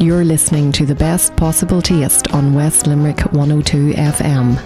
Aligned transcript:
You're 0.00 0.24
listening 0.24 0.72
to 0.72 0.84
the 0.84 0.94
best 0.96 1.36
possible 1.36 1.80
taste 1.80 2.34
on 2.34 2.52
West 2.52 2.88
Limerick 2.88 3.20
102 3.32 3.92
FM. 3.92 4.56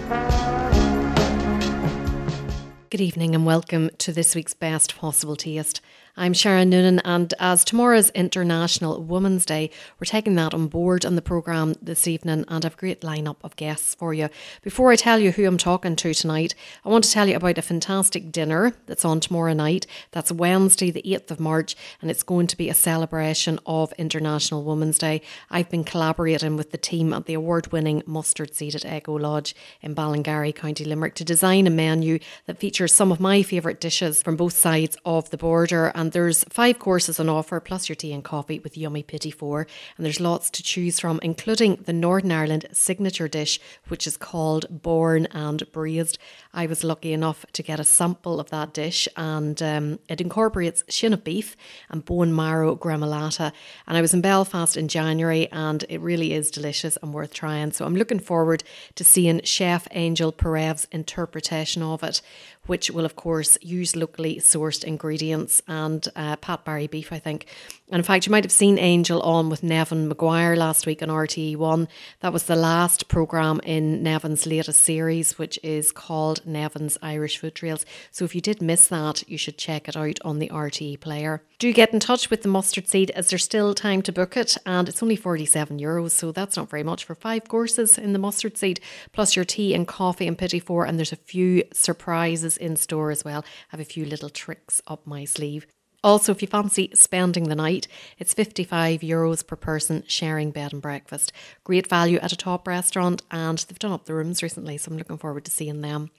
Good 2.88 3.03
evening 3.03 3.35
and 3.35 3.45
welcome 3.45 3.91
to 3.99 4.12
this 4.12 4.35
week's 4.35 4.54
Best 4.54 4.96
Possible 4.96 5.37
Taste. 5.37 5.83
I'm 6.21 6.33
Sharon 6.33 6.71
Noonan, 6.71 6.99
and 7.04 7.33
as 7.38 7.65
tomorrow's 7.65 8.11
International 8.11 9.01
Women's 9.01 9.47
Day, 9.47 9.71
we're 10.01 10.04
taking 10.06 10.35
that 10.35 10.53
on 10.53 10.67
board 10.67 11.06
on 11.06 11.15
the 11.15 11.22
programme 11.22 11.77
this 11.81 12.09
evening 12.09 12.45
and 12.49 12.67
I've 12.67 12.74
a 12.74 12.77
great 12.77 13.03
lineup 13.03 13.37
of 13.45 13.54
guests 13.54 13.95
for 13.95 14.13
you. 14.13 14.28
Before 14.63 14.91
I 14.91 14.96
tell 14.96 15.21
you 15.21 15.31
who 15.31 15.46
I'm 15.46 15.59
talking 15.59 15.95
to 15.95 16.12
tonight, 16.12 16.56
I 16.84 16.88
want 16.88 17.05
to 17.05 17.12
tell 17.12 17.28
you 17.28 17.37
about 17.37 17.56
a 17.56 17.62
fantastic 17.62 18.33
dinner 18.33 18.73
that's 18.87 19.05
on 19.05 19.20
tomorrow 19.20 19.52
night. 19.52 19.87
That's 20.10 20.33
Wednesday, 20.33 20.91
the 20.91 21.05
8th 21.05 21.30
of 21.30 21.38
March, 21.38 21.77
and 22.02 22.10
it's 22.10 22.24
going 22.24 22.48
to 22.48 22.56
be 22.56 22.69
a 22.69 22.74
celebration 22.74 23.60
of 23.64 23.92
International 23.92 24.64
Women's 24.64 24.98
Day. 24.98 25.23
I've 25.52 25.70
been 25.70 25.84
collaborating 25.84 26.56
with 26.56 26.73
the 26.73 26.78
team 26.78 27.12
at 27.12 27.27
the 27.27 27.34
award 27.34 27.70
winning 27.70 28.02
Mustard 28.06 28.56
Seed 28.56 28.74
at 28.74 28.84
Echo 28.84 29.16
Lodge 29.16 29.55
in 29.82 29.95
Ballingarry, 29.95 30.52
County 30.52 30.84
Limerick, 30.84 31.14
to 31.14 31.24
design 31.24 31.69
a 31.69 31.70
menu 31.70 32.19
that 32.46 32.59
features 32.59 32.92
some 32.92 33.12
of 33.12 33.20
my 33.20 33.45
favourite 33.45 33.80
dishes 33.80 34.20
from 34.20 34.34
both 34.34 34.55
sides 34.55 34.96
of 35.05 35.30
the 35.30 35.38
border 35.38 35.92
and 35.95 36.07
and 36.08 36.14
there's 36.14 36.42
five 36.44 36.78
courses 36.78 37.20
on 37.20 37.28
offer, 37.28 37.60
plus 37.60 37.90
your 37.90 37.96
tea 37.96 38.14
and 38.14 38.24
coffee 38.24 38.58
with 38.60 38.78
yummy 38.78 39.02
Petit 39.02 39.30
Four. 39.30 39.66
And 39.98 40.06
there's 40.06 40.20
lots 40.20 40.48
to 40.48 40.62
choose 40.62 40.98
from, 40.98 41.20
including 41.22 41.82
the 41.84 41.92
Northern 41.92 42.32
Ireland 42.32 42.64
signature 42.72 43.28
dish, 43.28 43.60
which 43.88 44.06
is 44.06 44.16
called 44.16 44.64
Born 44.70 45.26
and 45.32 45.70
Braised. 45.70 46.16
I 46.54 46.64
was 46.64 46.82
lucky 46.82 47.12
enough 47.12 47.44
to 47.52 47.62
get 47.62 47.78
a 47.78 47.84
sample 47.84 48.40
of 48.40 48.48
that 48.48 48.72
dish, 48.72 49.06
and 49.18 49.62
um, 49.62 49.98
it 50.08 50.22
incorporates 50.22 50.82
shin 50.88 51.12
of 51.12 51.24
beef 51.24 51.58
and 51.90 52.02
bone 52.02 52.34
marrow 52.34 52.74
gremolata. 52.74 53.52
And 53.86 53.98
I 53.98 54.00
was 54.00 54.14
in 54.14 54.22
Belfast 54.22 54.78
in 54.78 54.88
January, 54.88 55.46
and 55.52 55.84
it 55.90 56.00
really 56.00 56.32
is 56.32 56.50
delicious 56.50 56.96
and 57.02 57.12
worth 57.12 57.34
trying. 57.34 57.72
So 57.72 57.84
I'm 57.84 57.96
looking 57.96 58.18
forward 58.18 58.65
to 58.95 59.04
seeing 59.04 59.43
Chef 59.45 59.87
Angel 59.90 60.32
Perev's 60.32 60.88
interpretation 60.90 61.82
of 61.82 62.02
it 62.02 62.22
which 62.69 62.91
will, 62.91 63.05
of 63.05 63.16
course, 63.16 63.59
use 63.61 63.97
locally 63.97 64.37
sourced 64.37 64.85
ingredients 64.85 65.61
and 65.67 66.07
uh, 66.15 66.37
Pat 66.37 66.65
Barry 66.65 66.87
beef, 66.87 67.13
I 67.13 67.19
think. 67.19 67.47
And 67.91 68.01
in 68.01 68.05
fact, 68.05 68.27
you 68.27 68.31
might 68.31 68.45
have 68.45 68.53
seen 68.53 68.79
Angel 68.79 69.21
on 69.23 69.49
with 69.49 69.63
Neven 69.63 70.09
Maguire 70.09 70.55
last 70.57 70.87
week 70.87 71.03
on 71.03 71.09
RTE1. 71.09 71.89
That 72.21 72.33
was 72.33 72.45
the 72.45 72.57
last 72.57 73.09
programme 73.09 73.61
in 73.65 74.03
Neven's 74.03 74.47
latest 74.47 74.85
series, 74.85 75.39
which 75.39 75.59
is 75.63 75.91
called 75.91 76.45
Neven's 76.47 76.99
Irish 77.01 77.39
Food 77.39 77.55
Trails. 77.55 77.87
So 78.11 78.27
if 78.27 78.35
you 78.35 78.43
did 78.43 78.61
miss 78.61 78.89
that, 78.89 79.27
you 79.29 79.39
should 79.39 79.57
check 79.57 79.89
it 79.89 79.97
out 79.97 80.19
on 80.23 80.39
the 80.39 80.51
RTE 80.51 81.01
player. 81.01 81.43
Do 81.59 81.73
get 81.73 81.93
in 81.93 81.99
touch 81.99 82.31
with 82.31 82.43
the 82.43 82.49
mustard 82.49 82.87
seed 82.87 83.11
as 83.13 83.31
there's 83.31 83.43
still 83.43 83.75
time 83.75 84.03
to 84.03 84.13
book 84.13 84.37
it, 84.37 84.57
and 84.65 84.89
it's 84.89 85.03
only 85.03 85.17
47 85.17 85.79
euros, 85.81 86.11
so 86.13 86.31
that's 86.31 86.57
not 86.57 86.71
very 86.71 86.85
much 86.85 87.05
for 87.05 87.15
five 87.15 87.49
courses 87.49 87.99
in 87.99 88.13
the 88.13 88.19
mustard 88.19 88.57
seed, 88.57 88.81
plus 89.13 89.35
your 89.35 89.45
tea 89.45 89.75
and 89.75 89.89
coffee 89.89 90.29
and 90.29 90.39
Petit 90.39 90.61
Four, 90.61 90.85
and 90.85 90.99
there's 90.99 91.13
a 91.13 91.17
few 91.17 91.65
surprises 91.73 92.58
in 92.59 92.77
store 92.77 93.11
as 93.11 93.25
well. 93.25 93.45
I 93.47 93.77
have 93.77 93.81
a 93.81 93.84
few 93.84 94.05
little 94.05 94.31
tricks 94.31 94.83
up 94.87 95.06
my 95.06 95.25
sleeve. 95.25 95.67
Also, 96.05 96.31
if 96.31 96.41
you 96.41 96.47
fancy 96.47 96.89
spending 96.95 97.49
the 97.49 97.57
night, 97.57 97.89
it's 98.21 98.33
55 98.33 99.01
euros 99.01 99.45
per 99.45 99.57
person 99.57 100.05
sharing 100.07 100.53
bed 100.53 100.73
and 100.73 100.81
breakfast. 100.81 101.33
Great 101.65 101.89
value 101.89 102.19
at 102.19 102.33
a 102.33 102.37
top 102.37 102.69
restaurant, 102.69 103.23
and 103.33 103.59
they've 103.59 103.81
done 103.81 103.91
up 103.91 104.05
the 104.05 104.15
rooms 104.15 104.41
recently, 104.41 104.79
so 104.79 104.93
I'm 104.93 104.97
looking 104.97 105.19
forward 105.19 105.45
to 105.47 105.51
seeing 105.51 105.81
them. 105.81 106.11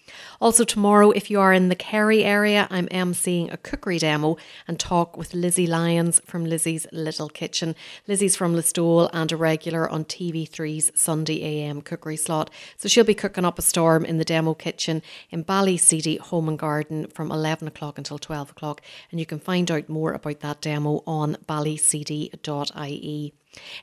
Also, 0.42 0.66
tomorrow, 0.66 1.12
if 1.12 1.32
you 1.32 1.40
are 1.40 1.54
in 1.54 1.70
the 1.70 1.78
Kerry 1.78 2.26
area, 2.26 2.68
I'm 2.70 2.88
emceeing 2.88 3.54
a 3.54 3.58
cookery 3.58 4.00
demo 4.00 4.36
and 4.68 4.78
talk 4.78 5.16
with 5.16 5.34
Lizzie 5.34 5.66
Lyons 5.66 6.20
from 6.26 6.44
Lizzie's 6.44 6.86
Little 6.92 7.30
Kitchen. 7.30 7.74
Lizzie's 8.06 8.36
from 8.36 8.56
Listowel 8.56 9.10
and 9.14 9.32
a 9.32 9.38
regular 9.38 9.90
on 9.90 10.04
TV3's 10.04 10.92
Sunday 10.94 11.42
AM 11.62 11.82
cookery 11.82 12.18
slot, 12.18 12.50
so 12.76 12.90
she'll 12.90 13.06
be 13.06 13.14
cooking 13.14 13.46
up 13.46 13.58
a 13.58 13.62
storm 13.62 14.04
in 14.04 14.18
the 14.18 14.26
demo 14.26 14.54
kitchen 14.54 15.02
in 15.30 15.46
Ballyseedy 15.46 16.20
Home 16.20 16.50
and 16.50 16.60
Garden 16.60 17.08
from 17.08 17.32
11 17.32 17.66
o'clock 17.66 17.98
until 17.98 18.20
12 18.20 18.52
o'clock, 18.52 18.82
and 19.10 19.22
you 19.22 19.26
can 19.26 19.40
find 19.40 19.69
find 19.70 19.84
out 19.84 19.90
more 19.90 20.14
about 20.14 20.40
that 20.40 20.62
demo 20.62 21.04
on 21.06 21.38
ballyseedy.ie. 21.48 23.34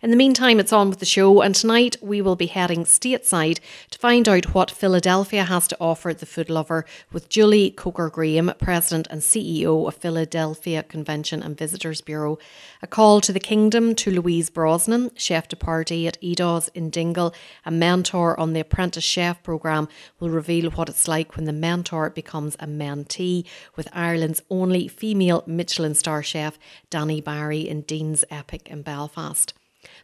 In 0.01 0.11
the 0.11 0.17
meantime, 0.17 0.61
it's 0.61 0.73
on 0.73 0.91
with 0.91 1.01
the 1.01 1.05
show, 1.07 1.41
and 1.41 1.53
tonight 1.53 1.97
we 2.01 2.23
will 2.23 2.37
be 2.37 2.47
heading 2.47 2.85
stateside 2.85 3.59
to 3.91 3.99
find 3.99 4.29
out 4.29 4.55
what 4.55 4.71
Philadelphia 4.71 5.43
has 5.43 5.67
to 5.67 5.77
offer 5.81 6.15
the 6.15 6.27
food 6.27 6.49
lover 6.49 6.85
with 7.11 7.29
Julie 7.29 7.71
Coker 7.73 8.09
Graham, 8.09 8.53
President 8.61 9.09
and 9.11 9.23
CEO 9.23 9.89
of 9.89 9.97
Philadelphia 9.97 10.85
Convention 10.85 11.43
and 11.43 11.59
Visitors 11.59 12.01
Bureau. 12.01 12.39
A 12.81 12.87
call 12.87 13.21
to 13.23 13.33
the 13.33 13.41
kingdom 13.41 13.97
to 13.97 14.13
Louise 14.13 14.51
Brosnan, 14.51 15.11
chef 15.17 15.49
de 15.49 15.57
partie 15.57 16.07
at 16.07 16.21
Edos 16.21 16.69
in 16.73 16.89
Dingle, 16.89 17.35
a 17.65 17.73
mentor 17.73 18.39
on 18.39 18.53
the 18.53 18.61
Apprentice 18.61 19.03
Chef 19.03 19.43
programme, 19.43 19.89
will 20.21 20.31
reveal 20.31 20.71
what 20.71 20.89
it's 20.89 21.09
like 21.09 21.35
when 21.35 21.47
the 21.47 21.53
mentor 21.53 22.11
becomes 22.11 22.55
a 22.61 22.67
mentee 22.67 23.45
with 23.75 23.89
Ireland's 23.93 24.43
only 24.49 24.87
female 24.87 25.43
Michelin 25.47 25.95
star 25.95 26.23
chef, 26.23 26.57
Danni 26.91 27.25
Barry, 27.25 27.69
in 27.69 27.81
Deanes 27.83 28.25
EIPIC 28.31 28.69
in 28.69 28.83
Belfast. 28.83 29.55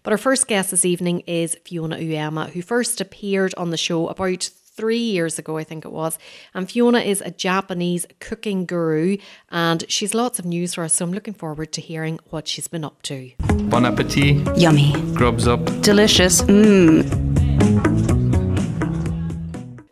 But 0.03 0.13
our 0.13 0.19
first 0.19 0.49
guest 0.49 0.73
this 0.73 0.85
evening 0.85 1.21
is 1.21 1.57
Fiona 1.65 1.97
Uyema, 1.97 2.51
who 2.51 2.61
first 2.61 3.01
appeared 3.01 3.55
on 3.57 3.71
the 3.71 3.77
show 3.77 4.09
about 4.09 4.51
three 4.75 4.99
years 4.99 5.39
ago, 5.39 5.59
I 5.59 5.65
think 5.65 5.85
it 5.85 5.93
was. 5.93 6.19
And 6.55 6.69
Fiona 6.69 6.99
is 6.99 7.21
a 7.21 7.31
Japanese 7.31 8.05
cooking 8.19 8.67
guru 8.67 9.19
and 9.51 9.85
she's 9.89 10.13
lots 10.13 10.41
of 10.41 10.45
news 10.45 10.75
for 10.75 10.83
us. 10.83 10.95
So 10.95 11.05
I'm 11.05 11.13
looking 11.13 11.35
forward 11.35 11.73
to 11.75 11.81
hearing 11.81 12.19
what 12.31 12.49
she's 12.49 12.67
been 12.67 12.85
up 12.85 13.01
to. 13.03 13.31
Bon 13.69 13.85
appetit. 13.85 14.57
Yummy. 14.57 14.93
Grubs 15.15 15.47
up. 15.47 15.65
Delicious. 15.83 16.43
Mmm. 16.43 17.07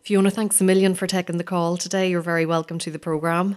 Fiona, 0.03 0.29
thanks 0.29 0.59
a 0.59 0.65
million 0.65 0.93
for 0.93 1.07
taking 1.07 1.37
the 1.37 1.43
call 1.45 1.77
today. 1.77 2.09
You're 2.09 2.21
very 2.21 2.45
welcome 2.45 2.79
to 2.79 2.91
the 2.91 2.99
programme. 2.99 3.55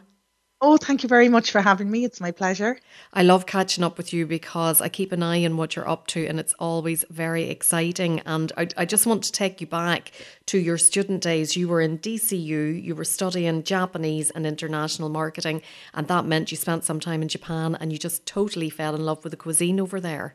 Oh, 0.66 0.78
thank 0.78 1.02
you 1.02 1.10
very 1.10 1.28
much 1.28 1.50
for 1.50 1.60
having 1.60 1.90
me. 1.90 2.06
It's 2.06 2.22
my 2.22 2.30
pleasure. 2.30 2.78
I 3.12 3.22
love 3.22 3.44
catching 3.44 3.84
up 3.84 3.98
with 3.98 4.14
you 4.14 4.26
because 4.26 4.80
I 4.80 4.88
keep 4.88 5.12
an 5.12 5.22
eye 5.22 5.44
on 5.44 5.58
what 5.58 5.76
you're 5.76 5.86
up 5.86 6.06
to 6.06 6.26
and 6.26 6.40
it's 6.40 6.54
always 6.58 7.04
very 7.10 7.50
exciting. 7.50 8.20
And 8.20 8.50
I, 8.56 8.68
I 8.74 8.86
just 8.86 9.04
want 9.04 9.24
to 9.24 9.30
take 9.32 9.60
you 9.60 9.66
back 9.66 10.12
to 10.46 10.56
your 10.56 10.78
student 10.78 11.22
days. 11.22 11.54
You 11.54 11.68
were 11.68 11.82
in 11.82 11.98
DCU, 11.98 12.82
you 12.82 12.94
were 12.94 13.04
studying 13.04 13.62
Japanese 13.62 14.30
and 14.30 14.46
international 14.46 15.10
marketing, 15.10 15.60
and 15.92 16.08
that 16.08 16.24
meant 16.24 16.50
you 16.50 16.56
spent 16.56 16.84
some 16.84 16.98
time 16.98 17.20
in 17.20 17.28
Japan 17.28 17.76
and 17.78 17.92
you 17.92 17.98
just 17.98 18.24
totally 18.24 18.70
fell 18.70 18.94
in 18.94 19.04
love 19.04 19.22
with 19.22 19.32
the 19.32 19.36
cuisine 19.36 19.78
over 19.78 20.00
there. 20.00 20.34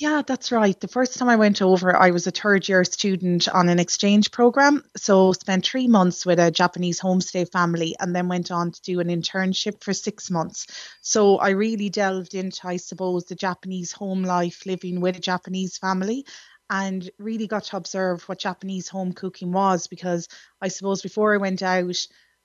Yeah, 0.00 0.22
that's 0.26 0.50
right. 0.50 0.80
The 0.80 0.88
first 0.88 1.18
time 1.18 1.28
I 1.28 1.36
went 1.36 1.60
over, 1.60 1.94
I 1.94 2.10
was 2.10 2.26
a 2.26 2.30
third 2.30 2.66
year 2.66 2.84
student 2.84 3.48
on 3.50 3.68
an 3.68 3.78
exchange 3.78 4.30
program. 4.30 4.82
So 4.96 5.34
spent 5.34 5.66
three 5.66 5.88
months 5.88 6.24
with 6.24 6.38
a 6.40 6.50
Japanese 6.50 6.98
homestay 7.00 7.52
family 7.52 7.94
and 8.00 8.16
then 8.16 8.26
went 8.26 8.50
on 8.50 8.72
to 8.72 8.80
do 8.80 9.00
an 9.00 9.08
internship 9.08 9.84
for 9.84 9.92
six 9.92 10.30
months. 10.30 10.66
So 11.02 11.36
I 11.36 11.50
really 11.50 11.90
delved 11.90 12.34
into, 12.34 12.66
I 12.66 12.78
suppose, 12.78 13.26
the 13.26 13.34
Japanese 13.34 13.92
home 13.92 14.22
life, 14.22 14.64
living 14.64 15.02
with 15.02 15.18
a 15.18 15.20
Japanese 15.20 15.76
family 15.76 16.24
and 16.70 17.10
really 17.18 17.46
got 17.46 17.64
to 17.64 17.76
observe 17.76 18.22
what 18.26 18.38
Japanese 18.38 18.88
home 18.88 19.12
cooking 19.12 19.52
was 19.52 19.86
because 19.86 20.28
I 20.62 20.68
suppose 20.68 21.02
before 21.02 21.34
I 21.34 21.38
went 21.38 21.62
out, 21.62 21.96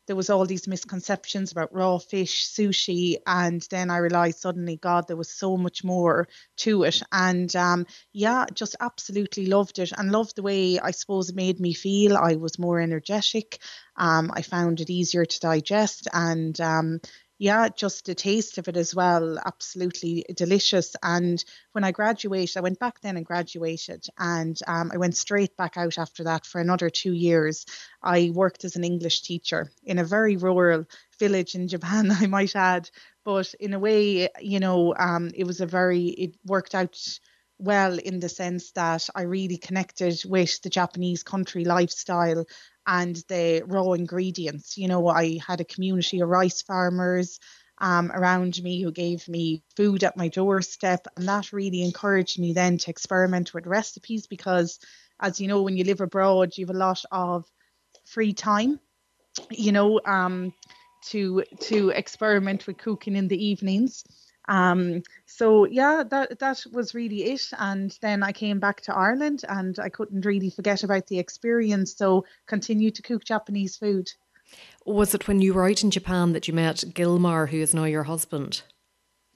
there 0.08 0.16
was 0.16 0.30
all 0.30 0.46
these 0.46 0.68
misconceptions 0.68 1.52
about 1.52 1.74
raw 1.74 1.98
fish, 1.98 2.48
sushi, 2.48 3.18
and 3.26 3.66
then 3.70 3.90
I 3.90 3.98
realized 3.98 4.40
suddenly, 4.40 4.78
God, 4.78 5.08
there 5.08 5.18
was 5.18 5.30
so 5.30 5.58
much 5.58 5.84
more 5.84 6.28
to 6.58 6.84
it. 6.84 7.02
And 7.12 7.54
um, 7.56 7.86
yeah, 8.14 8.46
just 8.54 8.76
absolutely 8.80 9.48
loved 9.48 9.80
it 9.80 9.92
and 9.98 10.12
loved 10.12 10.36
the 10.36 10.44
way 10.44 10.80
I 10.80 10.92
suppose 10.92 11.30
it 11.30 11.36
made 11.36 11.60
me 11.60 11.74
feel. 11.74 12.18
I 12.18 12.36
was 12.36 12.60
more 12.60 12.80
energetic. 12.80 13.60
Um, 13.98 14.32
I 14.34 14.42
found 14.42 14.82
it 14.82 14.90
easier 14.90 15.26
to 15.26 15.40
digest, 15.40 16.08
and 16.14 16.60
um, 16.60 17.00
yeah, 17.38 17.68
just 17.70 18.08
a 18.08 18.16
taste 18.16 18.58
of 18.58 18.68
it 18.68 18.78
as 18.78 18.96
well. 18.96 19.38
Absolutely 19.46 20.26
delicious. 20.36 20.96
And 21.04 21.44
when 21.74 21.84
I 21.84 21.92
graduated, 21.92 22.56
I 22.56 22.62
went 22.62 22.80
back 22.80 23.02
then 23.02 23.18
and 23.18 23.26
graduated, 23.26 24.06
and 24.18 24.58
um, 24.68 24.92
I 24.94 24.98
went 24.98 25.18
straight 25.18 25.58
back 25.58 25.76
out 25.76 25.98
after 25.98 26.24
that 26.26 26.46
for 26.46 26.62
another 26.62 26.90
two 26.90 27.14
years. 27.14 27.66
I 28.02 28.32
worked 28.34 28.64
as 28.64 28.78
an 28.78 28.86
English 28.86 29.24
teacher 29.24 29.70
in 29.84 30.00
a 30.00 30.06
very 30.06 30.38
rural 30.38 30.86
village 31.20 31.56
in 31.56 31.68
Japan, 31.68 32.10
I 32.20 32.28
might 32.28 32.56
add. 32.56 32.90
But 33.26 33.54
in 33.60 33.74
a 33.74 33.80
way, 33.80 34.30
you 34.40 34.60
know, 34.60 34.96
um, 34.98 35.32
it 35.36 35.46
was 35.46 35.60
a 35.60 35.66
very, 35.66 36.06
it 36.06 36.36
worked 36.46 36.76
out 36.76 36.98
well 37.58 37.98
in 37.98 38.20
the 38.20 38.30
sense 38.30 38.72
that 38.72 39.10
I 39.16 39.24
really 39.24 39.58
connected 39.58 40.22
with 40.26 40.62
the 40.62 40.70
Japanese 40.70 41.24
country 41.24 41.66
lifestyle 41.66 42.46
and 42.88 43.16
the 43.28 43.64
raw 43.66 43.92
ingredients. 43.94 44.78
You 44.78 44.88
know, 44.88 45.08
I 45.08 45.40
had 45.46 45.62
a 45.62 45.66
community 45.66 46.20
of 46.20 46.30
rice 46.30 46.62
farmers 46.62 47.40
um, 47.80 48.12
around 48.12 48.62
me 48.62 48.82
who 48.82 48.92
gave 48.92 49.28
me 49.28 49.64
food 49.76 50.04
at 50.04 50.18
my 50.18 50.30
doorstep, 50.30 51.08
and 51.18 51.28
that 51.28 51.52
really 51.54 51.84
encouraged 51.84 52.40
me 52.40 52.54
then 52.54 52.78
to 52.80 52.90
experiment 52.90 53.54
with 53.54 53.68
recipes 53.68 54.28
because, 54.28 54.80
as 55.20 55.40
you 55.40 55.48
know, 55.48 55.62
when 55.62 55.78
you 55.78 55.84
live 55.84 56.02
abroad, 56.02 56.58
you 56.58 56.66
have 56.66 56.76
a 56.76 56.80
lot 56.80 57.04
of 57.12 57.46
free 58.06 58.34
time. 58.34 58.80
You 59.52 59.74
know, 59.74 60.00
um, 60.06 60.54
to 61.08 61.44
to 61.62 61.90
experiment 61.90 62.66
with 62.66 62.78
cooking 62.78 63.16
in 63.16 63.28
the 63.28 63.46
evenings 63.46 64.04
Um, 64.48 65.04
so 65.26 65.66
yeah, 65.66 66.04
that 66.10 66.40
that 66.40 66.64
was 66.72 66.94
really 66.94 67.24
it. 67.24 67.50
And 67.58 67.98
then 68.02 68.24
I 68.24 68.32
came 68.32 68.60
back 68.60 68.82
to 68.82 68.96
Ireland, 68.96 69.44
and 69.48 69.78
I 69.80 69.90
couldn't 69.90 70.26
really 70.26 70.50
forget 70.50 70.84
about 70.84 71.08
the 71.08 71.20
experience. 71.20 71.96
So 71.96 72.26
continued 72.46 72.96
to 72.96 73.02
cook 73.02 73.24
Japanese 73.24 73.78
food. 73.78 74.12
Was 74.86 75.16
it 75.16 75.28
when 75.28 75.42
you 75.42 75.54
were 75.54 75.68
out 75.68 75.84
in 75.84 75.92
Japan 75.92 76.34
that 76.34 76.48
you 76.48 76.54
met 76.54 76.84
Gilmar, 76.94 77.50
who 77.50 77.58
is 77.58 77.74
now 77.74 77.86
your 77.86 78.04
husband? 78.04 78.62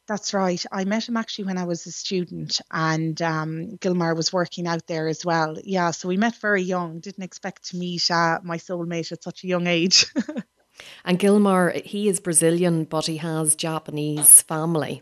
That's 0.07 0.33
right. 0.33 0.63
I 0.71 0.85
met 0.85 1.07
him 1.07 1.17
actually 1.17 1.45
when 1.45 1.59
I 1.59 1.65
was 1.65 1.85
a 1.85 1.91
student, 1.91 2.61
and 2.71 3.21
um, 3.21 3.77
Gilmar 3.77 4.15
was 4.15 4.33
working 4.33 4.65
out 4.65 4.87
there 4.87 5.07
as 5.07 5.23
well. 5.23 5.55
Yeah, 5.63 5.91
so 5.91 6.07
we 6.07 6.17
met 6.17 6.35
very 6.37 6.63
young. 6.63 6.99
Didn't 6.99 7.23
expect 7.23 7.69
to 7.69 7.77
meet 7.77 8.09
uh, 8.09 8.39
my 8.43 8.57
soulmate 8.57 9.11
at 9.11 9.23
such 9.23 9.43
a 9.43 9.47
young 9.47 9.67
age. 9.67 10.07
and 11.05 11.19
Gilmar, 11.19 11.83
he 11.85 12.07
is 12.07 12.19
Brazilian, 12.19 12.85
but 12.85 13.05
he 13.05 13.17
has 13.17 13.55
Japanese 13.55 14.41
family. 14.41 15.01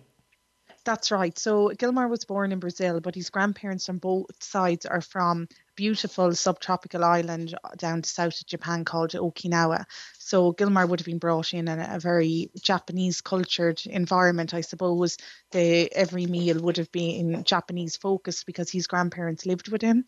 That's 0.88 1.12
right. 1.12 1.38
So 1.38 1.68
Gilmar 1.68 2.10
was 2.10 2.24
born 2.24 2.54
in 2.54 2.60
Brazil, 2.60 3.02
but 3.02 3.14
his 3.14 3.30
grandparents 3.30 3.90
on 3.90 3.98
both 3.98 4.42
sides 4.42 4.86
are 4.86 5.02
from 5.02 5.50
beautiful 5.76 6.34
subtropical 6.34 7.04
island 7.04 7.54
down 7.76 8.04
south 8.04 8.40
of 8.40 8.48
Japan 8.48 8.86
called 8.86 9.12
Okinawa. 9.12 9.84
So 10.18 10.54
Gilmar 10.54 10.88
would 10.88 11.02
have 11.02 11.06
been 11.06 11.18
brought 11.18 11.54
in 11.54 11.68
in 11.68 11.80
a 11.82 12.00
very 12.00 12.52
Japanese 12.62 13.20
cultured 13.20 13.82
environment, 13.86 14.54
I 14.54 14.62
suppose. 14.62 15.18
The 15.52 15.94
every 15.94 16.26
meal 16.26 16.62
would 16.62 16.78
have 16.78 16.92
been 16.94 17.44
Japanese 17.44 17.98
focused 17.98 18.46
because 18.46 18.72
his 18.72 18.88
grandparents 18.88 19.46
lived 19.46 19.68
with 19.68 19.82
him. 19.82 20.06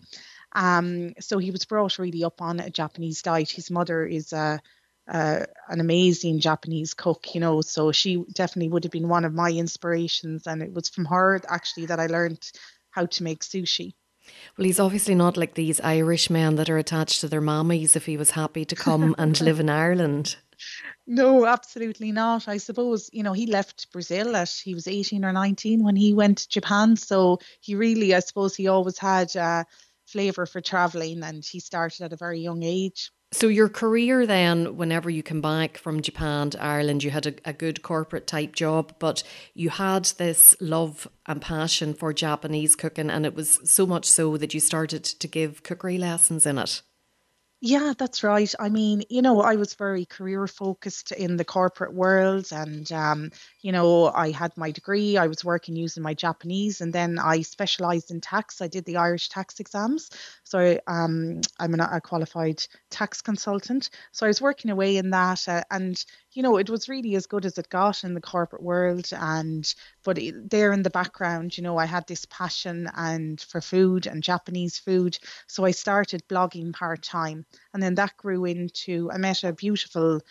Um, 0.53 1.13
so 1.19 1.39
he 1.39 1.51
was 1.51 1.65
brought 1.65 1.99
really 1.99 2.23
up 2.23 2.41
on 2.41 2.61
a 2.61 2.69
Japanese 2.69 3.21
diet. 3.21 3.49
His 3.49 3.69
mother 3.69 4.05
is 4.05 4.31
a 4.31 4.61
uh, 5.09 5.45
an 5.67 5.79
amazing 5.79 6.39
Japanese 6.39 6.93
cook, 6.93 7.33
you 7.33 7.41
know. 7.41 7.61
So 7.61 7.91
she 7.91 8.23
definitely 8.33 8.69
would 8.69 8.83
have 8.83 8.91
been 8.91 9.09
one 9.09 9.25
of 9.25 9.33
my 9.33 9.49
inspirations, 9.51 10.47
and 10.47 10.61
it 10.61 10.73
was 10.73 10.89
from 10.89 11.05
her 11.05 11.41
actually 11.49 11.87
that 11.87 11.99
I 11.99 12.07
learned 12.07 12.51
how 12.91 13.05
to 13.05 13.23
make 13.23 13.43
sushi. 13.43 13.93
Well, 14.57 14.65
he's 14.65 14.79
obviously 14.79 15.15
not 15.15 15.37
like 15.37 15.55
these 15.55 15.81
Irish 15.81 16.29
men 16.29 16.55
that 16.55 16.69
are 16.69 16.77
attached 16.77 17.21
to 17.21 17.27
their 17.27 17.41
mammies 17.41 17.95
if 17.95 18.05
he 18.05 18.17
was 18.17 18.31
happy 18.31 18.65
to 18.65 18.75
come 18.75 19.15
and 19.17 19.39
live 19.41 19.59
in 19.59 19.69
Ireland. 19.69 20.35
No, 21.07 21.45
absolutely 21.45 22.11
not. 22.11 22.47
I 22.47 22.57
suppose, 22.57 23.09
you 23.13 23.23
know, 23.23 23.33
he 23.33 23.47
left 23.47 23.91
Brazil 23.91 24.35
at 24.35 24.49
he 24.49 24.73
was 24.73 24.87
18 24.87 25.25
or 25.25 25.31
19 25.31 25.83
when 25.83 25.95
he 25.95 26.13
went 26.13 26.39
to 26.39 26.49
Japan. 26.49 26.95
So 26.97 27.39
he 27.61 27.75
really, 27.75 28.13
I 28.13 28.19
suppose, 28.19 28.55
he 28.55 28.67
always 28.67 28.97
had 28.97 29.35
a 29.35 29.65
flavour 30.05 30.45
for 30.45 30.61
travelling 30.61 31.23
and 31.23 31.43
he 31.43 31.59
started 31.59 32.03
at 32.03 32.13
a 32.13 32.17
very 32.17 32.39
young 32.39 32.63
age. 32.63 33.11
So 33.31 33.47
your 33.47 33.69
career 33.69 34.25
then, 34.25 34.75
whenever 34.75 35.07
you 35.07 35.21
come 35.21 35.39
back 35.39 35.77
from 35.77 36.01
Japan 36.01 36.49
to 36.49 36.63
Ireland, 36.63 37.03
you 37.03 37.11
had 37.11 37.27
a, 37.27 37.33
a, 37.45 37.53
good 37.53 37.83
corporate 37.83 38.25
type 38.25 38.55
job, 38.55 38.95
but 38.97 39.21
you 39.53 39.69
had 39.69 40.05
this 40.17 40.55
love 40.59 41.07
and 41.27 41.39
passion 41.39 41.93
for 41.93 42.11
Japanese 42.11 42.75
cooking, 42.75 43.11
and 43.11 43.27
it 43.27 43.35
was 43.35 43.59
so 43.63 43.85
much 43.85 44.09
so 44.09 44.35
that 44.37 44.55
you 44.55 44.59
started 44.59 45.03
to 45.03 45.27
give 45.27 45.61
cookery 45.61 45.99
lessons 45.99 46.47
in 46.47 46.57
it. 46.57 46.81
Yeah, 47.61 47.93
that's 47.97 48.23
right. 48.23 48.53
I 48.57 48.69
mean, 48.69 49.03
you 49.09 49.21
know, 49.21 49.41
I 49.41 49.55
was 49.57 49.73
very 49.73 50.05
career 50.05 50.47
focused 50.47 51.11
in 51.11 51.35
the 51.35 51.43
corporate 51.43 51.93
world, 51.93 52.47
and 52.53 52.89
um, 52.93 53.31
you 53.61 53.73
know, 53.73 54.05
I 54.07 54.31
had 54.31 54.55
my 54.55 54.71
degree. 54.71 55.17
I 55.17 55.27
was 55.27 55.43
working 55.43 55.75
using 55.75 56.01
my 56.01 56.13
Japanese, 56.13 56.79
and 56.79 56.93
then 56.93 57.19
I 57.19 57.41
specialized 57.41 58.11
in 58.11 58.21
tax. 58.21 58.61
I 58.61 58.67
did 58.69 58.85
the 58.85 58.95
Irish 58.95 59.27
tax 59.27 59.59
exams, 59.59 60.09
so 60.45 60.79
um, 60.87 61.41
I'm 61.59 61.73
an, 61.73 61.81
a 61.81 61.99
qualified 61.99 62.63
tax 62.89 63.21
consultant. 63.21 63.89
So 64.13 64.25
I 64.25 64.29
was 64.29 64.41
working 64.41 64.71
away 64.71 64.95
in 64.95 65.09
that, 65.09 65.45
uh, 65.49 65.63
and 65.69 66.01
you 66.31 66.43
know, 66.43 66.57
it 66.57 66.69
was 66.69 66.89
really 66.89 67.15
as 67.15 67.25
good 67.25 67.45
as 67.45 67.57
it 67.57 67.69
got 67.69 68.03
in 68.03 68.13
the 68.13 68.21
corporate 68.21 68.61
world. 68.61 69.09
And 69.11 69.73
but 70.03 70.17
it, 70.17 70.49
there 70.49 70.71
in 70.73 70.83
the 70.83 70.89
background, 70.89 71.57
you 71.57 71.63
know, 71.63 71.77
I 71.77 71.85
had 71.85 72.07
this 72.07 72.25
passion 72.25 72.89
and 72.95 73.39
for 73.41 73.61
food 73.61 74.05
and 74.05 74.23
Japanese 74.23 74.77
food, 74.77 75.17
so 75.47 75.65
I 75.65 75.71
started 75.71 76.27
blogging 76.27 76.73
part 76.73 77.01
time, 77.03 77.45
and 77.73 77.81
then 77.81 77.95
that 77.95 78.17
grew 78.17 78.45
into. 78.45 79.09
I 79.11 79.17
met 79.17 79.43
a 79.43 79.53
beautiful 79.53 80.21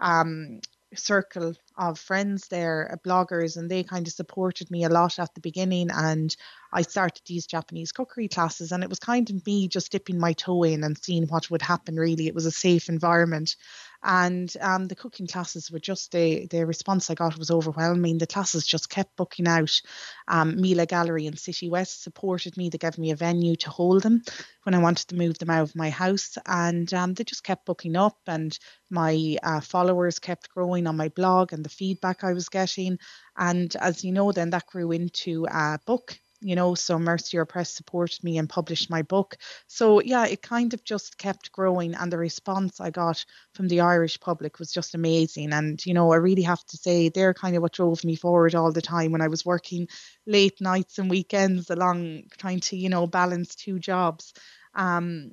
um, 0.00 0.60
circle 0.94 1.54
of 1.76 1.98
friends 1.98 2.48
there, 2.48 2.90
uh, 2.92 2.96
bloggers, 3.08 3.56
and 3.56 3.70
they 3.70 3.82
kind 3.82 4.06
of 4.06 4.12
supported 4.12 4.70
me 4.70 4.84
a 4.84 4.88
lot 4.88 5.18
at 5.18 5.34
the 5.34 5.40
beginning. 5.40 5.88
And 5.90 6.34
I 6.72 6.82
started 6.82 7.22
these 7.26 7.46
Japanese 7.46 7.92
cookery 7.92 8.28
classes, 8.28 8.72
and 8.72 8.82
it 8.82 8.88
was 8.88 8.98
kind 8.98 9.28
of 9.30 9.46
me 9.46 9.68
just 9.68 9.92
dipping 9.92 10.18
my 10.18 10.32
toe 10.32 10.62
in 10.64 10.84
and 10.84 10.98
seeing 11.02 11.26
what 11.28 11.50
would 11.50 11.62
happen. 11.62 11.96
Really, 11.96 12.26
it 12.26 12.34
was 12.34 12.46
a 12.46 12.50
safe 12.50 12.88
environment, 12.88 13.56
and 14.02 14.52
um, 14.60 14.86
the 14.86 14.94
cooking 14.94 15.26
classes 15.26 15.70
were 15.70 15.78
just 15.78 16.12
the 16.12 16.46
the 16.46 16.64
response 16.64 17.10
I 17.10 17.14
got 17.14 17.38
was 17.38 17.50
overwhelming. 17.50 18.18
The 18.18 18.26
classes 18.26 18.66
just 18.66 18.88
kept 18.88 19.16
booking 19.16 19.46
out. 19.46 19.80
Um, 20.28 20.60
Mila 20.60 20.86
Gallery 20.86 21.26
in 21.26 21.36
City 21.36 21.68
West 21.68 22.02
supported 22.02 22.56
me. 22.56 22.68
They 22.68 22.78
gave 22.78 22.98
me 22.98 23.10
a 23.10 23.16
venue 23.16 23.56
to 23.56 23.70
hold 23.70 24.02
them 24.02 24.22
when 24.64 24.74
I 24.74 24.78
wanted 24.78 25.08
to 25.08 25.16
move 25.16 25.38
them 25.38 25.50
out 25.50 25.62
of 25.62 25.76
my 25.76 25.90
house, 25.90 26.38
and 26.46 26.92
um, 26.94 27.14
they 27.14 27.24
just 27.24 27.44
kept 27.44 27.66
booking 27.66 27.96
up. 27.96 28.18
And 28.26 28.58
my 28.90 29.36
uh, 29.42 29.60
followers 29.60 30.18
kept 30.18 30.50
growing 30.50 30.86
on 30.86 30.96
my 30.96 31.08
blog 31.08 31.52
and 31.52 31.64
the 31.64 31.68
feedback 31.68 32.24
I 32.24 32.32
was 32.32 32.48
getting. 32.48 32.98
And 33.36 33.74
as 33.76 34.04
you 34.04 34.12
know, 34.12 34.32
then 34.32 34.50
that 34.50 34.66
grew 34.66 34.92
into 34.92 35.46
a 35.46 35.78
book 35.86 36.18
you 36.40 36.56
know, 36.56 36.74
so 36.74 36.98
Mercier 36.98 37.44
Press 37.44 37.70
supported 37.70 38.22
me 38.24 38.38
and 38.38 38.48
published 38.48 38.90
my 38.90 39.02
book. 39.02 39.36
So 39.66 40.00
yeah, 40.00 40.26
it 40.26 40.42
kind 40.42 40.72
of 40.74 40.84
just 40.84 41.18
kept 41.18 41.52
growing 41.52 41.94
and 41.94 42.12
the 42.12 42.18
response 42.18 42.80
I 42.80 42.90
got 42.90 43.24
from 43.54 43.68
the 43.68 43.80
Irish 43.80 44.18
public 44.20 44.58
was 44.58 44.72
just 44.72 44.94
amazing. 44.94 45.52
And, 45.52 45.84
you 45.84 45.94
know, 45.94 46.12
I 46.12 46.16
really 46.16 46.42
have 46.42 46.64
to 46.66 46.76
say 46.76 47.08
they're 47.08 47.34
kind 47.34 47.56
of 47.56 47.62
what 47.62 47.72
drove 47.72 48.04
me 48.04 48.16
forward 48.16 48.54
all 48.54 48.72
the 48.72 48.82
time 48.82 49.12
when 49.12 49.22
I 49.22 49.28
was 49.28 49.44
working 49.44 49.88
late 50.26 50.60
nights 50.60 50.98
and 50.98 51.10
weekends 51.10 51.70
along 51.70 52.24
trying 52.38 52.60
to, 52.60 52.76
you 52.76 52.88
know, 52.88 53.06
balance 53.06 53.54
two 53.54 53.78
jobs. 53.78 54.32
Um, 54.74 55.32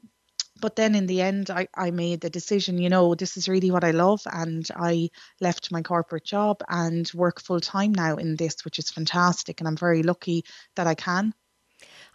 but 0.60 0.76
then 0.76 0.96
in 0.96 1.08
the 1.08 1.22
end 1.22 1.50
I, 1.50 1.68
I 1.76 1.92
made 1.92 2.22
the 2.22 2.30
decision 2.30 2.78
you 2.78 2.90
know 2.90 3.16
this 3.16 3.38
is 3.38 3.50
really 3.50 3.72
what 3.72 3.84
i 3.84 3.92
love 3.92 4.22
and 4.26 4.68
i 4.76 5.10
left 5.40 5.72
my 5.72 5.82
corporate 5.82 6.26
job 6.26 6.62
and 6.68 7.10
work 7.14 7.42
full 7.42 7.60
time 7.60 7.94
now 7.94 8.16
in 8.16 8.36
this 8.36 8.64
which 8.66 8.80
is 8.80 8.90
fantastic 8.90 9.60
and 9.60 9.68
i'm 9.68 9.78
very 9.78 10.04
lucky 10.04 10.44
that 10.76 10.88
i 10.88 10.96
can 10.96 11.34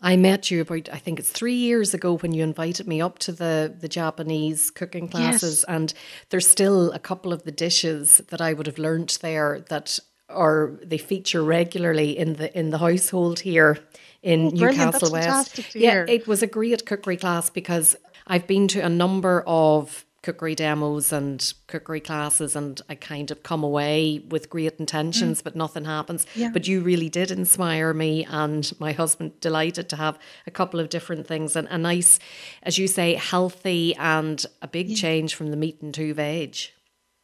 I 0.05 0.17
met 0.17 0.51
you 0.51 0.61
about 0.63 0.89
I 0.93 0.99
think 0.99 1.21
it's 1.21 1.31
three 1.31 1.55
years 1.55 1.95
ago 1.95 2.17
when 2.19 2.33
you 2.33 2.43
invited 2.43 2.89
me 2.89 3.01
up 3.01 3.21
to 3.21 3.33
the 3.33 3.73
the 3.79 3.89
Japanese 3.89 4.71
cooking 4.71 5.09
classes, 5.09 5.61
yes. 5.61 5.65
and 5.69 5.95
there's 6.31 6.49
still 6.49 6.91
a 6.91 6.99
couple 6.99 7.33
of 7.33 7.45
the 7.45 7.53
dishes 7.53 8.21
that 8.31 8.41
I 8.41 8.53
would 8.53 8.67
have 8.67 8.79
learnt 8.79 9.21
there 9.23 9.61
that 9.69 10.01
are 10.29 10.73
they 10.83 10.99
feature 10.99 11.43
regularly 11.43 12.19
in 12.19 12.35
the 12.35 12.57
in 12.59 12.71
the 12.71 12.79
household 12.79 13.41
here 13.41 13.79
in 14.23 14.47
oh, 14.47 14.51
Newcastle 14.51 15.13
West. 15.13 15.75
Yeah, 15.75 16.05
it 16.09 16.27
was 16.27 16.43
a 16.43 16.49
great 16.49 16.85
cookery 16.85 17.17
class 17.17 17.51
because 17.51 17.97
I've 18.27 18.47
been 18.47 18.69
to 18.69 18.81
a 18.81 18.89
number 18.89 19.43
of 19.47 20.05
cookery 20.23 20.55
demos 20.55 21.13
and 21.13 21.53
cookery 21.67 22.01
classes 22.01 22.55
and 22.55 22.81
I 22.89 22.95
kind 22.95 23.31
of 23.33 23.43
come 23.43 23.65
away 23.65 24.23
with 24.29 24.49
great 24.49 24.75
intentions 24.79 25.41
mm. 25.41 25.45
but 25.45 25.57
nothing 25.57 25.85
happens 25.85 26.27
yeah. 26.37 26.51
but 26.53 26.69
you 26.69 26.81
really 26.81 27.09
did 27.09 27.33
inspire 27.33 27.93
me 27.93 28.25
and 28.27 28.73
my 28.79 28.93
husband 28.93 29.41
delighted 29.41 29.89
to 29.89 29.97
have 29.97 30.19
a 30.47 30.53
couple 30.53 30.79
of 30.79 30.91
different 30.91 31.27
things 31.27 31.57
and 31.57 31.67
a 31.69 31.79
nice 31.79 32.21
as 32.63 32.79
you 32.79 32.87
say 32.87 33.15
healthy 33.15 33.97
and 33.97 34.47
a 34.63 34.69
big 34.69 34.91
yeah. 34.91 34.97
change 34.97 35.35
from 35.35 35.51
the 35.51 35.57
meat 35.57 35.83
and 35.83 35.93
two 35.93 36.15
veg 36.15 36.57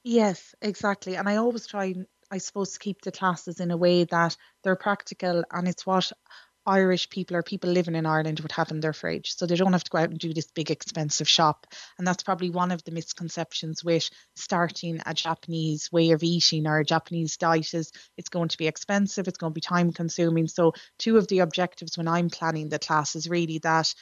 yes 0.02 0.56
exactly 0.60 1.14
and 1.14 1.28
I 1.28 1.36
always 1.36 1.68
try 1.68 1.94
I 2.30 2.38
suppose 2.38 2.72
to 2.72 2.78
keep 2.78 3.02
the 3.02 3.12
classes 3.12 3.60
in 3.60 3.70
a 3.70 3.76
way 3.76 4.04
that 4.04 4.36
they're 4.64 4.76
practical 4.76 5.44
and 5.52 5.68
it's 5.68 5.86
what 5.86 6.10
Irish 6.68 7.08
people 7.08 7.36
or 7.36 7.42
people 7.42 7.70
living 7.70 7.94
in 7.94 8.04
Ireland 8.04 8.40
would 8.40 8.52
have 8.52 8.70
in 8.70 8.80
their 8.80 8.92
fridge. 8.92 9.34
So 9.34 9.46
they 9.46 9.56
don't 9.56 9.72
have 9.72 9.84
to 9.84 9.90
go 9.90 9.98
out 9.98 10.10
and 10.10 10.18
do 10.18 10.34
this 10.34 10.50
big 10.50 10.70
expensive 10.70 11.28
shop. 11.28 11.66
And 11.96 12.06
that's 12.06 12.22
probably 12.22 12.50
one 12.50 12.70
of 12.70 12.84
the 12.84 12.92
misconceptions 12.92 13.82
with 13.82 14.10
starting 14.36 15.00
a 15.06 15.14
Japanese 15.14 15.90
way 15.90 16.10
of 16.10 16.22
eating 16.22 16.66
or 16.66 16.78
a 16.78 16.84
Japanese 16.84 17.38
diet 17.38 17.72
is 17.72 17.90
it's 18.18 18.28
going 18.28 18.48
to 18.48 18.58
be 18.58 18.66
expensive, 18.66 19.26
it's 19.26 19.38
going 19.38 19.52
to 19.52 19.54
be 19.54 19.62
time 19.62 19.92
consuming. 19.92 20.46
So 20.46 20.74
two 20.98 21.16
of 21.16 21.26
the 21.28 21.38
objectives 21.38 21.96
when 21.96 22.06
I'm 22.06 22.28
planning 22.28 22.68
the 22.68 22.78
class 22.78 23.16
is 23.16 23.30
really 23.30 23.58
that 23.60 23.94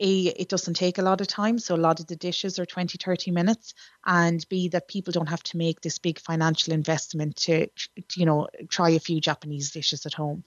a 0.00 0.26
it 0.26 0.48
doesn't 0.48 0.74
take 0.74 0.98
a 0.98 1.02
lot 1.02 1.20
of 1.20 1.26
time 1.26 1.58
so 1.58 1.74
a 1.74 1.76
lot 1.76 1.98
of 1.98 2.06
the 2.06 2.14
dishes 2.14 2.58
are 2.58 2.66
20 2.66 2.98
30 2.98 3.32
minutes 3.32 3.74
and 4.06 4.46
b 4.48 4.68
that 4.68 4.86
people 4.86 5.12
don't 5.12 5.28
have 5.28 5.42
to 5.42 5.56
make 5.56 5.80
this 5.80 5.98
big 5.98 6.20
financial 6.20 6.72
investment 6.72 7.34
to 7.34 7.66
you 8.14 8.24
know 8.24 8.46
try 8.68 8.90
a 8.90 9.00
few 9.00 9.20
japanese 9.20 9.72
dishes 9.72 10.06
at 10.06 10.14
home 10.14 10.44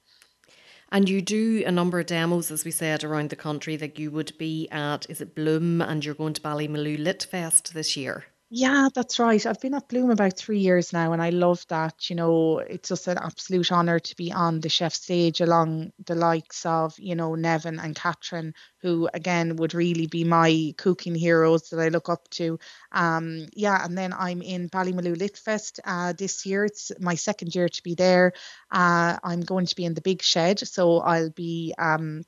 and 0.92 1.08
you 1.08 1.22
do 1.22 1.64
a 1.66 1.72
number 1.72 2.00
of 2.00 2.08
demos, 2.08 2.52
as 2.52 2.66
we 2.66 2.72
said, 2.72 3.04
around 3.04 3.30
the 3.30 3.36
country. 3.36 3.76
That 3.76 3.98
you 3.98 4.12
would 4.12 4.38
be 4.38 4.68
at, 4.70 5.10
is 5.10 5.22
it 5.22 5.36
Bloom, 5.36 5.82
and 5.82 6.04
you're 6.04 6.16
going 6.16 6.34
to 6.34 6.42
Ballymaloe 6.42 6.98
Lit 6.98 7.28
Fest 7.30 7.74
this 7.74 7.96
year? 7.96 8.26
Yeah, 8.54 8.90
that's 8.94 9.18
right. 9.18 9.44
I've 9.46 9.62
been 9.62 9.74
at 9.76 9.88
Bloom 9.88 10.10
about 10.12 10.36
three 10.38 10.60
years 10.60 10.92
now, 10.92 11.14
and 11.14 11.22
I 11.22 11.30
love 11.30 11.66
that. 11.70 12.10
You 12.10 12.18
know, 12.18 12.60
it's 12.60 12.90
just 12.90 13.08
an 13.08 13.18
absolute 13.18 13.72
honour 13.72 14.00
to 14.00 14.16
be 14.18 14.34
on 14.34 14.60
the 14.60 14.68
chef 14.68 14.94
stage 14.94 15.40
along 15.40 15.94
the 16.06 16.16
likes 16.16 16.66
of, 16.66 17.00
you 17.00 17.16
know, 17.16 17.32
Neven 17.32 17.82
and 17.82 17.96
Catherine, 17.96 18.54
who 18.82 19.08
again 19.14 19.56
would 19.56 19.74
really 19.74 20.08
be 20.08 20.26
my 20.26 20.74
cooking 20.78 21.16
heroes 21.16 21.70
that 21.70 21.80
I 21.80 21.88
look 21.88 22.10
up 22.10 22.30
to. 22.32 22.60
Um, 22.92 23.46
yeah, 23.54 23.86
and 23.86 23.98
then 23.98 24.12
I'm 24.12 24.42
in 24.42 24.68
Ballymaloe 24.70 25.16
Litfest 25.16 25.80
uh, 25.86 26.12
this 26.12 26.46
year. 26.46 26.66
It's 26.66 26.92
my 27.00 27.16
second 27.16 27.56
year 27.56 27.70
to 27.70 27.84
be 27.84 27.96
there. 27.96 28.34
Uh, 28.70 29.18
I'm 29.24 29.42
going 29.42 29.68
to 29.68 29.76
be 29.78 29.86
in 29.86 29.94
the 29.94 30.02
big 30.02 30.22
shed, 30.22 30.60
so 30.60 30.98
I'll 31.00 31.30
be 31.30 31.74
um, 31.78 32.24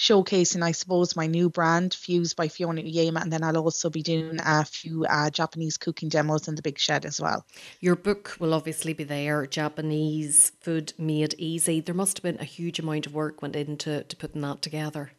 showcasing, 0.00 0.62
I 0.62 0.72
suppose, 0.72 1.14
my 1.14 1.26
new 1.26 1.50
brand, 1.50 1.92
Fused 1.92 2.34
by 2.34 2.48
Fiona 2.48 2.80
Uyema, 2.80 3.20
and 3.20 3.30
then 3.30 3.44
I'll 3.44 3.58
also 3.58 3.90
be 3.90 4.02
doing 4.02 4.40
a 4.42 4.64
few 4.64 5.04
uh, 5.04 5.28
Japanese 5.28 5.76
cooking 5.76 6.08
demos 6.08 6.48
in 6.48 6.54
the 6.54 6.62
big 6.62 6.78
shed 6.78 7.04
as 7.04 7.20
well. 7.20 7.44
Your 7.80 7.96
book 7.96 8.34
will 8.40 8.54
obviously 8.54 8.94
be 8.94 9.04
there, 9.04 9.46
Japanese 9.46 10.52
Food 10.60 10.94
Made 10.96 11.34
Easy. 11.36 11.80
There 11.80 11.94
must 11.94 12.16
have 12.16 12.22
been 12.22 12.40
a 12.40 12.44
huge 12.44 12.78
amount 12.78 13.06
of 13.06 13.14
work 13.14 13.42
went 13.42 13.54
into 13.54 14.02
to 14.02 14.16
putting 14.16 14.40
that 14.40 14.62
together. 14.62 15.10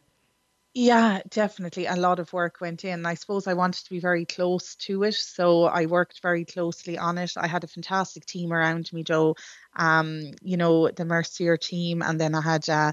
Yeah, 0.74 1.20
definitely. 1.28 1.86
A 1.86 1.94
lot 1.94 2.18
of 2.18 2.32
work 2.32 2.60
went 2.60 2.84
in. 2.84 3.06
I 3.06 3.14
suppose 3.14 3.46
I 3.46 3.54
wanted 3.54 3.84
to 3.84 3.90
be 3.90 4.00
very 4.00 4.24
close 4.24 4.74
to 4.76 5.04
it, 5.04 5.14
so 5.14 5.64
I 5.64 5.86
worked 5.86 6.22
very 6.22 6.44
closely 6.44 6.98
on 6.98 7.18
it. 7.18 7.34
I 7.36 7.46
had 7.46 7.62
a 7.62 7.68
fantastic 7.68 8.24
team 8.24 8.52
around 8.52 8.90
me, 8.92 9.04
Joe. 9.04 9.36
Um, 9.76 10.22
you 10.42 10.56
know, 10.56 10.88
the 10.88 11.04
Mercier 11.04 11.56
team, 11.56 12.02
and 12.02 12.18
then 12.18 12.34
I 12.34 12.40
had 12.40 12.68
uh, 12.68 12.92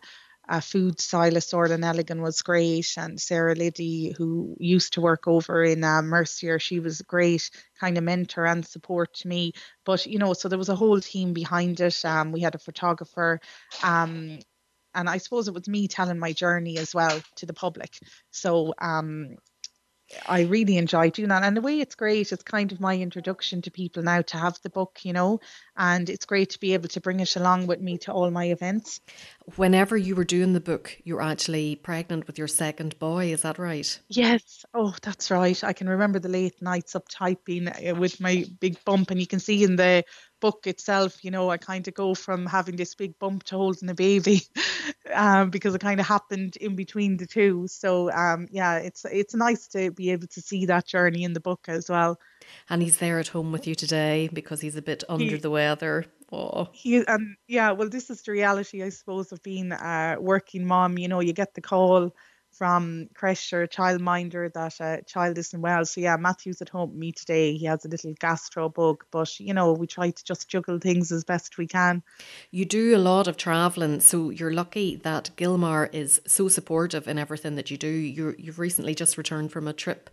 a 0.50 0.62
food 0.62 1.00
stylist, 1.00 1.53
Orla 1.53 1.77
Nelligan, 1.77 2.22
was 2.22 2.41
great, 2.41 2.91
and 2.98 3.22
Sarah 3.22 3.53
Liddy, 3.53 4.15
who 4.18 4.58
used 4.60 4.94
to 4.94 5.01
work 5.01 5.27
over 5.27 5.63
in 5.63 5.84
uh, 5.84 6.01
Mercier, 6.01 6.58
she 6.58 6.79
was 6.79 7.00
a 7.00 7.03
great 7.03 7.50
kind 7.79 7.98
of 8.00 8.03
mentor 8.03 8.46
and 8.46 8.65
support 8.65 9.13
to 9.18 9.27
me. 9.27 9.53
But 9.86 10.08
you 10.08 10.18
know, 10.18 10.34
so 10.34 10.50
there 10.50 10.58
was 10.58 10.70
a 10.70 10.75
whole 10.75 11.00
team 11.00 11.34
behind 11.34 11.79
it. 11.79 12.03
Um, 12.03 12.32
we 12.32 12.41
had 12.41 12.56
a 12.56 12.60
photographer, 12.60 13.39
um, 13.84 14.39
and 14.96 15.08
I 15.08 15.20
suppose 15.20 15.48
it 15.48 15.53
was 15.53 15.68
me 15.68 15.88
telling 15.88 16.18
my 16.18 16.34
journey 16.34 16.79
as 16.79 16.96
well 16.96 17.22
to 17.36 17.46
the 17.46 17.53
public. 17.53 18.00
So 18.32 18.74
um, 18.79 19.36
I 20.28 20.42
really 20.42 20.78
enjoy 20.78 21.12
doing 21.12 21.30
that. 21.30 21.44
And 21.44 21.56
the 21.56 21.62
way 21.62 21.80
it's 21.80 21.96
great, 21.96 22.32
it's 22.32 22.44
kind 22.44 22.72
of 22.72 22.80
my 22.80 22.96
introduction 22.96 23.62
to 23.63 23.72
people 23.72 24.04
now 24.04 24.22
to 24.24 24.38
have 24.38 24.60
the 24.62 24.70
book, 24.70 25.00
you 25.04 25.13
know, 25.13 25.39
and 25.78 26.10
it's 26.10 26.25
great 26.25 26.51
to 26.51 26.60
be 26.60 26.74
able 26.74 26.89
to 26.89 27.01
bring 27.01 27.20
it 27.20 27.36
along 27.36 27.68
with 27.68 27.80
me 27.80 27.98
to 28.00 28.12
all 28.12 28.32
my 28.32 28.46
events. 28.46 29.01
Whenever 29.56 29.98
you 29.98 30.16
were 30.16 30.24
doing 30.25 30.54
the 30.54 30.60
book, 30.60 30.98
you 31.04 31.16
were 31.16 31.22
actually 31.22 31.75
pregnant 31.75 32.28
with 32.28 32.38
your 32.38 32.48
second 32.48 32.98
boy, 33.00 33.32
is 33.32 33.44
that 33.44 33.60
right? 33.60 34.00
Yes. 34.10 34.66
Oh, 34.74 34.96
that's 35.01 35.32
right. 35.32 35.63
I 35.63 35.74
can 35.74 35.89
remember 35.89 36.20
the 36.20 36.30
late 36.30 36.62
nights 36.62 36.96
up 36.96 37.08
typing 37.10 37.68
uh, 37.68 37.96
with 37.96 38.20
my 38.20 38.46
big 38.60 38.84
bump, 38.86 39.12
and 39.12 39.20
you 39.20 39.28
can 39.28 39.39
see 39.39 39.63
in 39.63 39.75
the 39.75 40.04
book 40.39 40.67
itself, 40.67 41.24
you 41.24 41.31
know, 41.31 41.50
I 41.50 41.58
kind 41.58 41.88
of 41.88 41.93
go 41.93 42.13
from 42.15 42.46
having 42.46 42.75
this 42.75 42.96
big 42.96 43.17
bump 43.19 43.43
to 43.46 43.55
holding 43.55 43.89
a 43.89 43.93
baby, 43.93 44.43
um, 45.13 45.50
because 45.50 45.75
it 45.75 45.81
kind 45.81 46.00
of 46.00 46.05
happened 46.05 46.55
in 46.58 46.75
between 46.75 47.17
the 47.17 47.25
two. 47.25 47.67
So, 47.67 48.12
um, 48.12 48.48
yeah, 48.51 48.77
it's 48.77 49.05
it's 49.05 49.36
nice 49.36 49.67
to 49.69 49.91
be 49.91 50.12
able 50.12 50.27
to 50.27 50.41
see 50.41 50.65
that 50.67 50.88
journey 50.88 51.24
in 51.24 51.34
the 51.34 51.39
book 51.39 51.65
as 51.67 51.89
well. 51.89 52.19
And 52.69 52.81
he's 52.81 52.98
there 52.98 53.19
at 53.19 53.27
home 53.27 53.51
with 53.51 53.67
you 53.67 53.75
today 53.75 54.29
because 54.31 54.62
he's 54.62 54.75
a 54.75 54.81
bit 54.81 55.03
under 55.10 55.25
he, 55.25 55.36
the 55.36 55.50
weather. 55.50 56.05
Oh. 56.31 56.69
He 56.72 56.98
and 56.98 57.10
um, 57.10 57.36
yeah, 57.48 57.72
well, 57.72 57.89
this 57.89 58.10
is 58.10 58.22
the 58.22 58.31
reality, 58.31 58.84
I 58.84 58.89
suppose, 58.89 59.31
of 59.31 59.41
being 59.43 59.72
a 59.72 60.17
working 60.19 60.65
mom. 60.65 60.98
You 60.98 61.08
know, 61.08 61.19
you 61.19 61.34
get 61.34 61.53
the 61.53 61.62
call 61.62 62.15
from 62.60 63.08
creche 63.16 63.54
or 63.54 63.66
childminder 63.68 64.51
that 64.54 64.75
a 64.82 65.01
child 65.04 65.38
isn't 65.38 65.62
well. 65.62 65.86
So 65.86 66.01
yeah, 66.01 66.18
Matthew's 66.18 66.62
at 66.62 66.68
home 66.70 66.89
with 66.89 67.00
me 67.00 67.13
today. 67.13 67.56
He 67.56 67.66
has 67.66 67.86
a 67.86 67.88
little 67.88 68.13
gastro 68.20 68.68
bug, 68.68 69.06
but 69.12 69.39
you 69.39 69.54
know, 69.54 69.72
we 69.72 69.88
try 69.88 70.12
to 70.12 70.24
just 70.25 70.50
juggle 70.50 70.78
things 70.78 71.12
as 71.13 71.24
best 71.24 71.58
we 71.58 71.68
can. 71.68 72.04
You 72.51 72.66
do 72.66 72.96
a 72.96 73.06
lot 73.12 73.30
of 73.30 73.38
traveling, 73.38 74.01
so 74.01 74.30
you're 74.30 74.54
lucky 74.54 74.98
that 74.98 75.32
Gilmar 75.38 75.89
is 75.94 76.22
so 76.28 76.50
supportive 76.50 77.08
in 77.08 77.18
everything 77.18 77.56
that 77.56 77.72
you 77.72 77.78
do. 77.78 77.88
You 77.88 78.36
you've 78.38 78.60
recently 78.60 78.94
just 78.94 79.18
returned 79.18 79.51
from 79.54 79.66
a 79.68 79.74
trip 79.74 80.10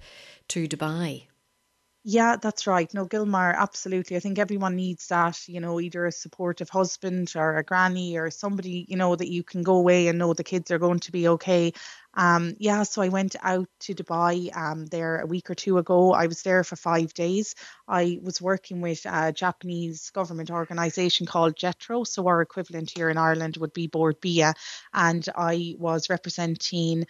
to 0.48 0.68
Dubai. 0.68 1.26
Yeah, 2.08 2.36
that's 2.40 2.68
right. 2.68 2.92
No, 2.94 3.04
Gilmar, 3.04 3.52
absolutely. 3.56 4.16
I 4.16 4.20
think 4.20 4.38
everyone 4.38 4.76
needs 4.76 5.08
that, 5.08 5.48
you 5.48 5.58
know, 5.58 5.80
either 5.80 6.06
a 6.06 6.12
supportive 6.12 6.68
husband 6.70 7.32
or 7.34 7.56
a 7.56 7.64
granny 7.64 8.16
or 8.16 8.30
somebody, 8.30 8.86
you 8.88 8.96
know, 8.96 9.16
that 9.16 9.28
you 9.28 9.42
can 9.42 9.64
go 9.64 9.74
away 9.74 10.06
and 10.06 10.16
know 10.16 10.32
the 10.32 10.44
kids 10.44 10.70
are 10.70 10.78
going 10.78 11.00
to 11.00 11.10
be 11.10 11.26
okay. 11.26 11.72
Um, 12.14 12.54
yeah, 12.60 12.84
so 12.84 13.02
I 13.02 13.08
went 13.08 13.34
out 13.42 13.68
to 13.80 13.94
Dubai 13.94 14.56
um, 14.56 14.86
there 14.86 15.18
a 15.18 15.26
week 15.26 15.50
or 15.50 15.56
two 15.56 15.78
ago. 15.78 16.12
I 16.12 16.28
was 16.28 16.42
there 16.42 16.62
for 16.62 16.76
five 16.76 17.12
days. 17.12 17.56
I 17.88 18.20
was 18.22 18.40
working 18.40 18.80
with 18.80 19.04
a 19.04 19.32
Japanese 19.32 20.10
government 20.10 20.52
organisation 20.52 21.26
called 21.26 21.56
JETRO. 21.56 22.06
So 22.06 22.28
our 22.28 22.40
equivalent 22.40 22.92
here 22.94 23.10
in 23.10 23.18
Ireland 23.18 23.56
would 23.56 23.72
be 23.72 23.88
Bord 23.88 24.20
Bia. 24.20 24.54
And 24.94 25.28
I 25.36 25.74
was 25.76 26.08
representing 26.08 27.06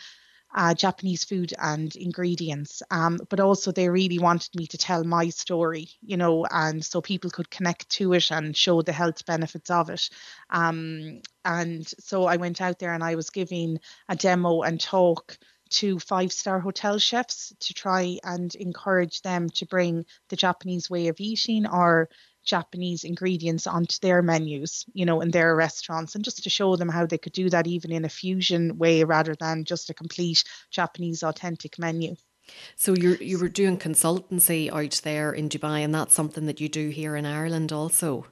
uh, 0.56 0.74
Japanese 0.74 1.24
food 1.24 1.52
and 1.58 1.94
ingredients. 1.94 2.82
Um, 2.90 3.20
but 3.28 3.40
also, 3.40 3.70
they 3.70 3.88
really 3.90 4.18
wanted 4.18 4.56
me 4.56 4.66
to 4.68 4.78
tell 4.78 5.04
my 5.04 5.28
story, 5.28 5.90
you 6.00 6.16
know, 6.16 6.46
and 6.50 6.84
so 6.84 7.02
people 7.02 7.30
could 7.30 7.50
connect 7.50 7.88
to 7.90 8.14
it 8.14 8.30
and 8.30 8.56
show 8.56 8.80
the 8.80 8.92
health 8.92 9.24
benefits 9.26 9.70
of 9.70 9.90
it. 9.90 10.08
Um, 10.50 11.20
and 11.44 11.86
so 12.00 12.24
I 12.24 12.36
went 12.36 12.60
out 12.60 12.78
there 12.78 12.94
and 12.94 13.04
I 13.04 13.14
was 13.14 13.30
giving 13.30 13.78
a 14.08 14.16
demo 14.16 14.62
and 14.62 14.80
talk 14.80 15.38
to 15.68 15.98
five 15.98 16.32
star 16.32 16.60
hotel 16.60 16.98
chefs 16.98 17.52
to 17.60 17.74
try 17.74 18.18
and 18.24 18.54
encourage 18.54 19.20
them 19.22 19.50
to 19.50 19.66
bring 19.66 20.06
the 20.30 20.36
Japanese 20.36 20.88
way 20.88 21.08
of 21.08 21.20
eating 21.20 21.66
or 21.66 22.08
Japanese 22.46 23.04
ingredients 23.04 23.66
onto 23.66 23.98
their 24.00 24.22
menus, 24.22 24.86
you 24.94 25.04
know, 25.04 25.20
in 25.20 25.30
their 25.30 25.54
restaurants, 25.54 26.14
and 26.14 26.24
just 26.24 26.42
to 26.44 26.50
show 26.50 26.76
them 26.76 26.88
how 26.88 27.04
they 27.04 27.18
could 27.18 27.32
do 27.32 27.50
that 27.50 27.66
even 27.66 27.92
in 27.92 28.04
a 28.04 28.08
fusion 28.08 28.78
way 28.78 29.04
rather 29.04 29.34
than 29.34 29.64
just 29.64 29.90
a 29.90 29.94
complete 29.94 30.44
Japanese 30.70 31.22
authentic 31.22 31.78
menu. 31.78 32.16
So 32.76 32.94
you 32.94 33.16
you 33.20 33.38
were 33.38 33.48
doing 33.48 33.76
consultancy 33.76 34.72
out 34.72 35.00
there 35.02 35.32
in 35.32 35.48
Dubai, 35.48 35.80
and 35.80 35.94
that's 35.94 36.14
something 36.14 36.46
that 36.46 36.60
you 36.60 36.68
do 36.68 36.88
here 36.90 37.16
in 37.16 37.26
Ireland 37.26 37.72
also. 37.72 38.26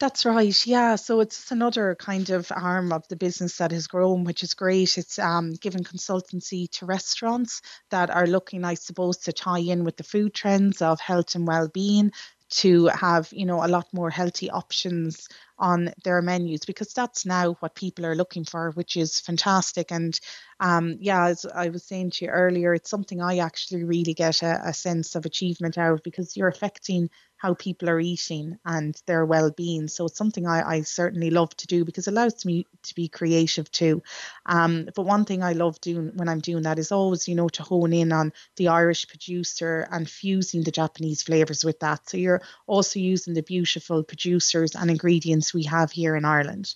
That's 0.00 0.24
right. 0.24 0.66
Yeah. 0.66 0.96
So 0.96 1.20
it's 1.20 1.50
another 1.50 1.94
kind 1.94 2.30
of 2.30 2.50
arm 2.50 2.90
of 2.90 3.06
the 3.08 3.16
business 3.16 3.58
that 3.58 3.70
has 3.70 3.86
grown, 3.86 4.24
which 4.24 4.42
is 4.42 4.54
great. 4.54 4.96
It's 4.96 5.18
um, 5.18 5.52
giving 5.52 5.84
consultancy 5.84 6.70
to 6.72 6.86
restaurants 6.86 7.60
that 7.90 8.08
are 8.08 8.26
looking, 8.26 8.64
I 8.64 8.74
suppose, 8.74 9.18
to 9.18 9.32
tie 9.34 9.58
in 9.58 9.84
with 9.84 9.98
the 9.98 10.02
food 10.02 10.32
trends 10.32 10.80
of 10.80 11.00
health 11.00 11.34
and 11.34 11.46
well-being 11.46 12.12
to 12.50 12.86
have 12.86 13.28
you 13.32 13.46
know 13.46 13.64
a 13.64 13.68
lot 13.68 13.86
more 13.92 14.10
healthy 14.10 14.50
options 14.50 15.28
on 15.58 15.92
their 16.04 16.20
menus 16.22 16.64
because 16.64 16.92
that's 16.92 17.24
now 17.24 17.52
what 17.60 17.74
people 17.74 18.04
are 18.06 18.16
looking 18.16 18.44
for 18.44 18.70
which 18.72 18.96
is 18.96 19.20
fantastic. 19.20 19.92
And 19.92 20.18
um, 20.58 20.96
yeah 21.00 21.26
as 21.26 21.46
i 21.54 21.68
was 21.68 21.84
saying 21.84 22.10
to 22.10 22.24
you 22.24 22.30
earlier 22.30 22.74
it's 22.74 22.90
something 22.90 23.20
i 23.22 23.38
actually 23.38 23.84
really 23.84 24.14
get 24.14 24.42
a, 24.42 24.60
a 24.66 24.74
sense 24.74 25.14
of 25.14 25.24
achievement 25.24 25.78
out 25.78 25.94
of 25.94 26.02
because 26.02 26.36
you're 26.36 26.48
affecting 26.48 27.08
how 27.40 27.54
people 27.54 27.88
are 27.88 27.98
eating 27.98 28.58
and 28.66 29.00
their 29.06 29.24
well-being. 29.24 29.88
So 29.88 30.04
it's 30.04 30.18
something 30.18 30.46
I, 30.46 30.62
I 30.62 30.80
certainly 30.82 31.30
love 31.30 31.56
to 31.56 31.66
do 31.66 31.86
because 31.86 32.06
it 32.06 32.10
allows 32.10 32.44
me 32.44 32.66
to 32.82 32.94
be 32.94 33.08
creative 33.08 33.70
too. 33.70 34.02
Um, 34.44 34.88
but 34.94 35.06
one 35.06 35.24
thing 35.24 35.42
I 35.42 35.54
love 35.54 35.80
doing 35.80 36.12
when 36.16 36.28
I'm 36.28 36.40
doing 36.40 36.64
that 36.64 36.78
is 36.78 36.92
always, 36.92 37.26
you 37.26 37.34
know, 37.34 37.48
to 37.48 37.62
hone 37.62 37.94
in 37.94 38.12
on 38.12 38.34
the 38.56 38.68
Irish 38.68 39.08
producer 39.08 39.88
and 39.90 40.08
fusing 40.08 40.64
the 40.64 40.70
Japanese 40.70 41.22
flavors 41.22 41.64
with 41.64 41.80
that. 41.80 42.10
So 42.10 42.18
you're 42.18 42.42
also 42.66 42.98
using 42.98 43.32
the 43.32 43.42
beautiful 43.42 44.02
producers 44.02 44.74
and 44.74 44.90
ingredients 44.90 45.54
we 45.54 45.62
have 45.64 45.92
here 45.92 46.16
in 46.16 46.26
Ireland. 46.26 46.74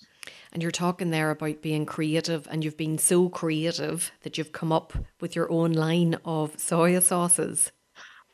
And 0.51 0.63
you're 0.63 0.73
talking 0.73 1.11
there 1.11 1.31
about 1.31 1.61
being 1.61 1.85
creative, 1.85 2.49
and 2.51 2.65
you've 2.65 2.79
been 2.79 2.97
so 2.97 3.29
creative 3.29 4.11
that 4.23 4.39
you've 4.39 4.53
come 4.53 4.73
up 4.73 4.95
with 5.21 5.37
your 5.37 5.53
own 5.53 5.73
line 5.73 6.17
of 6.25 6.57
soya 6.57 7.03
sauces. 7.03 7.71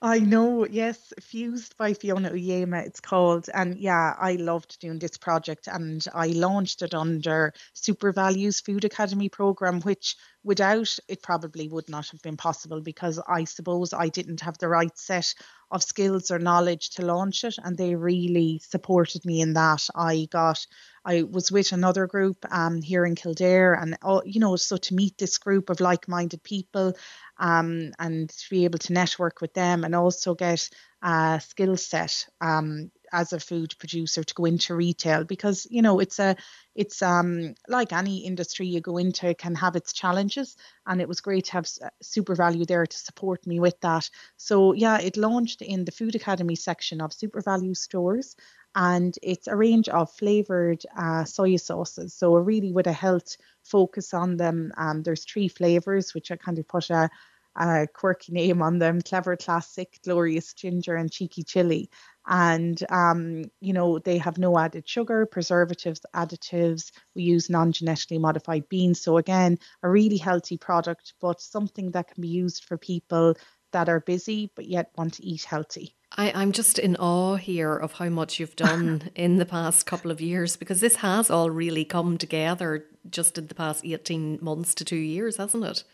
I 0.03 0.19
know, 0.19 0.65
yes, 0.67 1.13
Fused 1.21 1.77
by 1.77 1.93
Fiona 1.93 2.31
Uyema, 2.31 2.87
it's 2.87 3.01
called. 3.01 3.51
And 3.53 3.79
yeah, 3.79 4.15
I 4.19 4.33
loved 4.33 4.81
doing 4.81 4.99
this 4.99 5.19
project 5.19 5.69
and 5.69 6.03
I 6.15 6.29
launched 6.29 6.81
it 6.81 6.95
under 6.95 7.53
SuperValu's 7.75 8.61
Food 8.61 8.87
Academy 8.87 9.29
program, 9.29 9.83
which 9.83 10.17
without 10.43 10.99
it 11.07 11.23
probably 11.23 11.69
would 11.69 11.91
not 11.91 12.09
have 12.09 12.23
been 12.23 12.39
possible 12.39 12.81
because 12.81 13.21
I 13.29 13.45
suppose 13.45 13.93
I 13.93 14.09
didn't 14.09 14.41
have 14.41 14.57
the 14.57 14.69
right 14.69 14.97
set 14.97 15.35
of 15.71 15.83
skills 15.83 16.31
or 16.31 16.39
knowledge 16.39 16.91
to 16.91 17.05
launch 17.05 17.45
it. 17.45 17.57
And 17.63 17.77
they 17.77 17.95
really 17.95 18.59
supported 18.65 19.27
me 19.27 19.43
in 19.43 19.53
that. 19.53 19.87
I 19.95 20.29
got 20.31 20.67
I 21.05 21.23
was 21.23 21.51
with 21.51 21.73
another 21.73 22.07
group 22.07 22.45
um, 22.51 22.83
here 22.83 23.07
in 23.07 23.15
Kildare, 23.15 23.73
and 23.75 23.97
uh, 24.03 24.21
you 24.25 24.39
know, 24.39 24.57
so 24.57 24.77
to 24.77 24.95
meet 24.95 25.17
this 25.17 25.39
group 25.39 25.71
of 25.71 25.81
like-minded 25.81 26.43
people, 26.43 26.95
um, 27.41 27.93
and 27.99 28.29
to 28.29 28.51
be 28.51 28.65
able 28.65 28.79
to 28.79 28.93
network 28.93 29.41
with 29.41 29.55
them, 29.55 29.83
and 29.83 29.95
also 29.95 30.35
get 30.35 30.69
a 31.03 31.41
skill 31.43 31.77
set. 31.77 32.27
Um, 32.41 32.93
as 33.13 33.33
a 33.33 33.41
food 33.41 33.75
producer 33.79 34.23
to 34.23 34.35
go 34.35 34.45
into 34.45 34.75
retail 34.75 35.25
because 35.25 35.67
you 35.71 35.83
know 35.83 35.99
it's 35.99 36.19
a 36.19 36.37
it's 36.75 37.03
um 37.03 37.55
like 37.69 37.93
any 37.93 38.19
industry 38.19 38.67
you 38.67 38.81
go 38.81 38.97
into 38.97 39.35
can 39.35 39.55
have 39.55 39.77
its 39.77 39.93
challenges 39.93 40.57
and 40.87 41.01
it 41.01 41.09
was 41.09 41.21
great 41.21 41.47
to 41.47 41.53
have 41.53 41.67
SuperValu 42.03 42.67
there 42.67 42.87
to 42.87 42.97
support 42.97 43.47
me 43.47 43.61
with 43.61 43.79
that 43.81 44.09
so 44.37 44.73
yeah 44.73 44.99
it 45.01 45.17
launched 45.17 45.63
in 45.63 45.85
the 45.85 45.93
food 45.93 46.15
academy 46.15 46.57
section 46.57 47.01
of 47.01 47.11
SuperValu 47.11 47.77
stores 47.77 48.37
and 48.75 49.19
it's 49.23 49.49
a 49.49 49.57
range 49.57 49.89
of 49.89 50.13
flavored 50.13 50.83
uh, 50.97 51.25
soy 51.25 51.57
sauces. 51.57 52.15
So 52.15 52.35
really 52.35 52.73
with 52.73 52.87
a 52.87 52.93
health 52.93 53.37
focus 53.65 54.15
on 54.15 54.37
them. 54.37 54.73
Um, 54.77 55.03
there's 55.03 55.25
three 55.25 55.49
flavors 55.49 56.15
which 56.15 56.31
i 56.31 56.37
kind 56.37 56.59
of 56.59 56.69
put 56.69 56.91
a 56.91 57.11
a 57.57 57.89
quirky 57.93 58.33
name 58.33 58.63
on 58.63 58.79
them 58.79 59.03
clever 59.03 59.37
classic 59.37 59.99
glorious 60.05 60.55
ginger 60.55 60.95
and 60.95 61.11
cheeky 61.11 61.43
chili. 61.43 61.91
And 62.27 62.81
um, 62.91 63.45
you 63.61 63.73
know 63.73 63.99
they 63.99 64.19
have 64.19 64.39
no 64.39 64.57
added 64.57 64.89
sugar 64.89 65.27
preservatives 65.27 66.01
additives. 66.15 66.93
We 67.15 67.25
use 67.25 67.51
non-genetically 67.51 68.19
modified 68.19 68.69
beans. 68.69 69.01
So 69.01 69.17
again 69.17 69.59
a 69.83 69.91
really 69.91 70.17
healthy 70.19 70.59
product 70.59 71.15
but 71.21 71.41
something 71.41 71.91
that 71.91 72.09
can 72.15 72.23
be 72.23 72.29
used 72.29 72.65
for 72.65 72.79
people 72.79 73.35
that 73.73 73.89
are 73.89 74.01
busy 74.01 74.51
but 74.55 74.67
yet 74.67 74.91
want 74.97 75.15
to 75.15 75.25
eat 75.25 75.45
healthy 75.45 75.97
I, 76.17 76.33
I'm 76.33 76.53
just 76.53 76.79
in 76.79 76.97
awe 76.97 77.37
here 77.37 77.77
of 77.77 77.95
how 77.95 78.09
much 78.09 78.41
you've 78.41 78.57
done 78.57 79.11
in 79.15 79.37
the 79.37 79.47
past 79.47 79.87
couple 79.87 80.11
of 80.11 80.21
years 80.21 80.57
because 80.57 80.81
this 80.81 80.97
has 80.97 81.31
all 81.31 81.51
really 81.51 81.85
come 81.85 82.19
together 82.19 82.87
just 83.09 83.39
in 83.39 83.47
the 83.47 83.55
past 83.55 83.85
18 83.85 84.39
months 84.43 84.75
to 84.77 84.85
two 84.85 84.97
years, 84.97 85.37
hasn't 85.37 85.65
it? 85.65 85.85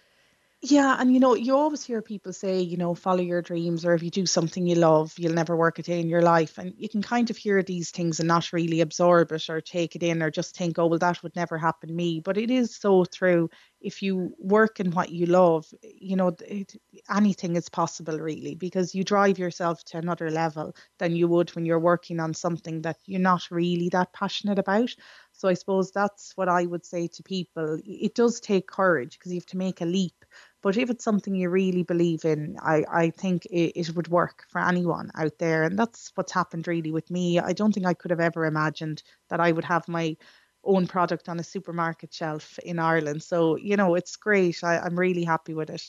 Yeah, 0.62 0.96
and 0.98 1.12
you 1.12 1.20
know, 1.20 1.34
you 1.34 1.54
always 1.54 1.84
hear 1.84 2.00
people 2.02 2.32
say, 2.32 2.60
you 2.60 2.76
know, 2.78 2.94
follow 2.94 3.20
your 3.20 3.42
dreams, 3.42 3.84
or 3.84 3.94
if 3.94 4.02
you 4.02 4.10
do 4.10 4.26
something 4.26 4.66
you 4.66 4.74
love, 4.74 5.12
you'll 5.18 5.34
never 5.34 5.54
work 5.56 5.78
a 5.78 5.82
day 5.82 6.00
in 6.00 6.08
your 6.08 6.22
life. 6.22 6.58
And 6.58 6.74
you 6.78 6.88
can 6.88 7.02
kind 7.02 7.30
of 7.30 7.36
hear 7.36 7.62
these 7.62 7.90
things 7.90 8.18
and 8.18 8.26
not 8.26 8.52
really 8.52 8.80
absorb 8.80 9.30
it 9.32 9.48
or 9.50 9.60
take 9.60 9.94
it 9.94 10.02
in 10.02 10.22
or 10.22 10.30
just 10.30 10.56
think, 10.56 10.78
oh, 10.78 10.86
well, 10.86 10.98
that 10.98 11.22
would 11.22 11.36
never 11.36 11.58
happen 11.58 11.94
me. 11.94 12.20
But 12.20 12.38
it 12.38 12.50
is 12.50 12.74
so 12.74 13.04
true. 13.04 13.48
If 13.80 14.02
you 14.02 14.34
work 14.38 14.80
in 14.80 14.90
what 14.90 15.10
you 15.10 15.26
love, 15.26 15.66
you 15.82 16.16
know, 16.16 16.34
it, 16.48 16.74
anything 17.14 17.54
is 17.54 17.68
possible 17.68 18.18
really 18.18 18.54
because 18.54 18.94
you 18.94 19.04
drive 19.04 19.38
yourself 19.38 19.84
to 19.84 19.98
another 19.98 20.30
level 20.30 20.74
than 20.98 21.14
you 21.14 21.28
would 21.28 21.54
when 21.54 21.66
you're 21.66 21.78
working 21.78 22.18
on 22.18 22.34
something 22.34 22.80
that 22.82 22.96
you're 23.04 23.20
not 23.20 23.42
really 23.50 23.90
that 23.90 24.12
passionate 24.14 24.58
about. 24.58 24.92
So 25.32 25.48
I 25.48 25.54
suppose 25.54 25.92
that's 25.92 26.32
what 26.36 26.48
I 26.48 26.64
would 26.66 26.84
say 26.86 27.08
to 27.08 27.22
people. 27.22 27.78
It 27.84 28.14
does 28.14 28.40
take 28.40 28.66
courage 28.66 29.18
because 29.18 29.32
you 29.32 29.36
have 29.38 29.46
to 29.46 29.58
make 29.58 29.80
a 29.82 29.84
leap. 29.84 30.24
But 30.66 30.76
if 30.76 30.90
it's 30.90 31.04
something 31.04 31.36
you 31.36 31.48
really 31.48 31.84
believe 31.84 32.24
in, 32.24 32.56
I, 32.60 32.82
I 32.90 33.10
think 33.10 33.46
it, 33.46 33.78
it 33.78 33.94
would 33.94 34.08
work 34.08 34.46
for 34.48 34.60
anyone 34.60 35.12
out 35.14 35.38
there. 35.38 35.62
And 35.62 35.78
that's 35.78 36.10
what's 36.16 36.32
happened 36.32 36.66
really 36.66 36.90
with 36.90 37.08
me. 37.08 37.38
I 37.38 37.52
don't 37.52 37.70
think 37.70 37.86
I 37.86 37.94
could 37.94 38.10
have 38.10 38.18
ever 38.18 38.44
imagined 38.44 39.04
that 39.28 39.38
I 39.38 39.52
would 39.52 39.62
have 39.62 39.86
my 39.86 40.16
own 40.64 40.88
product 40.88 41.28
on 41.28 41.38
a 41.38 41.44
supermarket 41.44 42.12
shelf 42.12 42.58
in 42.64 42.80
Ireland. 42.80 43.22
So, 43.22 43.54
you 43.54 43.76
know, 43.76 43.94
it's 43.94 44.16
great. 44.16 44.64
I, 44.64 44.78
I'm 44.78 44.98
really 44.98 45.22
happy 45.22 45.54
with 45.54 45.70
it. 45.70 45.88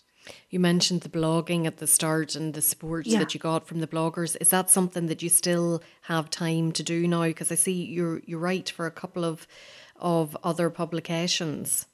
You 0.52 0.60
mentioned 0.60 1.02
the 1.02 1.10
blogging 1.10 1.66
at 1.66 1.78
the 1.78 1.88
start 1.88 2.36
and 2.36 2.54
the 2.54 2.62
support 2.62 3.08
yeah. 3.08 3.18
that 3.18 3.34
you 3.34 3.40
got 3.40 3.66
from 3.66 3.80
the 3.80 3.88
bloggers. 3.88 4.38
Is 4.40 4.52
that 4.52 4.70
something 4.70 5.08
that 5.08 5.24
you 5.24 5.30
still 5.30 5.82
have 6.02 6.30
time 6.30 6.72
to 6.74 6.84
do 6.84 7.08
now? 7.08 7.24
Because 7.24 7.52
I 7.52 7.56
see 7.56 7.84
you're 7.84 8.22
you 8.28 8.38
write 8.38 8.70
for 8.70 8.86
a 8.86 8.92
couple 8.92 9.26
of 9.26 9.48
of 9.96 10.38
other 10.44 10.70
publications. 10.70 11.88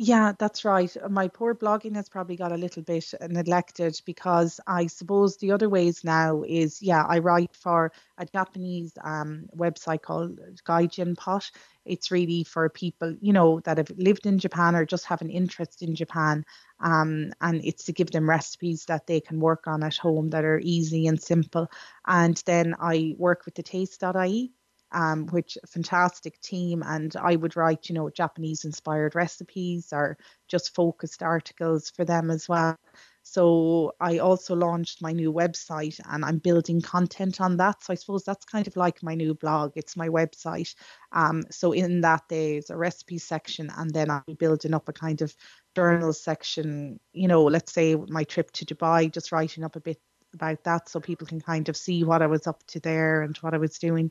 Yeah, 0.00 0.32
that's 0.38 0.64
right. 0.64 0.96
My 1.10 1.26
poor 1.26 1.56
blogging 1.56 1.96
has 1.96 2.08
probably 2.08 2.36
got 2.36 2.52
a 2.52 2.56
little 2.56 2.84
bit 2.84 3.12
neglected 3.28 4.00
because 4.06 4.60
I 4.64 4.86
suppose 4.86 5.36
the 5.38 5.50
other 5.50 5.68
ways 5.68 6.04
now 6.04 6.44
is 6.46 6.80
yeah, 6.80 7.02
I 7.04 7.18
write 7.18 7.56
for 7.56 7.90
a 8.16 8.24
Japanese 8.24 8.92
um, 9.02 9.48
website 9.56 10.02
called 10.02 10.38
GaijinPot. 10.64 11.50
It's 11.84 12.12
really 12.12 12.44
for 12.44 12.68
people, 12.68 13.16
you 13.20 13.32
know, 13.32 13.58
that 13.64 13.78
have 13.78 13.90
lived 13.96 14.24
in 14.26 14.38
Japan 14.38 14.76
or 14.76 14.86
just 14.86 15.06
have 15.06 15.20
an 15.20 15.30
interest 15.30 15.82
in 15.82 15.96
Japan. 15.96 16.44
Um, 16.78 17.32
and 17.40 17.60
it's 17.64 17.84
to 17.86 17.92
give 17.92 18.12
them 18.12 18.28
recipes 18.30 18.84
that 18.84 19.08
they 19.08 19.20
can 19.20 19.40
work 19.40 19.66
on 19.66 19.82
at 19.82 19.96
home 19.96 20.30
that 20.30 20.44
are 20.44 20.60
easy 20.62 21.08
and 21.08 21.20
simple. 21.20 21.68
And 22.06 22.40
then 22.46 22.76
I 22.78 23.16
work 23.18 23.44
with 23.46 23.56
the 23.56 23.64
taste.ie 23.64 24.52
um, 24.92 25.26
which 25.26 25.58
fantastic 25.66 26.40
team. 26.40 26.82
And 26.84 27.14
I 27.16 27.36
would 27.36 27.56
write, 27.56 27.88
you 27.88 27.94
know, 27.94 28.10
Japanese 28.10 28.64
inspired 28.64 29.14
recipes 29.14 29.92
or 29.92 30.18
just 30.48 30.74
focused 30.74 31.22
articles 31.22 31.90
for 31.90 32.04
them 32.04 32.30
as 32.30 32.48
well. 32.48 32.76
So 33.22 33.92
I 34.00 34.18
also 34.18 34.54
launched 34.54 35.02
my 35.02 35.12
new 35.12 35.30
website 35.30 36.00
and 36.08 36.24
I'm 36.24 36.38
building 36.38 36.80
content 36.80 37.42
on 37.42 37.58
that. 37.58 37.82
So 37.84 37.92
I 37.92 37.96
suppose 37.96 38.24
that's 38.24 38.46
kind 38.46 38.66
of 38.66 38.74
like 38.74 39.02
my 39.02 39.14
new 39.14 39.34
blog. 39.34 39.72
It's 39.76 39.98
my 39.98 40.08
website. 40.08 40.74
Um, 41.12 41.44
so 41.50 41.72
in 41.72 42.00
that 42.00 42.22
there's 42.30 42.70
a 42.70 42.76
recipe 42.76 43.18
section 43.18 43.70
and 43.76 43.92
then 43.92 44.10
I'm 44.10 44.22
building 44.38 44.72
up 44.72 44.88
a 44.88 44.94
kind 44.94 45.20
of 45.20 45.34
journal 45.76 46.14
section, 46.14 47.00
you 47.12 47.28
know, 47.28 47.44
let's 47.44 47.72
say 47.72 47.96
my 47.96 48.24
trip 48.24 48.50
to 48.52 48.64
Dubai, 48.64 49.12
just 49.12 49.30
writing 49.30 49.62
up 49.62 49.76
a 49.76 49.80
bit 49.80 50.00
about 50.32 50.64
that 50.64 50.88
so 50.88 50.98
people 50.98 51.26
can 51.26 51.40
kind 51.40 51.68
of 51.68 51.76
see 51.76 52.04
what 52.04 52.22
I 52.22 52.26
was 52.26 52.46
up 52.46 52.62
to 52.68 52.80
there 52.80 53.22
and 53.22 53.36
what 53.38 53.52
I 53.52 53.58
was 53.58 53.78
doing. 53.78 54.10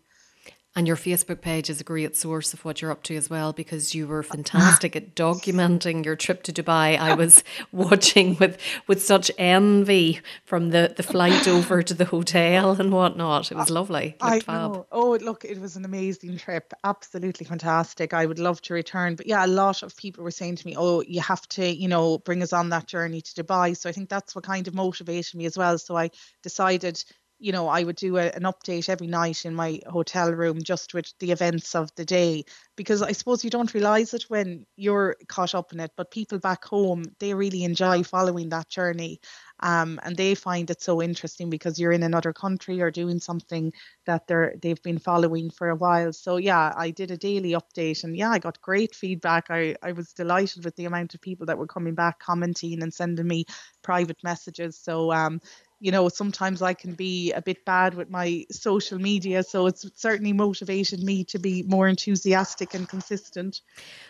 And 0.77 0.87
your 0.87 0.95
Facebook 0.95 1.41
page 1.41 1.71
is 1.71 1.81
a 1.81 1.83
great 1.83 2.15
source 2.15 2.53
of 2.53 2.63
what 2.63 2.83
you're 2.83 2.91
up 2.91 3.01
to 3.03 3.15
as 3.15 3.31
well 3.31 3.51
because 3.51 3.95
you 3.95 4.05
were 4.05 4.21
fantastic 4.21 4.95
at 4.95 5.15
documenting 5.15 6.05
your 6.05 6.15
trip 6.15 6.43
to 6.43 6.53
Dubai. 6.53 6.99
I 6.99 7.15
was 7.15 7.43
watching 7.71 8.37
with 8.39 8.59
with 8.85 9.03
such 9.03 9.31
envy 9.39 10.21
from 10.45 10.69
the, 10.69 10.93
the 10.95 11.01
flight 11.01 11.47
over 11.47 11.81
to 11.81 11.95
the 11.95 12.05
hotel 12.05 12.79
and 12.79 12.91
whatnot. 12.91 13.51
It 13.51 13.57
was 13.57 13.71
lovely. 13.71 14.17
I 14.21 14.39
fab. 14.39 14.71
know. 14.71 14.85
Oh, 14.91 15.17
look, 15.19 15.43
it 15.45 15.59
was 15.59 15.77
an 15.77 15.83
amazing 15.83 16.37
trip. 16.37 16.71
Absolutely 16.83 17.47
fantastic. 17.47 18.13
I 18.13 18.27
would 18.27 18.37
love 18.37 18.61
to 18.61 18.75
return. 18.75 19.15
But 19.15 19.25
yeah, 19.25 19.43
a 19.43 19.47
lot 19.47 19.81
of 19.81 19.97
people 19.97 20.23
were 20.23 20.29
saying 20.29 20.57
to 20.57 20.67
me, 20.67 20.75
oh, 20.77 21.01
you 21.01 21.21
have 21.21 21.47
to, 21.49 21.67
you 21.67 21.87
know, 21.87 22.19
bring 22.19 22.43
us 22.43 22.53
on 22.53 22.69
that 22.69 22.85
journey 22.85 23.21
to 23.21 23.43
Dubai. 23.43 23.75
So 23.75 23.89
I 23.89 23.93
think 23.93 24.09
that's 24.09 24.35
what 24.35 24.43
kind 24.43 24.67
of 24.67 24.75
motivated 24.75 25.33
me 25.33 25.47
as 25.47 25.57
well. 25.57 25.79
So 25.79 25.97
I 25.97 26.11
decided 26.43 27.03
you 27.39 27.52
know, 27.52 27.67
I 27.67 27.84
would 27.84 27.95
do 27.95 28.17
a, 28.17 28.30
an 28.30 28.43
update 28.43 28.89
every 28.89 29.08
night 29.08 29.45
in 29.45 29.54
my 29.54 29.80
hotel 29.88 30.32
room 30.32 30.62
just 30.63 30.93
with 30.93 31.13
the 31.19 31.32
events 31.32 31.76
of 31.76 31.89
the 31.95 32.06
day 32.06 32.45
because 32.76 33.02
I 33.02 33.12
suppose 33.12 33.43
you 33.43 33.50
don't 33.50 33.73
realize 33.73 34.13
it 34.13 34.23
when 34.28 34.65
you're 34.76 35.15
caught 35.28 35.54
up 35.56 35.73
in 35.73 35.80
it, 35.80 35.91
but 35.95 36.12
people 36.12 36.39
back 36.39 36.65
home 36.65 37.04
they 37.19 37.34
really 37.34 37.63
enjoy 37.63 38.04
following 38.04 38.50
that 38.50 38.69
journey, 38.69 39.19
um, 39.60 40.00
and 40.04 40.15
they 40.15 40.36
find 40.36 40.69
it 40.69 40.82
so 40.82 41.02
interesting 41.02 41.50
because 41.50 41.80
you're 41.80 41.91
in 41.91 42.04
another 42.04 42.34
country 42.34 42.82
or 42.82 42.91
doing 42.91 43.19
something 43.19 43.71
that 44.06 44.28
they're 44.28 44.54
they've 44.62 44.82
been 44.84 45.00
following 45.00 45.50
for 45.50 45.69
a 45.69 45.76
while. 45.76 46.13
So 46.13 46.38
yeah, 46.38 46.73
I 46.76 46.91
did 46.91 47.12
a 47.12 47.17
daily 47.17 47.52
update, 47.52 48.04
and 48.04 48.15
yeah, 48.15 48.30
I 48.30 48.39
got 48.39 48.62
great 48.62 48.95
feedback. 48.95 49.47
I 49.50 49.76
I 49.82 49.91
was 49.93 50.13
delighted 50.13 50.63
with 50.65 50.76
the 50.76 50.86
amount 50.86 51.13
of 51.15 51.21
people 51.21 51.47
that 51.47 51.58
were 51.58 51.67
coming 51.67 51.95
back, 51.95 52.19
commenting, 52.19 52.82
and 52.84 52.93
sending 52.93 53.28
me 53.28 53.45
private 53.84 54.17
messages. 54.23 54.78
So 54.78 55.12
um, 55.12 55.39
you 55.79 55.91
know, 55.91 56.09
sometimes 56.09 56.61
I 56.61 56.73
can 56.73 56.93
be 56.93 57.31
a 57.33 57.41
bit 57.41 57.63
bad 57.63 57.93
with 57.93 58.09
my 58.09 58.45
social 58.51 58.97
media. 58.97 59.43
So 59.43 59.67
it's 59.67 59.87
certainly 59.95 60.33
motivated 60.33 61.03
me 61.03 61.23
to 61.25 61.37
be 61.37 61.63
more 61.63 61.87
enthusiastic 61.87 62.73
and 62.73 62.89
consistent. 62.89 63.61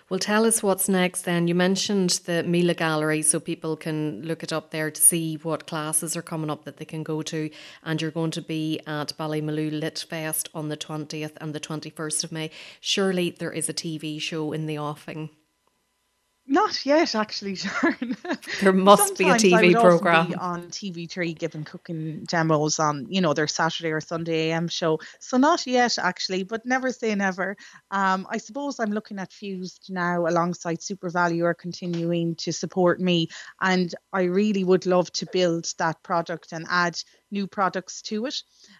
Well, 0.09 0.19
tell 0.19 0.45
us 0.45 0.63
what's 0.63 0.87
next 0.87 1.23
then. 1.23 1.47
You 1.47 1.55
mentioned 1.55 2.21
the 2.25 2.43
Mila 2.43 2.73
Gallery, 2.73 3.21
so 3.21 3.39
people 3.39 3.75
can 3.75 4.21
look 4.21 4.43
it 4.43 4.53
up 4.53 4.71
there 4.71 4.89
to 4.89 5.01
see 5.01 5.35
what 5.43 5.67
classes 5.67 6.15
are 6.15 6.21
coming 6.21 6.49
up 6.49 6.63
that 6.63 6.77
they 6.77 6.85
can 6.85 7.03
go 7.03 7.21
to. 7.23 7.49
And 7.83 8.01
you're 8.01 8.11
going 8.11 8.31
to 8.31 8.41
be 8.41 8.79
at 8.87 9.17
Ballymaloe 9.17 9.77
Lit 9.77 10.05
Fest 10.09 10.49
on 10.53 10.69
the 10.69 10.77
20th 10.77 11.33
and 11.41 11.53
the 11.53 11.59
21st 11.59 12.23
of 12.23 12.31
May. 12.31 12.49
Surely 12.79 13.31
there 13.31 13.51
is 13.51 13.67
a 13.67 13.73
TV 13.73 14.21
show 14.21 14.53
in 14.53 14.67
the 14.67 14.79
offing. 14.79 15.29
Not 16.49 16.85
yet, 16.85 17.13
actually, 17.13 17.55
Sharon. 17.63 18.15
There 18.61 18.71
must 18.71 19.17
be 19.17 19.25
a 19.25 19.33
TV 19.33 19.73
program 19.73 20.33
on 20.39 20.69
TV3 20.69 21.37
giving 21.37 21.65
cooking 21.65 22.23
demos 22.23 22.79
on, 22.79 23.05
you 23.09 23.19
know, 23.19 23.33
their 23.33 23.47
Saturday 23.47 23.91
or 23.91 23.99
Sunday 23.99 24.51
AM 24.51 24.69
show. 24.69 24.99
So 25.19 25.37
not 25.37 25.67
yet, 25.67 25.97
actually, 25.99 26.43
but 26.43 26.65
never 26.65 26.91
say 26.91 27.13
never. 27.15 27.57
Um, 27.91 28.25
I 28.29 28.37
suppose 28.37 28.79
I'm 28.79 28.91
looking 28.91 29.19
at 29.19 29.33
Fused 29.33 29.87
now 29.89 30.25
alongside 30.25 30.79
SuperValu, 30.79 31.43
are 31.43 31.53
continuing 31.53 32.35
to 32.35 32.53
support 32.53 33.01
me, 33.01 33.27
and 33.59 33.93
I 34.13 34.23
really 34.23 34.63
would 34.63 34.85
love 34.85 35.11
to 35.13 35.27
build 35.33 35.73
that 35.79 36.01
product 36.01 36.53
and 36.53 36.65
add 36.69 36.97
new 37.31 37.47
products 37.47 38.01
to 38.03 38.25
it. 38.25 38.35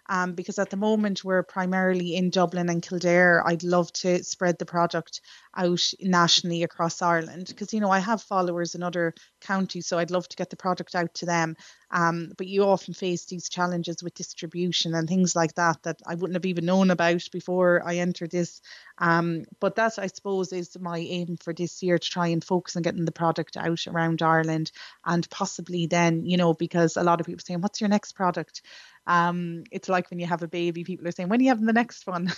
Um, 0.08 0.34
because 0.34 0.58
at 0.58 0.70
the 0.70 0.76
moment 0.76 1.24
we're 1.24 1.42
primarily 1.42 2.16
in 2.16 2.30
Dublin 2.30 2.68
and 2.68 2.82
Kildare. 2.82 3.46
I'd 3.46 3.62
love 3.62 3.92
to 3.94 4.22
spread 4.24 4.58
the 4.58 4.66
product 4.66 5.20
out 5.56 5.82
nationally 6.00 6.62
across 6.62 7.02
Ireland 7.02 7.46
because 7.48 7.72
you 7.72 7.80
know 7.80 7.90
I 7.90 7.98
have 7.98 8.22
followers 8.22 8.74
in 8.74 8.82
other 8.82 9.14
counties, 9.40 9.86
so 9.86 9.98
I'd 9.98 10.10
love 10.10 10.28
to 10.28 10.36
get 10.36 10.50
the 10.50 10.56
product 10.56 10.94
out 10.94 11.14
to 11.14 11.26
them. 11.26 11.56
Um, 11.90 12.32
but 12.36 12.46
you 12.46 12.64
often 12.64 12.92
face 12.92 13.24
these 13.24 13.48
challenges 13.48 14.02
with 14.02 14.14
distribution 14.14 14.94
and 14.94 15.08
things 15.08 15.34
like 15.34 15.54
that 15.54 15.82
that 15.84 16.00
I 16.06 16.14
wouldn't 16.14 16.36
have 16.36 16.44
even 16.44 16.66
known 16.66 16.90
about 16.90 17.22
before 17.32 17.82
I 17.84 17.96
entered 17.96 18.30
this. 18.30 18.60
Um, 18.98 19.44
but 19.58 19.76
that 19.76 19.98
I 19.98 20.06
suppose 20.08 20.52
is 20.52 20.76
my 20.78 20.98
aim 20.98 21.38
for 21.40 21.54
this 21.54 21.82
year 21.82 21.98
to 21.98 22.10
try 22.10 22.28
and 22.28 22.44
focus 22.44 22.76
on 22.76 22.82
getting 22.82 23.06
the 23.06 23.12
product 23.12 23.56
out 23.56 23.86
around 23.86 24.20
Ireland 24.22 24.70
and 25.04 25.28
possibly 25.30 25.86
then, 25.86 26.26
you 26.26 26.36
know, 26.36 26.52
because 26.52 26.96
a 26.96 27.02
lot 27.02 27.20
of 27.20 27.26
people 27.26 27.44
saying, 27.46 27.60
"What's 27.60 27.80
your 27.80 27.88
next 27.88 28.12
product?" 28.12 28.62
Um, 29.08 29.64
it's 29.72 29.88
like 29.88 30.10
when 30.10 30.18
you 30.18 30.26
have 30.26 30.42
a 30.42 30.48
baby, 30.48 30.84
people 30.84 31.08
are 31.08 31.10
saying, 31.10 31.30
when 31.30 31.40
are 31.40 31.42
you 31.42 31.48
having 31.48 31.64
the 31.64 31.72
next 31.72 32.06
one? 32.06 32.30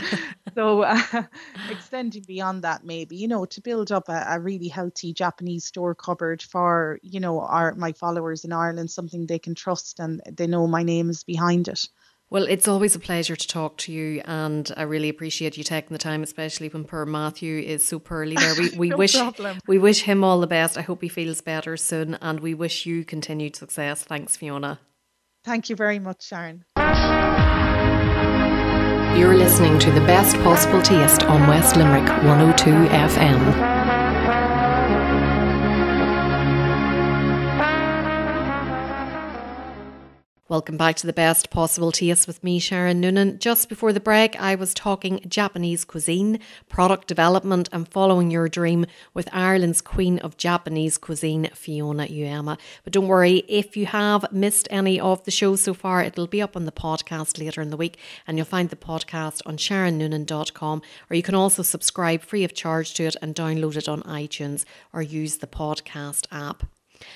so 0.54 0.82
uh, 0.82 1.00
extending 1.70 2.22
beyond 2.22 2.64
that, 2.64 2.84
maybe, 2.84 3.16
you 3.16 3.26
know, 3.26 3.46
to 3.46 3.62
build 3.62 3.90
up 3.90 4.10
a, 4.10 4.26
a, 4.28 4.38
really 4.38 4.68
healthy 4.68 5.14
Japanese 5.14 5.64
store 5.64 5.94
cupboard 5.94 6.42
for, 6.42 6.98
you 7.02 7.18
know, 7.18 7.40
our 7.40 7.74
my 7.76 7.92
followers 7.92 8.44
in 8.44 8.52
Ireland, 8.52 8.90
something 8.90 9.26
they 9.26 9.38
can 9.38 9.54
trust 9.54 10.00
and 10.00 10.20
they 10.30 10.46
know 10.46 10.66
my 10.66 10.82
name 10.82 11.08
is 11.08 11.24
behind 11.24 11.66
it. 11.66 11.88
Well, 12.28 12.44
it's 12.44 12.68
always 12.68 12.94
a 12.94 12.98
pleasure 12.98 13.36
to 13.36 13.48
talk 13.48 13.78
to 13.78 13.92
you, 13.92 14.20
and 14.26 14.70
I 14.76 14.82
really 14.82 15.08
appreciate 15.08 15.56
you 15.56 15.64
taking 15.64 15.94
the 15.94 15.98
time, 15.98 16.22
especially 16.22 16.68
when 16.68 16.84
poor 16.84 17.06
Matthew 17.06 17.58
is 17.58 17.86
so 17.86 17.98
poorly 17.98 18.36
there. 18.36 18.54
We, 18.54 18.70
we 18.76 18.88
no 18.90 18.98
wish 18.98 19.16
problem. 19.16 19.58
we 19.66 19.78
wish 19.78 20.02
him 20.02 20.22
all 20.22 20.40
the 20.40 20.46
best. 20.46 20.76
I 20.76 20.82
hope 20.82 21.00
he 21.00 21.08
feels 21.08 21.40
better 21.40 21.78
soon, 21.78 22.18
and 22.20 22.40
we 22.40 22.52
wish 22.52 22.84
you 22.84 23.06
continued 23.06 23.56
success. 23.56 24.04
Thanks, 24.04 24.36
Fiona. 24.36 24.78
Thank 25.48 25.70
you 25.70 25.76
very 25.76 25.98
much, 25.98 26.26
Sharon. 26.26 26.66
You're 29.18 29.34
listening 29.34 29.78
to 29.78 29.90
the 29.90 30.02
best 30.02 30.36
possible 30.44 30.82
taste 30.82 31.22
on 31.22 31.48
West 31.48 31.74
Limerick 31.74 32.06
102 32.22 32.70
FM. 32.70 33.77
Welcome 40.50 40.78
back 40.78 40.96
to 40.96 41.06
the 41.06 41.12
best 41.12 41.50
possible 41.50 41.92
taste 41.92 42.26
with 42.26 42.42
me, 42.42 42.58
Sharon 42.58 43.00
Noonan. 43.00 43.38
Just 43.38 43.68
before 43.68 43.92
the 43.92 44.00
break, 44.00 44.34
I 44.40 44.54
was 44.54 44.72
talking 44.72 45.20
Japanese 45.28 45.84
cuisine, 45.84 46.40
product 46.70 47.06
development, 47.06 47.68
and 47.70 47.86
following 47.86 48.30
your 48.30 48.48
dream 48.48 48.86
with 49.12 49.28
Ireland's 49.30 49.82
Queen 49.82 50.18
of 50.20 50.38
Japanese 50.38 50.96
Cuisine, 50.96 51.50
Fiona 51.52 52.06
Uyema. 52.06 52.58
But 52.82 52.94
don't 52.94 53.08
worry, 53.08 53.44
if 53.46 53.76
you 53.76 53.84
have 53.84 54.32
missed 54.32 54.66
any 54.70 54.98
of 54.98 55.22
the 55.24 55.30
shows 55.30 55.60
so 55.60 55.74
far, 55.74 56.02
it'll 56.02 56.26
be 56.26 56.40
up 56.40 56.56
on 56.56 56.64
the 56.64 56.72
podcast 56.72 57.38
later 57.38 57.60
in 57.60 57.68
the 57.68 57.76
week, 57.76 57.98
and 58.26 58.38
you'll 58.38 58.46
find 58.46 58.70
the 58.70 58.76
podcast 58.76 59.42
on 59.44 59.58
sharonnoonan.com, 59.58 60.80
or 61.10 61.14
you 61.14 61.22
can 61.22 61.34
also 61.34 61.62
subscribe 61.62 62.22
free 62.22 62.44
of 62.44 62.54
charge 62.54 62.94
to 62.94 63.04
it 63.04 63.16
and 63.20 63.34
download 63.34 63.76
it 63.76 63.86
on 63.86 64.02
iTunes 64.04 64.64
or 64.94 65.02
use 65.02 65.36
the 65.36 65.46
podcast 65.46 66.24
app. 66.32 66.62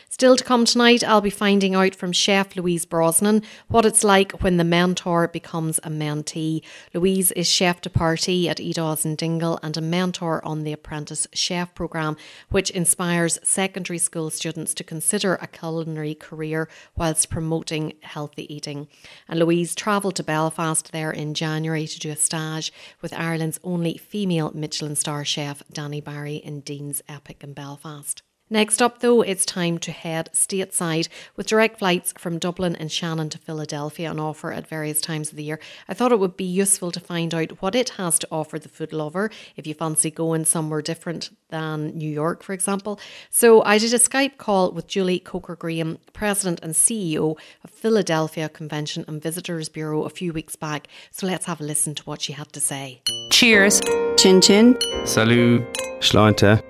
Still 0.09 0.37
to 0.37 0.45
come 0.45 0.65
tonight, 0.65 1.03
I'll 1.03 1.21
be 1.21 1.31
finding 1.31 1.75
out 1.75 1.95
from 1.95 2.13
Chef 2.13 2.55
Louise 2.55 2.85
Brosnan 2.85 3.43
what 3.69 3.87
it's 3.87 4.05
like 4.05 4.43
when 4.43 4.57
the 4.57 4.65
mentor 4.65 5.27
becomes 5.27 5.79
a 5.79 5.89
mentee. 5.89 6.63
Louise 6.93 7.33
is 7.33 7.49
chef 7.49 7.81
de 7.81 7.91
partie 7.91 8.49
at 8.49 8.61
Edaws 8.61 9.05
and 9.05 9.17
Dingle 9.17 9.59
and 9.63 9.77
a 9.77 9.81
mentor 9.81 10.45
on 10.45 10.65
the 10.65 10.73
Apprentice 10.73 11.27
Chef 11.33 11.75
programme, 11.75 12.17
which 12.51 12.71
inspires 12.71 13.39
secondary 13.43 13.99
school 13.99 14.31
students 14.31 14.75
to 14.75 14.85
consider 14.85 15.37
a 15.37 15.47
culinary 15.47 16.15
career 16.15 16.69
whilst 16.97 17.31
promoting 17.31 17.95
healthy 18.03 18.53
eating. 18.55 18.89
And 19.29 19.41
Louise 19.41 19.75
travelled 19.75 20.17
to 20.17 20.23
Belfast 20.23 20.93
there 20.93 21.11
in 21.11 21.35
January 21.35 21.87
to 21.87 21.99
do 21.99 22.11
a 22.11 22.17
stage 22.17 22.73
with 23.01 23.13
Ireland's 23.15 23.59
only 23.65 23.97
female 23.97 24.53
Michelin 24.55 24.95
star 24.95 25.25
chef, 25.25 25.63
Danni 25.73 26.05
Barry, 26.05 26.37
in 26.37 26.61
Deanes 26.61 27.03
EIPIC 27.09 27.43
in 27.43 27.55
Belfast. 27.55 28.23
Next 28.53 28.83
up, 28.83 28.99
though, 28.99 29.23
it's 29.23 29.47
time 29.47 29.79
to 29.79 29.93
head 29.93 30.29
stateside 30.35 31.09
with 31.37 31.47
direct 31.47 31.79
flights 31.79 32.13
from 32.19 32.39
Dublin 32.39 32.77
and 32.77 32.93
Shannon 32.93 33.31
to 33.31 33.39
Philadelphia 33.39 34.11
on 34.11 34.21
offer 34.21 34.53
at 34.53 34.69
various 34.69 35.01
times 35.01 35.31
of 35.31 35.37
the 35.37 35.43
year. 35.43 35.59
I 35.89 35.95
thought 35.95 36.13
it 36.13 36.19
would 36.19 36.37
be 36.37 36.45
useful 36.45 36.93
to 36.93 37.01
find 37.01 37.35
out 37.35 37.63
what 37.63 37.75
it 37.75 37.89
has 37.97 38.19
to 38.19 38.29
offer 38.31 38.59
the 38.59 38.69
food 38.69 38.93
lover 38.93 39.31
if 39.57 39.67
you 39.67 39.73
fancy 39.73 40.11
going 40.11 40.45
somewhere 40.45 40.83
different 40.83 41.31
than 41.49 41.97
New 41.97 42.11
York, 42.11 42.43
for 42.43 42.53
example. 42.53 43.01
So 43.31 43.63
I 43.63 43.79
did 43.79 43.95
a 43.95 43.99
Skype 43.99 44.37
call 44.37 44.71
with 44.73 44.87
Julie 44.87 45.19
Coker 45.19 45.57
Graham, 45.57 45.97
President 46.13 46.61
and 46.63 46.75
CEO 46.75 47.39
of 47.65 47.71
Philadelphia 47.71 48.51
Convention 48.51 49.07
and 49.09 49.23
Visitors 49.23 49.71
Bureau, 49.71 50.05
a 50.05 50.11
few 50.11 50.35
weeks 50.35 50.57
back. 50.57 50.89
So 51.11 51.27
let's 51.27 51.47
have 51.47 51.63
a 51.63 51.65
listen 51.65 51.95
to 51.95 52.03
what 52.03 52.21
she 52.21 52.35
had 52.35 52.53
to 52.53 52.61
say. 52.61 53.01
Cheers. 53.31 53.81
Chin 54.19 54.43
chin. 54.43 54.77
Salut. 55.07 55.63
Sláinte. 56.01 56.63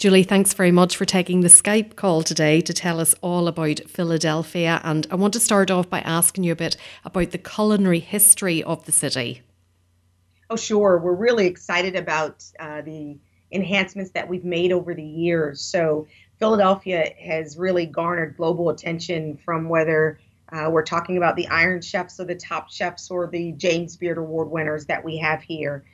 Julie, 0.00 0.22
thanks 0.22 0.54
very 0.54 0.72
much 0.72 0.96
for 0.96 1.04
taking 1.04 1.42
the 1.42 1.48
Skype 1.48 1.94
call 1.94 2.22
today 2.22 2.62
to 2.62 2.72
tell 2.72 3.00
us 3.00 3.14
all 3.20 3.46
about 3.46 3.80
Philadelphia. 3.80 4.80
And 4.82 5.06
I 5.10 5.16
want 5.16 5.34
to 5.34 5.40
start 5.40 5.70
off 5.70 5.90
by 5.90 6.00
asking 6.00 6.42
you 6.42 6.52
a 6.52 6.56
bit 6.56 6.78
about 7.04 7.32
the 7.32 7.36
culinary 7.36 7.98
history 8.00 8.62
of 8.62 8.86
the 8.86 8.92
city. 8.92 9.42
Oh, 10.48 10.56
sure. 10.56 10.96
We're 10.96 11.12
really 11.12 11.46
excited 11.46 11.96
about 11.96 12.42
uh, 12.58 12.80
the 12.80 13.18
enhancements 13.52 14.12
that 14.12 14.26
we've 14.26 14.42
made 14.42 14.72
over 14.72 14.94
the 14.94 15.04
years. 15.04 15.60
So, 15.60 16.06
Philadelphia 16.38 17.12
has 17.22 17.58
really 17.58 17.84
garnered 17.84 18.38
global 18.38 18.70
attention 18.70 19.36
from 19.44 19.68
whether 19.68 20.18
uh, 20.50 20.70
we're 20.70 20.82
talking 20.82 21.18
about 21.18 21.36
the 21.36 21.46
Iron 21.48 21.82
Chefs 21.82 22.18
or 22.18 22.24
the 22.24 22.36
top 22.36 22.70
chefs 22.70 23.10
or 23.10 23.26
the 23.26 23.52
James 23.52 23.98
Beard 23.98 24.16
Award 24.16 24.50
winners 24.50 24.86
that 24.86 25.04
we 25.04 25.18
have 25.18 25.42
here. 25.42 25.84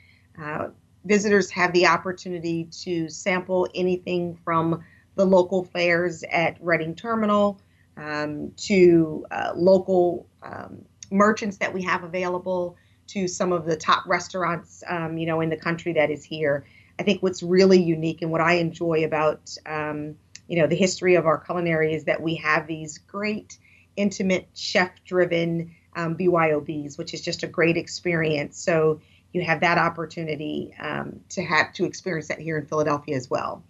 Uh, 0.41 0.69
visitors 1.07 1.49
have 1.51 1.73
the 1.73 1.87
opportunity 1.87 2.65
to 2.83 3.09
sample 3.09 3.67
anything 3.73 4.37
from 4.43 4.83
the 5.15 5.25
local 5.25 5.63
fairs 5.63 6.23
at 6.31 6.57
Reading 6.61 6.95
Terminal 6.95 7.59
um, 7.95 8.51
to 8.57 9.25
uh, 9.31 9.53
local 9.55 10.27
um, 10.43 10.85
merchants 11.09 11.57
that 11.57 11.73
we 11.73 11.81
have 11.83 12.03
available 12.03 12.77
to 13.07 13.27
some 13.27 13.51
of 13.51 13.65
the 13.65 13.77
top 13.77 14.05
restaurants, 14.05 14.83
um, 14.87 15.17
you 15.17 15.25
know, 15.25 15.41
in 15.41 15.49
the 15.49 15.57
country 15.57 15.93
that 15.93 16.11
is 16.11 16.23
here. 16.23 16.65
I 16.99 17.03
think 17.03 17.23
what's 17.23 17.41
really 17.41 17.81
unique 17.81 18.21
and 18.21 18.31
what 18.31 18.41
I 18.41 18.53
enjoy 18.53 19.05
about, 19.05 19.55
um, 19.65 20.15
you 20.47 20.59
know, 20.59 20.67
the 20.67 20.75
history 20.75 21.15
of 21.15 21.25
our 21.25 21.39
culinary 21.39 21.93
is 21.93 22.03
that 22.05 22.21
we 22.21 22.35
have 22.35 22.67
these 22.67 22.97
great, 22.97 23.57
intimate, 23.95 24.49
chef-driven 24.53 25.75
um, 25.95 26.15
BYOBs, 26.15 26.97
which 26.97 27.13
is 27.13 27.21
just 27.21 27.43
a 27.43 27.47
great 27.47 27.77
experience. 27.77 28.59
So 28.59 28.99
you 29.33 29.43
have 29.43 29.59
that 29.59 29.77
opportunity 29.77 30.73
um, 30.79 31.19
to 31.29 31.43
have 31.43 31.73
to 31.73 31.85
experience 31.85 32.27
that 32.29 32.39
here 32.39 32.57
in 32.57 32.65
Philadelphia 32.65 33.15
as 33.15 33.29
well. 33.29 33.63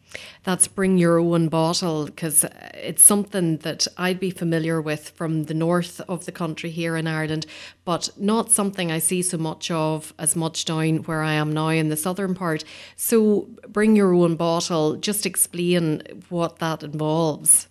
That's 0.44 0.68
bring 0.68 0.98
your 0.98 1.20
own 1.20 1.50
bottle 1.50 2.06
because 2.06 2.46
it's 2.74 3.04
something 3.04 3.58
that 3.58 3.88
I'd 3.98 4.20
be 4.20 4.32
familiar 4.32 4.82
with 4.82 5.10
from 5.10 5.44
the 5.44 5.54
north 5.54 6.00
of 6.08 6.26
the 6.26 6.32
country 6.32 6.70
here 6.70 6.96
in 6.96 7.08
Ireland, 7.08 7.46
but 7.86 8.10
not 8.18 8.52
something 8.52 8.92
I 8.92 9.00
see 9.00 9.22
so 9.22 9.38
much 9.38 9.70
of 9.72 10.14
as 10.18 10.36
much 10.36 10.66
down 10.66 10.98
where 11.04 11.22
I 11.22 11.34
am 11.34 11.52
now 11.52 11.70
in 11.70 11.90
the 11.90 11.98
southern 11.98 12.36
part. 12.36 12.64
So, 12.96 13.50
bring 13.68 13.96
your 13.96 14.14
own 14.14 14.36
bottle. 14.36 14.96
Just 14.96 15.26
explain 15.26 16.02
what 16.30 16.60
that 16.60 16.84
involves. 16.84 17.68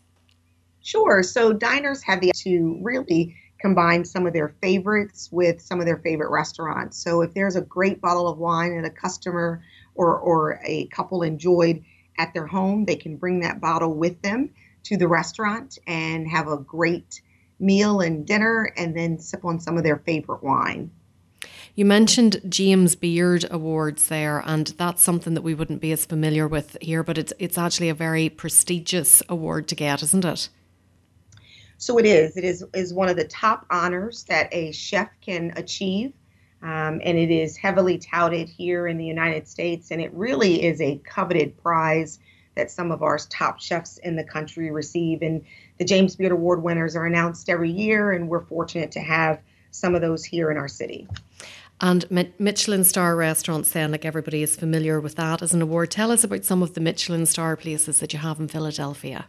Sure. 0.83 1.22
So 1.25 1.53
diners 1.53 2.01
have 2.05 2.20
the 2.20 2.31
to 2.33 2.79
really 2.81 3.35
combine 3.59 4.05
some 4.05 4.27
of 4.27 4.33
their 4.33 4.55
favorites 4.61 5.29
with 5.33 5.61
some 5.61 5.81
of 5.81 5.87
their 5.87 5.99
favorite 5.99 6.31
restaurants. 6.31 6.99
So 6.99 7.23
if 7.23 7.35
there's 7.35 7.57
a 7.57 7.62
great 7.62 8.01
bottle 8.01 8.29
of 8.29 8.38
wine 8.38 8.77
that 8.77 8.87
a 8.87 8.90
customer 8.90 9.62
or, 9.95 10.19
or 10.19 10.61
a 10.64 10.87
couple 10.87 11.23
enjoyed 11.23 11.85
at 12.19 12.35
their 12.35 12.47
home, 12.47 12.85
they 12.85 12.97
can 12.97 13.16
bring 13.16 13.40
that 13.40 13.61
bottle 13.61 13.95
with 13.95 14.21
them 14.23 14.51
to 14.85 14.97
the 14.97 15.09
restaurant 15.09 15.79
and 15.87 16.29
have 16.29 16.49
a 16.49 16.57
great 16.57 17.21
meal 17.59 18.01
and 18.01 18.27
dinner 18.27 18.73
and 18.77 18.97
then 18.97 19.19
sip 19.19 19.45
on 19.45 19.59
some 19.59 19.77
of 19.77 19.85
their 19.85 19.99
favorite 19.99 20.42
wine. 20.42 20.90
You 21.75 21.85
mentioned 21.85 22.40
James 22.49 22.97
Beard 22.97 23.45
Awards 23.51 24.09
there, 24.09 24.42
and 24.47 24.69
that's 24.79 25.03
something 25.03 25.35
that 25.35 25.42
we 25.42 25.55
wouldn't 25.55 25.83
be 25.83 25.92
as 25.92 26.07
familiar 26.07 26.49
with 26.49 26.77
here, 26.81 27.03
but 27.03 27.19
it's 27.19 27.35
it's 27.38 27.59
actually 27.59 27.90
a 27.90 27.95
very 27.95 28.31
prestigious 28.31 29.23
award 29.29 29.69
to 29.69 29.75
get, 29.75 30.03
isn't 30.03 30.25
it? 30.25 30.49
So 31.79 31.99
it 31.99 32.07
is. 32.07 32.37
It 32.37 32.45
is 32.45 32.65
is 32.75 32.95
one 32.95 33.09
of 33.09 33.17
the 33.17 33.25
top 33.25 33.67
honors 33.71 34.25
that 34.25 34.49
a 34.53 34.73
chef 34.73 35.11
can 35.21 35.53
achieve, 35.57 36.12
um, 36.62 37.01
and 37.05 37.19
it 37.19 37.31
is 37.31 37.57
heavily 37.57 37.99
touted 37.99 38.49
here 38.49 38.87
in 38.87 38.97
the 38.97 39.05
United 39.05 39.47
States. 39.47 39.91
And 39.91 40.01
it 40.01 40.12
really 40.15 40.65
is 40.65 40.81
a 40.81 41.01
coveted 41.05 41.57
prize 41.62 42.19
that 42.55 42.71
some 42.71 42.91
of 42.91 43.03
our 43.03 43.19
top 43.19 43.61
chefs 43.61 43.99
in 43.99 44.17
the 44.17 44.25
country 44.25 44.71
receive. 44.71 45.23
And 45.23 45.45
the 45.79 45.85
James 45.85 46.17
Beard 46.17 46.33
Award 46.33 46.62
winners 46.62 46.97
are 46.97 47.07
announced 47.07 47.49
every 47.49 47.71
year, 47.71 48.12
and 48.12 48.29
we're 48.29 48.45
fortunate 48.47 48.91
to 48.93 49.01
have 49.01 49.41
some 49.71 49.95
of 49.95 50.01
those 50.01 50.25
here 50.25 50.51
in 50.51 50.57
our 50.57 50.69
city. 50.69 51.07
And 51.79 52.07
Michelin 52.39 52.85
star 52.85 53.15
restaurants, 53.15 53.73
then, 53.73 53.93
like 53.93 54.07
everybody 54.07 54.43
is 54.43 54.57
familiar 54.57 54.99
with 54.99 55.17
that 55.17 55.43
as 55.43 55.53
an 55.53 55.61
award. 55.61 55.91
Tell 55.91 56.11
us 56.11 56.25
about 56.25 56.47
some 56.47 56.62
of 56.62 56.73
the 56.73 56.81
Michelin 56.81 57.27
star 57.27 57.55
places 57.55 58.01
that 58.01 58.15
you 58.15 58.19
have 58.19 58.41
in 58.41 58.49
Philadelphia. 58.49 59.27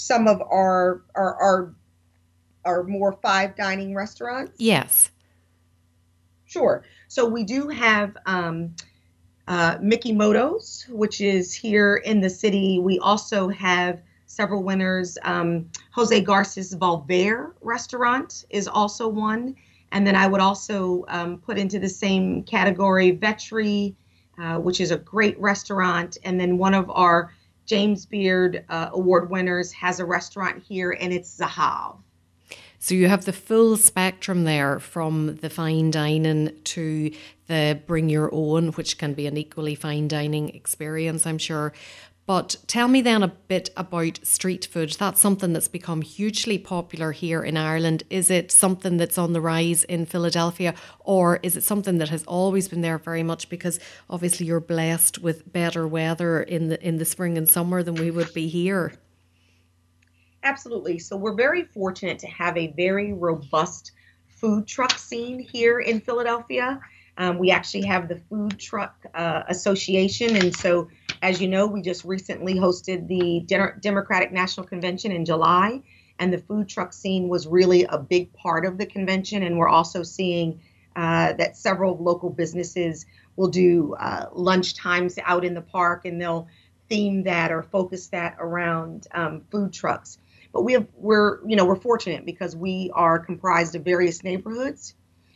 Some 0.00 0.26
of 0.26 0.40
our 0.40 1.02
our 1.14 1.36
our, 1.36 1.74
our 2.64 2.82
more 2.84 3.12
five 3.12 3.54
dining 3.56 3.94
restaurants? 3.94 4.52
Yes. 4.58 5.10
Sure. 6.46 6.84
So 7.08 7.26
we 7.26 7.44
do 7.44 7.68
have 7.68 8.16
um, 8.26 8.74
uh, 9.46 9.76
Mikimoto's, 9.78 10.86
which 10.88 11.20
is 11.20 11.54
here 11.54 11.96
in 11.96 12.20
the 12.20 12.30
city. 12.30 12.78
We 12.78 12.98
also 12.98 13.48
have 13.48 14.02
several 14.26 14.62
winners. 14.62 15.18
Um, 15.22 15.70
Jose 15.92 16.20
Garces 16.22 16.74
Volver 16.74 17.52
restaurant 17.60 18.44
is 18.50 18.66
also 18.66 19.06
one. 19.06 19.54
And 19.92 20.06
then 20.06 20.16
I 20.16 20.26
would 20.26 20.40
also 20.40 21.04
um, 21.08 21.38
put 21.38 21.58
into 21.58 21.78
the 21.78 21.88
same 21.88 22.42
category 22.44 23.16
Vetri, 23.16 23.94
uh, 24.38 24.58
which 24.58 24.80
is 24.80 24.92
a 24.92 24.98
great 24.98 25.38
restaurant. 25.38 26.16
And 26.24 26.40
then 26.40 26.58
one 26.58 26.74
of 26.74 26.88
our 26.90 27.32
James 27.70 28.04
Beard 28.04 28.64
uh, 28.68 28.90
award 28.92 29.30
winners, 29.30 29.70
has 29.70 30.00
a 30.00 30.04
restaurant 30.04 30.60
here, 30.60 30.90
and 30.90 31.12
it's 31.12 31.38
Zahav. 31.38 31.98
So 32.80 32.96
you 32.96 33.06
have 33.06 33.26
the 33.26 33.32
full 33.32 33.76
spectrum 33.76 34.42
there 34.42 34.80
from 34.80 35.36
the 35.36 35.48
fine 35.48 35.92
dining 35.92 36.50
to 36.64 37.12
the 37.46 37.80
bring 37.86 38.08
your 38.08 38.28
own, 38.34 38.72
which 38.72 38.98
can 38.98 39.14
be 39.14 39.28
an 39.28 39.36
equally 39.36 39.76
fine 39.76 40.08
dining 40.08 40.48
experience, 40.48 41.28
I'm 41.28 41.38
sure. 41.38 41.72
But 42.30 42.54
tell 42.68 42.86
me 42.86 43.00
then 43.00 43.24
a 43.24 43.34
bit 43.48 43.70
about 43.76 44.24
street 44.24 44.64
food. 44.64 44.90
That's 44.92 45.20
something 45.20 45.52
that's 45.52 45.66
become 45.66 46.00
hugely 46.00 46.58
popular 46.58 47.10
here 47.10 47.42
in 47.42 47.56
Ireland. 47.56 48.04
Is 48.08 48.30
it 48.30 48.52
something 48.52 48.98
that's 48.98 49.18
on 49.18 49.32
the 49.32 49.40
rise 49.40 49.82
in 49.82 50.06
Philadelphia, 50.06 50.76
or 51.00 51.40
is 51.42 51.56
it 51.56 51.64
something 51.64 51.98
that 51.98 52.10
has 52.10 52.22
always 52.26 52.68
been 52.68 52.82
there 52.82 52.98
very 52.98 53.24
much? 53.24 53.48
Because 53.48 53.80
obviously 54.08 54.46
you're 54.46 54.60
blessed 54.60 55.18
with 55.18 55.52
better 55.52 55.88
weather 55.88 56.40
in 56.40 56.68
the 56.68 56.80
in 56.86 56.98
the 56.98 57.04
spring 57.04 57.36
and 57.36 57.48
summer 57.48 57.82
than 57.82 57.96
we 57.96 58.12
would 58.12 58.32
be 58.32 58.46
here. 58.46 58.92
Absolutely. 60.44 61.00
So 61.00 61.16
we're 61.16 61.34
very 61.34 61.64
fortunate 61.64 62.20
to 62.20 62.28
have 62.28 62.56
a 62.56 62.68
very 62.76 63.12
robust 63.12 63.90
food 64.28 64.68
truck 64.68 64.96
scene 64.96 65.40
here 65.40 65.80
in 65.80 65.98
Philadelphia. 65.98 66.80
Um, 67.20 67.36
we 67.36 67.50
actually 67.50 67.82
have 67.82 68.08
the 68.08 68.16
Food 68.16 68.58
Truck 68.58 68.94
uh, 69.14 69.42
Association. 69.48 70.36
And 70.36 70.56
so, 70.56 70.88
as 71.22 71.40
you 71.40 71.48
know, 71.48 71.66
we 71.66 71.82
just 71.82 72.04
recently 72.04 72.54
hosted 72.54 73.06
the 73.08 73.40
De- 73.46 73.74
Democratic 73.80 74.32
National 74.32 74.66
Convention 74.66 75.12
in 75.12 75.24
July. 75.24 75.82
And 76.18 76.32
the 76.32 76.38
food 76.38 76.68
truck 76.68 76.92
scene 76.92 77.28
was 77.28 77.46
really 77.46 77.84
a 77.84 77.98
big 77.98 78.32
part 78.34 78.66
of 78.66 78.78
the 78.78 78.86
convention. 78.86 79.42
And 79.42 79.58
we're 79.58 79.68
also 79.68 80.02
seeing 80.02 80.60
uh, 80.96 81.32
that 81.34 81.56
several 81.56 81.96
local 81.96 82.30
businesses 82.30 83.06
will 83.36 83.48
do 83.48 83.94
uh, 83.98 84.26
lunch 84.32 84.74
times 84.74 85.18
out 85.24 85.44
in 85.44 85.54
the 85.54 85.62
park 85.62 86.04
and 86.04 86.20
they'll 86.20 86.48
theme 86.88 87.22
that 87.22 87.52
or 87.52 87.62
focus 87.62 88.08
that 88.08 88.36
around 88.38 89.06
um, 89.12 89.42
food 89.50 89.72
trucks. 89.72 90.18
But 90.52 90.62
we 90.62 90.72
have, 90.72 90.86
we're, 90.96 91.46
you 91.46 91.56
know, 91.56 91.64
we're 91.64 91.76
fortunate 91.76 92.26
because 92.26 92.56
we 92.56 92.90
are 92.92 93.18
comprised 93.18 93.76
of 93.76 93.84
various 93.84 94.24
neighborhoods. 94.24 94.94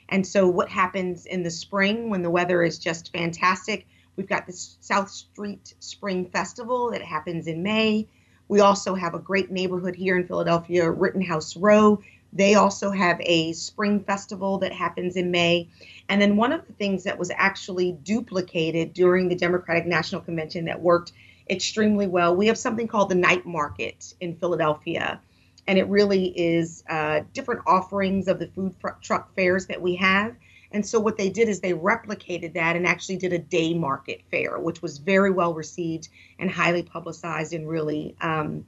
And 0.09 0.27
so 0.27 0.49
what 0.49 0.69
happens 0.69 1.25
in 1.25 1.45
the 1.45 1.51
spring 1.51 2.11
when 2.11 2.23
the 2.23 2.31
weather 2.31 2.63
is 2.63 2.79
just 2.79 3.13
fantastic? 3.13 3.87
We've 4.17 4.29
got 4.29 4.47
the 4.47 4.53
South 4.53 5.11
Street 5.11 5.75
Spring 5.81 6.27
Festival 6.27 6.91
that 6.93 7.03
happens 7.03 7.47
in 7.47 7.63
May. 7.63 8.09
We 8.49 8.61
also 8.61 8.95
have 8.95 9.15
a 9.15 9.19
great 9.19 9.51
neighborhood 9.51 9.97
here 9.97 10.17
in 10.17 10.27
Philadelphia, 10.27 10.91
Rittenhouse 10.91 11.57
Row. 11.57 12.01
They 12.33 12.57
also 12.57 12.91
have 12.91 13.21
a 13.21 13.53
spring 13.53 14.01
festival 14.01 14.59
that 14.59 14.73
happens 14.73 15.17
in 15.17 15.31
May. 15.31 15.69
And 16.09 16.21
then 16.21 16.37
one 16.37 16.53
of 16.53 16.67
the 16.67 16.73
things 16.73 17.05
that 17.05 17.19
was 17.19 17.31
actually 17.35 17.93
duplicated 17.93 18.93
during 18.93 19.29
the 19.29 19.37
Democratic 19.37 19.87
National 19.87 20.21
Convention 20.21 20.65
that 20.65 20.81
worked 20.81 21.13
extremely 21.49 22.07
well. 22.07 22.35
We 22.35 22.49
have 22.49 22.59
something 22.59 22.89
called 22.89 23.09
the 23.09 23.15
night 23.15 23.47
market 23.47 24.15
in 24.21 24.37
Philadelphia, 24.37 25.21
and 25.67 25.79
it 25.79 25.87
really 25.89 26.27
is 26.39 26.83
uh, 26.89 27.21
different 27.33 27.63
offerings 27.67 28.29
of 28.29 28.39
the 28.39 28.49
food 28.49 28.75
truck 29.01 29.35
fairs 29.35 29.67
that 29.67 29.81
we 29.81 29.95
have. 29.97 30.35
And 30.75 30.85
so 30.85 31.01
what 31.01 31.17
they 31.17 31.31
did 31.31 31.49
is 31.49 31.61
they 31.61 31.73
replicated 31.73 32.53
that 32.55 32.77
and 32.77 32.87
actually 32.87 33.17
did 33.17 33.33
a 33.33 33.39
day 33.39 33.73
market 33.73 34.23
fair, 34.31 34.59
which 34.59 34.83
was 34.83 34.99
very 34.99 35.31
well 35.31 35.55
received 35.55 36.09
and 36.39 36.51
highly 36.51 36.83
publicized, 36.83 37.55
and 37.55 37.69
really 37.69 38.17
um, 38.21 38.67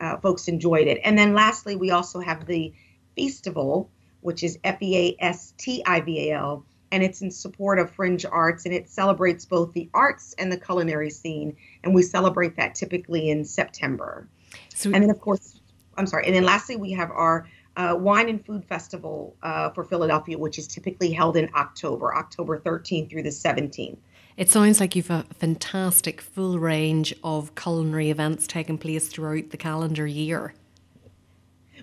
uh, 0.00 0.16
folks 0.18 0.48
enjoyed 0.48 0.86
it. 0.86 1.00
And 1.04 1.18
then 1.18 1.34
lastly, 1.34 1.74
we 1.74 1.90
also 1.90 2.20
have 2.20 2.46
the 2.46 2.72
festival, 3.18 3.90
which 4.20 4.44
is 4.44 4.58
F 4.62 4.80
E 4.80 5.16
A 5.20 5.24
S 5.24 5.52
T 5.58 5.82
I 5.84 6.00
V 6.00 6.30
A 6.30 6.36
L, 6.36 6.64
and 6.92 7.02
it's 7.02 7.22
in 7.22 7.30
support 7.30 7.78
of 7.78 7.90
fringe 7.90 8.24
arts 8.24 8.64
and 8.64 8.74
it 8.74 8.88
celebrates 8.88 9.44
both 9.44 9.72
the 9.72 9.90
arts 9.94 10.34
and 10.38 10.50
the 10.50 10.58
culinary 10.58 11.10
scene 11.10 11.56
and 11.84 11.94
we 11.94 12.02
celebrate 12.02 12.56
that 12.56 12.74
typically 12.74 13.30
in 13.30 13.44
september 13.44 14.26
so, 14.74 14.90
and 14.92 15.02
then 15.02 15.10
of 15.10 15.20
course 15.20 15.60
i'm 15.96 16.06
sorry 16.06 16.24
and 16.26 16.34
then 16.34 16.44
lastly 16.44 16.76
we 16.76 16.92
have 16.92 17.10
our 17.10 17.46
uh, 17.78 17.96
wine 17.98 18.28
and 18.28 18.44
food 18.44 18.62
festival 18.66 19.34
uh, 19.42 19.70
for 19.70 19.84
philadelphia 19.84 20.36
which 20.36 20.58
is 20.58 20.66
typically 20.66 21.10
held 21.10 21.36
in 21.36 21.48
october 21.54 22.14
october 22.14 22.58
13th 22.58 23.08
through 23.08 23.22
the 23.22 23.30
17th 23.30 23.98
it 24.38 24.48
sounds 24.48 24.78
like 24.78 24.94
you've 24.94 25.10
a 25.10 25.24
fantastic 25.36 26.20
full 26.20 26.60
range 26.60 27.12
of 27.24 27.56
culinary 27.56 28.08
events 28.08 28.46
taking 28.46 28.78
place 28.78 29.08
throughout 29.08 29.50
the 29.50 29.56
calendar 29.56 30.06
year. 30.06 30.54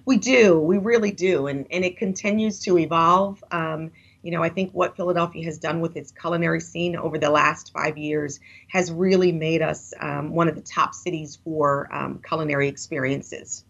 We 0.05 0.15
do. 0.15 0.57
We 0.57 0.77
really 0.77 1.11
do. 1.11 1.47
And, 1.47 1.67
and 1.69 1.83
it 1.83 1.97
continues 1.97 2.61
to 2.61 2.77
evolve. 2.77 3.43
Um, 3.51 3.91
you 4.21 4.31
know, 4.31 4.41
I 4.41 4.47
think 4.47 4.71
what 4.71 4.95
Philadelphia 4.95 5.43
has 5.43 5.57
done 5.57 5.81
with 5.81 5.97
its 5.97 6.13
culinary 6.13 6.61
scene 6.61 6.95
over 6.95 7.17
the 7.17 7.29
last 7.29 7.73
five 7.73 7.97
years 7.97 8.39
has 8.69 8.89
really 8.89 9.33
made 9.33 9.61
us 9.61 9.93
um, 9.99 10.31
one 10.31 10.47
of 10.47 10.55
the 10.55 10.61
top 10.61 10.93
cities 10.93 11.37
for 11.43 11.93
um, 11.93 12.21
culinary 12.25 12.69
experiences. 12.69 13.64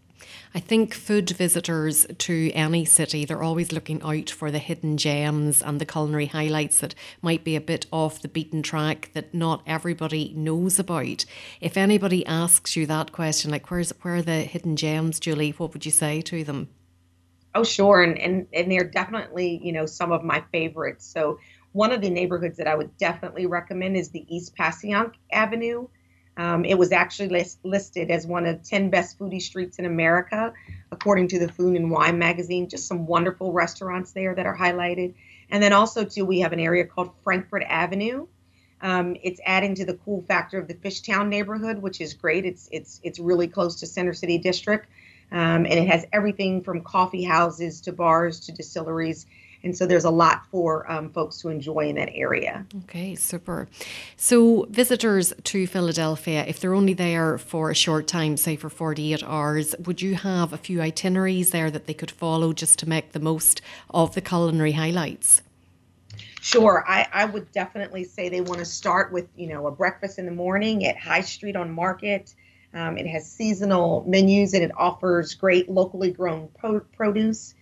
I 0.54 0.60
think 0.60 0.94
food 0.94 1.30
visitors 1.30 2.06
to 2.18 2.50
any 2.52 2.84
city, 2.84 3.24
they're 3.24 3.42
always 3.42 3.72
looking 3.72 4.02
out 4.02 4.30
for 4.30 4.50
the 4.50 4.58
hidden 4.58 4.96
gems 4.96 5.62
and 5.62 5.80
the 5.80 5.86
culinary 5.86 6.26
highlights 6.26 6.80
that 6.80 6.94
might 7.20 7.44
be 7.44 7.56
a 7.56 7.60
bit 7.60 7.86
off 7.90 8.22
the 8.22 8.28
beaten 8.28 8.62
track 8.62 9.10
that 9.12 9.34
not 9.34 9.62
everybody 9.66 10.32
knows 10.34 10.78
about. 10.78 11.24
If 11.60 11.76
anybody 11.76 12.24
asks 12.26 12.76
you 12.76 12.86
that 12.86 13.12
question, 13.12 13.50
like 13.50 13.70
where's 13.70 13.90
where 14.02 14.16
are 14.16 14.22
the 14.22 14.42
hidden 14.42 14.76
gems, 14.76 15.20
Julie, 15.20 15.50
what 15.50 15.72
would 15.72 15.84
you 15.84 15.92
say 15.92 16.20
to 16.22 16.44
them? 16.44 16.68
Oh, 17.54 17.64
sure, 17.64 18.02
and 18.02 18.18
and 18.18 18.46
and 18.52 18.70
they're 18.70 18.84
definitely 18.84 19.60
you 19.62 19.72
know 19.72 19.86
some 19.86 20.12
of 20.12 20.22
my 20.22 20.44
favorites. 20.52 21.06
So 21.06 21.38
one 21.72 21.92
of 21.92 22.00
the 22.00 22.10
neighborhoods 22.10 22.56
that 22.58 22.66
I 22.66 22.74
would 22.74 22.96
definitely 22.96 23.46
recommend 23.46 23.96
is 23.96 24.10
the 24.10 24.24
East 24.34 24.56
Passyunk 24.56 25.12
Avenue. 25.30 25.88
Um, 26.36 26.64
it 26.64 26.76
was 26.76 26.92
actually 26.92 27.28
list, 27.28 27.64
listed 27.64 28.10
as 28.10 28.26
one 28.26 28.46
of 28.46 28.62
10 28.62 28.90
best 28.90 29.18
foodie 29.18 29.40
streets 29.40 29.78
in 29.78 29.86
America, 29.86 30.52
according 30.92 31.28
to 31.28 31.38
the 31.38 31.50
Food 31.50 31.76
and 31.76 31.90
Wine 31.90 32.18
magazine. 32.18 32.68
Just 32.68 32.86
some 32.86 33.06
wonderful 33.06 33.52
restaurants 33.52 34.12
there 34.12 34.34
that 34.34 34.46
are 34.46 34.56
highlighted. 34.56 35.14
And 35.50 35.62
then 35.62 35.72
also, 35.72 36.04
too, 36.04 36.24
we 36.24 36.40
have 36.40 36.52
an 36.52 36.60
area 36.60 36.84
called 36.84 37.12
Frankford 37.24 37.62
Avenue. 37.62 38.26
Um, 38.82 39.16
it's 39.22 39.40
adding 39.46 39.74
to 39.76 39.86
the 39.86 39.94
cool 39.94 40.22
factor 40.22 40.58
of 40.58 40.68
the 40.68 40.74
Fishtown 40.74 41.28
neighborhood, 41.28 41.78
which 41.78 42.00
is 42.00 42.12
great. 42.12 42.44
It's 42.44 42.68
it's 42.70 43.00
it's 43.02 43.18
really 43.18 43.48
close 43.48 43.76
to 43.80 43.86
Center 43.86 44.12
City 44.12 44.38
District. 44.38 44.86
Um, 45.32 45.64
and 45.66 45.72
it 45.72 45.88
has 45.88 46.04
everything 46.12 46.62
from 46.62 46.82
coffee 46.82 47.24
houses 47.24 47.80
to 47.82 47.92
bars 47.92 48.40
to 48.40 48.52
distilleries. 48.52 49.26
And 49.66 49.76
so 49.76 49.84
there's 49.84 50.04
a 50.04 50.10
lot 50.10 50.46
for 50.46 50.88
um, 50.88 51.10
folks 51.10 51.40
to 51.40 51.48
enjoy 51.48 51.88
in 51.88 51.96
that 51.96 52.10
area. 52.14 52.64
Okay, 52.84 53.16
super. 53.16 53.66
So, 54.16 54.66
visitors 54.70 55.32
to 55.42 55.66
Philadelphia, 55.66 56.44
if 56.46 56.60
they're 56.60 56.72
only 56.72 56.94
there 56.94 57.36
for 57.36 57.72
a 57.72 57.74
short 57.74 58.06
time, 58.06 58.36
say 58.36 58.54
for 58.54 58.70
48 58.70 59.24
hours, 59.24 59.74
would 59.84 60.00
you 60.00 60.14
have 60.14 60.52
a 60.52 60.56
few 60.56 60.80
itineraries 60.80 61.50
there 61.50 61.68
that 61.72 61.86
they 61.88 61.94
could 61.94 62.12
follow 62.12 62.52
just 62.52 62.78
to 62.78 62.88
make 62.88 63.10
the 63.10 63.18
most 63.18 63.60
of 63.90 64.14
the 64.14 64.20
culinary 64.20 64.70
highlights? 64.70 65.42
Sure, 66.40 66.84
I, 66.86 67.08
I 67.12 67.24
would 67.24 67.50
definitely 67.50 68.04
say 68.04 68.28
they 68.28 68.42
want 68.42 68.60
to 68.60 68.64
start 68.64 69.12
with, 69.12 69.26
you 69.34 69.48
know, 69.48 69.66
a 69.66 69.72
breakfast 69.72 70.20
in 70.20 70.26
the 70.26 70.32
morning 70.32 70.86
at 70.86 70.96
High 70.96 71.22
Street 71.22 71.56
on 71.56 71.72
Market. 71.72 72.32
Um, 72.72 72.98
it 72.98 73.08
has 73.08 73.28
seasonal 73.28 74.04
menus 74.06 74.54
and 74.54 74.62
it 74.62 74.70
offers 74.76 75.34
great 75.34 75.68
locally 75.68 76.12
grown 76.12 76.50
pro- 76.56 76.78
produce. 76.78 77.56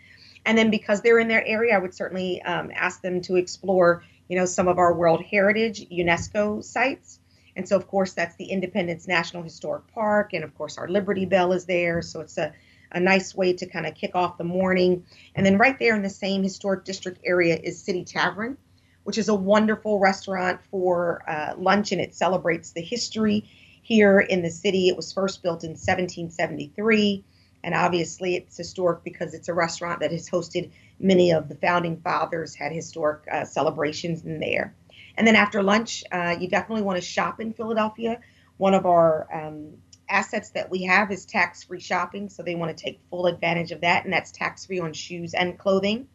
And 0.46 0.58
then 0.58 0.70
because 0.70 1.00
they're 1.00 1.18
in 1.18 1.28
their 1.28 1.46
area, 1.46 1.74
I 1.74 1.78
would 1.78 1.94
certainly 1.94 2.42
um, 2.42 2.70
ask 2.74 3.00
them 3.00 3.20
to 3.22 3.36
explore, 3.36 4.04
you 4.28 4.38
know, 4.38 4.44
some 4.44 4.68
of 4.68 4.78
our 4.78 4.94
World 4.94 5.22
Heritage 5.22 5.88
UNESCO 5.88 6.62
sites. 6.62 7.18
And 7.56 7.68
so, 7.68 7.76
of 7.76 7.86
course, 7.86 8.12
that's 8.12 8.36
the 8.36 8.46
Independence 8.46 9.06
National 9.06 9.42
Historic 9.42 9.86
Park, 9.88 10.32
and 10.32 10.42
of 10.42 10.54
course, 10.56 10.76
our 10.76 10.88
Liberty 10.88 11.24
Bell 11.24 11.52
is 11.52 11.66
there. 11.66 12.02
So 12.02 12.20
it's 12.20 12.36
a, 12.36 12.52
a 12.90 13.00
nice 13.00 13.34
way 13.34 13.52
to 13.54 13.66
kind 13.66 13.86
of 13.86 13.94
kick 13.94 14.14
off 14.14 14.38
the 14.38 14.44
morning. 14.44 15.04
And 15.34 15.46
then 15.46 15.56
right 15.56 15.78
there 15.78 15.94
in 15.94 16.02
the 16.02 16.10
same 16.10 16.42
historic 16.42 16.84
district 16.84 17.20
area 17.24 17.56
is 17.56 17.80
City 17.80 18.04
Tavern, 18.04 18.58
which 19.04 19.18
is 19.18 19.28
a 19.28 19.34
wonderful 19.34 19.98
restaurant 19.98 20.60
for 20.70 21.22
uh, 21.28 21.54
lunch, 21.56 21.92
and 21.92 22.00
it 22.00 22.14
celebrates 22.14 22.72
the 22.72 22.82
history 22.82 23.48
here 23.82 24.18
in 24.18 24.42
the 24.42 24.50
city. 24.50 24.88
It 24.88 24.96
was 24.96 25.12
first 25.12 25.42
built 25.42 25.62
in 25.62 25.70
1773, 25.70 27.24
and 27.64 27.74
obviously 27.74 28.36
it's 28.36 28.56
historic 28.56 29.02
because 29.02 29.32
it's 29.32 29.48
a 29.48 29.54
restaurant 29.54 30.00
that 30.00 30.12
has 30.12 30.28
hosted 30.28 30.70
many 31.00 31.32
of 31.32 31.48
the 31.48 31.54
founding 31.56 31.96
fathers, 31.96 32.54
had 32.54 32.70
historic 32.70 33.22
uh, 33.32 33.44
celebrations 33.44 34.22
in 34.22 34.38
there. 34.38 34.76
And 35.16 35.26
then 35.26 35.34
after 35.34 35.62
lunch, 35.62 36.04
uh, 36.12 36.36
you 36.38 36.46
definitely 36.46 36.82
want 36.82 36.98
to 36.98 37.02
shop 37.02 37.40
in 37.40 37.54
Philadelphia. 37.54 38.20
One 38.58 38.74
of 38.74 38.84
our 38.84 39.26
um, 39.32 39.72
assets 40.10 40.50
that 40.50 40.70
we 40.70 40.82
have 40.82 41.10
is 41.10 41.24
tax 41.24 41.64
free 41.64 41.80
shopping, 41.80 42.28
so 42.28 42.42
they 42.42 42.54
want 42.54 42.76
to 42.76 42.84
take 42.84 43.00
full 43.08 43.26
advantage 43.26 43.72
of 43.72 43.80
that, 43.80 44.04
and 44.04 44.12
that's 44.12 44.30
tax 44.30 44.66
free 44.66 44.78
on 44.78 44.92
shoes 44.92 45.32
and 45.32 45.58
clothing. 45.58 46.06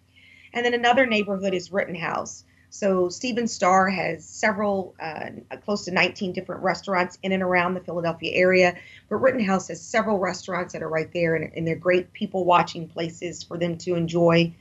And 0.54 0.64
then 0.64 0.76
another 0.76 1.08
neighborhood 1.08 1.56
is 1.56 1.72
Rittenhouse. 1.72 2.46
So 2.70 3.10
Stephen 3.10 3.48
Starr 3.48 3.90
has 3.90 4.24
several, 4.24 4.96
uh, 5.00 5.32
close 5.66 5.86
to 5.86 5.92
19 5.92 6.34
different 6.34 6.62
restaurants 6.62 7.18
in 7.24 7.32
and 7.32 7.42
around 7.42 7.74
the 7.74 7.80
Philadelphia 7.80 8.32
area. 8.36 8.76
But 9.10 9.18
Rittenhouse 9.18 9.70
has 9.70 9.82
several 9.82 10.20
restaurants 10.20 10.74
that 10.74 10.84
are 10.84 10.90
right 10.90 11.12
there, 11.12 11.36
and, 11.36 11.52
and 11.56 11.68
they're 11.68 11.76
great 11.76 12.14
people 12.14 12.46
watching 12.46 12.88
places 12.88 13.44
for 13.44 13.58
them 13.58 13.78
to 13.80 13.96
enjoy. 13.96 14.54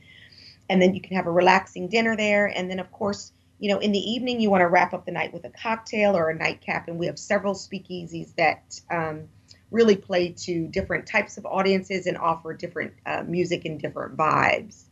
And 0.69 0.81
then 0.81 0.95
you 0.95 1.01
can 1.01 1.15
have 1.15 1.27
a 1.27 1.31
relaxing 1.31 1.87
dinner 1.87 2.15
there. 2.15 2.47
And 2.47 2.69
then, 2.69 2.79
of 2.79 2.91
course, 2.91 3.31
you 3.59 3.69
know, 3.69 3.79
in 3.79 3.91
the 3.91 3.99
evening, 3.99 4.39
you 4.39 4.49
want 4.49 4.61
to 4.61 4.67
wrap 4.67 4.93
up 4.93 5.05
the 5.05 5.11
night 5.11 5.33
with 5.33 5.45
a 5.45 5.49
cocktail 5.49 6.15
or 6.15 6.29
a 6.29 6.35
nightcap, 6.35 6.87
and 6.87 6.97
we 6.97 7.05
have 7.07 7.19
several 7.19 7.53
speakeasies 7.53 8.33
that 8.35 8.79
um, 8.89 9.27
really 9.69 9.95
play 9.95 10.29
to 10.29 10.67
different 10.67 11.05
types 11.05 11.37
of 11.37 11.45
audiences 11.45 12.07
and 12.07 12.17
offer 12.17 12.53
different 12.53 12.93
uh, 13.05 13.23
music 13.27 13.65
and 13.65 13.79
different 13.79 14.17
vibes. 14.17 14.83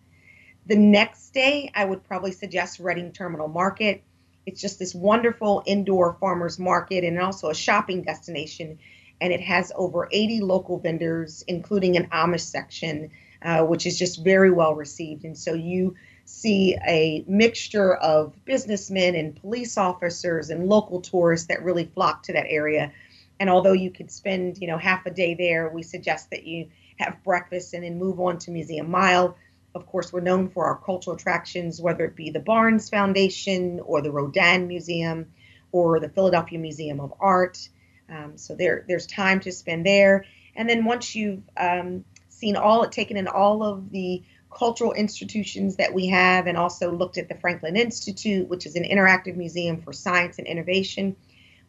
The 0.67 0.75
next 0.75 1.29
day, 1.29 1.71
I 1.73 1.85
would 1.85 2.03
probably 2.03 2.33
suggest 2.33 2.79
Reading 2.79 3.13
Terminal 3.13 3.47
Market. 3.47 4.03
It's 4.45 4.59
just 4.59 4.79
this 4.79 4.93
wonderful 4.93 5.63
indoor 5.65 6.17
farmers 6.19 6.59
market 6.59 7.05
and 7.05 7.17
also 7.21 7.49
a 7.49 7.55
shopping 7.55 8.01
destination. 8.01 8.77
And 9.21 9.31
it 9.31 9.39
has 9.39 9.71
over 9.75 10.09
80 10.11 10.41
local 10.41 10.77
vendors, 10.77 11.41
including 11.47 11.95
an 11.95 12.07
Amish 12.09 12.41
section, 12.41 13.11
uh, 13.41 13.63
which 13.63 13.85
is 13.85 13.97
just 13.97 14.21
very 14.21 14.51
well 14.51 14.75
received. 14.75 15.23
And 15.23 15.37
so 15.37 15.53
you 15.53 15.95
see 16.25 16.75
a 16.85 17.23
mixture 17.29 17.95
of 17.95 18.33
businessmen 18.43 19.15
and 19.15 19.39
police 19.39 19.77
officers 19.77 20.49
and 20.49 20.67
local 20.67 20.99
tourists 20.99 21.47
that 21.47 21.63
really 21.63 21.85
flock 21.85 22.23
to 22.23 22.33
that 22.33 22.47
area. 22.49 22.91
And 23.39 23.49
although 23.49 23.71
you 23.71 23.89
could 23.89 24.11
spend, 24.11 24.57
you 24.57 24.67
know, 24.67 24.77
half 24.77 25.05
a 25.05 25.11
day 25.11 25.33
there, 25.33 25.69
we 25.69 25.83
suggest 25.83 26.31
that 26.31 26.45
you 26.45 26.67
have 26.97 27.23
breakfast 27.23 27.73
and 27.73 27.85
then 27.85 27.97
move 27.97 28.19
on 28.19 28.37
to 28.39 28.51
Museum 28.51 28.91
Mile. 28.91 29.37
Of 29.77 29.85
course, 29.85 30.11
we're 30.11 30.21
known 30.21 30.49
for 30.49 30.65
our 30.65 30.77
cultural 30.77 31.15
attractions, 31.15 31.79
whether 31.79 32.03
it 32.03 32.15
be 32.15 32.31
the 32.31 32.39
Barnes 32.39 32.89
Foundation 32.89 33.79
or 33.79 34.01
the 34.01 34.11
Rodin 34.11 34.67
Museum 34.67 35.27
or 35.71 35.99
the 35.99 36.09
Philadelphia 36.09 36.57
Museum 36.57 36.99
of 36.99 37.13
Art. 37.19 37.69
Um, 38.09 38.37
so 38.37 38.55
there, 38.55 38.83
there's 38.87 39.05
time 39.05 39.39
to 39.41 39.51
spend 39.51 39.85
there. 39.85 40.25
And 40.55 40.67
then 40.67 40.83
once 40.83 41.15
you've 41.15 41.43
um, 41.55 42.05
seen 42.29 42.55
all, 42.55 42.89
taken 42.89 43.17
in 43.17 43.27
all 43.27 43.61
of 43.63 43.91
the 43.91 44.23
cultural 44.51 44.93
institutions 44.93 45.75
that 45.75 45.93
we 45.93 46.07
have 46.07 46.47
and 46.47 46.57
also 46.57 46.91
looked 46.91 47.19
at 47.19 47.29
the 47.29 47.35
Franklin 47.35 47.75
Institute, 47.75 48.49
which 48.49 48.65
is 48.65 48.75
an 48.75 48.83
interactive 48.83 49.35
museum 49.35 49.81
for 49.81 49.93
science 49.93 50.39
and 50.39 50.47
innovation. 50.47 51.15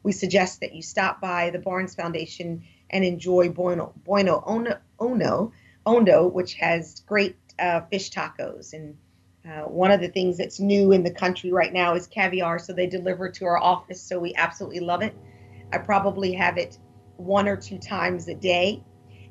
We 0.02 0.12
suggest 0.12 0.60
that 0.60 0.74
you 0.74 0.80
stop 0.80 1.20
by 1.20 1.50
the 1.50 1.58
Barnes 1.58 1.94
Foundation 1.94 2.64
and 2.88 3.04
enjoy 3.04 3.50
Bueno, 3.50 3.92
bueno 4.04 4.42
Ono, 4.46 4.78
Ono, 4.98 5.52
Ondo, 5.84 6.26
which 6.26 6.54
has 6.54 7.00
great 7.00 7.36
uh, 7.58 7.82
fish 7.90 8.10
tacos. 8.10 8.72
And 8.72 8.96
uh, 9.44 9.68
one 9.68 9.90
of 9.90 10.00
the 10.00 10.08
things 10.08 10.36
that's 10.36 10.60
new 10.60 10.92
in 10.92 11.02
the 11.02 11.10
country 11.10 11.52
right 11.52 11.72
now 11.72 11.94
is 11.94 12.06
caviar, 12.06 12.58
so 12.58 12.72
they 12.72 12.86
deliver 12.86 13.30
to 13.30 13.44
our 13.44 13.58
office, 13.58 14.02
so 14.02 14.18
we 14.18 14.34
absolutely 14.34 14.80
love 14.80 15.02
it. 15.02 15.14
I 15.72 15.78
probably 15.78 16.32
have 16.32 16.58
it 16.58 16.78
one 17.16 17.48
or 17.48 17.56
two 17.56 17.78
times 17.78 18.28
a 18.28 18.34
day. 18.34 18.82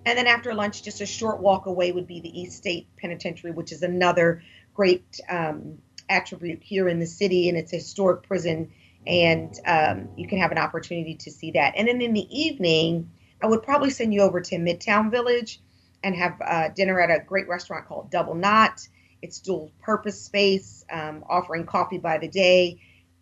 And 0.06 0.18
then 0.18 0.28
after 0.28 0.54
lunch, 0.54 0.84
just 0.84 1.02
a 1.02 1.06
short 1.06 1.42
walk 1.42 1.66
away 1.66 1.92
would 1.92 2.08
be 2.08 2.22
the 2.22 2.42
Eastern 2.42 2.58
State 2.58 2.88
Penitentiary, 2.98 3.52
which 3.52 3.72
is 3.72 3.84
another 3.84 4.42
great 4.74 5.20
um, 5.30 5.80
attribute 6.10 6.63
here 6.63 6.88
in 6.88 7.00
the 7.00 7.06
city, 7.06 7.50
and 7.50 7.58
it's 7.58 7.74
a 7.74 7.78
historic 7.78 8.24
prison, 8.24 8.72
and 9.06 9.60
um, 9.66 10.08
you 10.16 10.28
can 10.28 10.40
have 10.40 10.52
an 10.52 10.58
opportunity 10.58 11.16
to 11.16 11.32
see 11.32 11.52
that. 11.52 11.74
And 11.76 11.88
then 11.88 12.02
in 12.02 12.13
the 12.13 12.28
evening, 12.32 13.10
I 13.42 13.48
would 13.48 13.63
probably 13.63 13.90
send 13.90 14.13
you 14.13 14.22
over 14.22 14.42
to 14.42 14.56
Midtown 14.56 15.12
Village 15.12 15.60
and 16.03 16.15
have 16.15 16.41
uh, 16.41 16.69
dinner 16.69 16.99
at 16.99 17.10
a 17.10 17.23
great 17.23 17.47
restaurant 17.47 17.88
called 17.88 18.12
Double 18.12 18.36
Knot. 18.36 18.88
It's 19.21 19.39
dual 19.39 19.71
purpose 19.81 20.21
space, 20.21 20.86
um, 20.91 21.23
offering 21.29 21.65
coffee 21.65 21.97
by 21.97 22.17
the 22.17 22.27
day. 22.27 22.79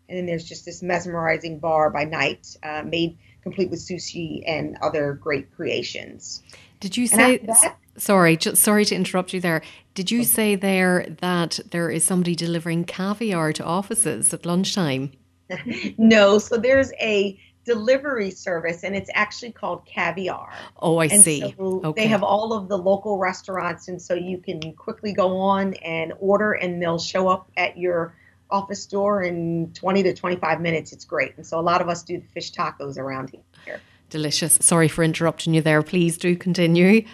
And 0.08 0.18
then 0.18 0.26
there's 0.26 0.44
just 0.44 0.66
this 0.66 0.84
mesmerizing 0.84 1.60
bar 1.60 1.90
by 1.90 2.04
night, 2.04 2.56
uh, 2.62 2.84
made 2.86 3.18
complete 3.42 3.70
with 3.70 3.80
sushi 3.80 4.44
and 4.46 4.78
other 4.82 5.14
great 5.14 5.56
creations. 5.56 6.44
Did 6.80 6.98
you 6.98 7.08
say? 7.08 7.38
That, 7.38 7.78
sorry, 7.98 8.38
just, 8.38 8.62
sorry 8.62 8.86
to 8.86 8.96
interrupt 8.96 9.34
you 9.34 9.40
there. 9.40 9.62
Did 9.94 10.12
you 10.12 10.24
say 10.24 10.56
there 10.56 11.08
that 11.22 11.60
there 11.72 11.90
is 11.90 12.04
somebody 12.04 12.36
delivering 12.36 12.84
caviar 12.84 13.54
to 13.54 13.64
offices 13.64 14.34
at 14.34 14.46
lunchtime? 14.46 15.12
no, 15.98 16.38
so 16.38 16.58
there's 16.58 16.92
a 17.00 17.40
delivery 17.66 18.32
service 18.32 18.84
and 18.84 18.96
it's 18.96 19.10
actually 19.14 19.52
called 19.52 19.86
caviar 19.86 20.54
oh 20.80 20.98
i 20.98 21.06
and 21.06 21.22
see 21.22 21.54
so 21.58 21.82
okay. 21.84 22.04
they 22.04 22.08
have 22.08 22.24
all 22.24 22.54
of 22.54 22.70
the 22.70 22.78
local 22.78 23.18
restaurants 23.18 23.88
and 23.88 24.02
so 24.02 24.14
you 24.14 24.38
can 24.38 24.74
quickly 24.74 25.14
go 25.14 25.38
on 25.38 25.74
and 25.76 26.14
order 26.20 26.54
and 26.54 26.82
they'll 26.82 27.00
show 27.00 27.28
up 27.28 27.50
at 27.58 27.78
your 27.78 28.16
office 28.52 28.86
door 28.86 29.24
in 29.24 29.72
20 29.74 30.04
to 30.04 30.14
25 30.14 30.62
minutes 30.62 30.94
it's 30.94 31.06
great 31.06 31.36
and 31.38 31.46
so 31.46 31.60
a 31.60 31.62
lot 31.62 31.82
of 31.82 31.90
us 31.90 32.04
do 32.04 32.20
the 32.20 32.28
fish 32.28 32.52
tacos 32.52 32.98
around 32.98 33.36
here 33.66 33.82
delicious. 34.10 34.58
Sorry 34.62 34.88
for 34.88 35.04
interrupting 35.04 35.54
you 35.54 35.62
there. 35.62 35.82
Please 35.82 36.18
do 36.18 36.36
continue. 36.36 37.06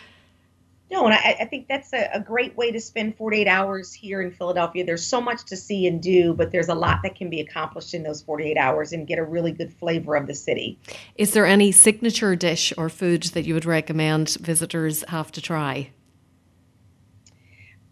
No, 0.92 1.06
and 1.06 1.14
I, 1.14 1.38
I 1.40 1.46
think 1.46 1.70
that's 1.70 1.94
a, 1.94 2.10
a, 2.14 2.20
great 2.20 2.58
way 2.58 2.70
to 2.70 2.82
spend 2.82 3.16
48 3.16 3.48
hours 3.48 3.94
here 3.94 4.22
in 4.22 4.30
Philadelphia. 4.30 4.86
There's 4.86 5.08
so 5.08 5.22
much 5.22 5.46
to 5.46 5.56
see 5.56 5.88
and 5.88 6.04
do, 6.04 6.34
but 6.34 6.52
there's 6.52 6.68
a 6.68 6.76
lot 6.76 7.00
that 7.04 7.16
can 7.16 7.30
be 7.30 7.40
accomplished 7.40 7.94
in 7.94 8.04
those 8.04 8.22
48 8.22 8.58
hours 8.58 8.92
and 8.92 9.08
get 9.08 9.18
a 9.18 9.24
really 9.24 9.54
good 9.54 9.72
flavor 9.72 10.18
of 10.18 10.28
the 10.28 10.36
city. 10.36 10.78
Is 11.16 11.32
there 11.32 11.46
any 11.46 11.72
signature 11.72 12.36
dish 12.36 12.74
or 12.78 12.90
food 12.90 13.24
that 13.24 13.46
you 13.46 13.54
would 13.54 13.64
recommend 13.64 14.32
visitors 14.42 15.06
have 15.08 15.32
to 15.32 15.42
try? 15.42 15.92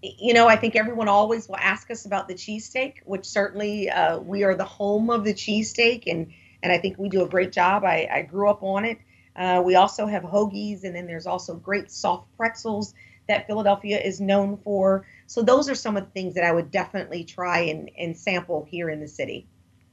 You 0.02 0.34
know, 0.34 0.50
I 0.50 0.58
think 0.58 0.76
everyone 0.76 1.08
always 1.08 1.48
will 1.48 1.58
ask 1.58 1.90
us 1.92 2.06
about 2.06 2.28
the 2.28 2.34
cheesesteak, 2.34 2.96
which 3.06 3.26
certainly 3.26 3.90
uh, 3.90 4.20
we 4.20 4.44
are 4.44 4.56
the 4.56 4.66
home 4.66 5.10
of 5.10 5.24
the 5.24 5.34
cheesesteak 5.34 6.04
and 6.06 6.34
and 6.62 6.74
I 6.74 6.78
think 6.78 6.98
we 6.98 7.08
do 7.08 7.24
a 7.24 7.30
great 7.30 7.54
job. 7.54 7.86
I, 7.86 8.10
I 8.12 8.22
grew 8.24 8.50
up 8.50 8.62
on 8.62 8.84
it. 8.84 8.98
Uh, 9.39 9.62
we 9.63 9.75
also 9.75 10.06
have 10.06 10.23
hoagies, 10.23 10.84
and 10.84 10.93
then 10.93 11.08
there's 11.08 11.25
also 11.25 11.56
great 11.56 11.89
soft 11.89 12.28
pretzels 12.36 12.93
that 13.30 13.47
Philadelphia 13.47 13.97
is 13.97 14.19
known 14.19 14.58
for. 14.58 15.06
So 15.28 15.41
those 15.41 15.69
are 15.69 15.75
some 15.75 15.95
of 15.95 16.04
the 16.04 16.12
things 16.12 16.36
that 16.36 16.43
I 16.43 16.52
would 16.52 16.71
definitely 16.71 17.23
try 17.23 17.60
and, 17.60 17.89
and 17.97 18.17
sample 18.17 18.67
here 18.69 18.89
in 18.89 18.99
the 18.99 19.08
city, 19.08 19.47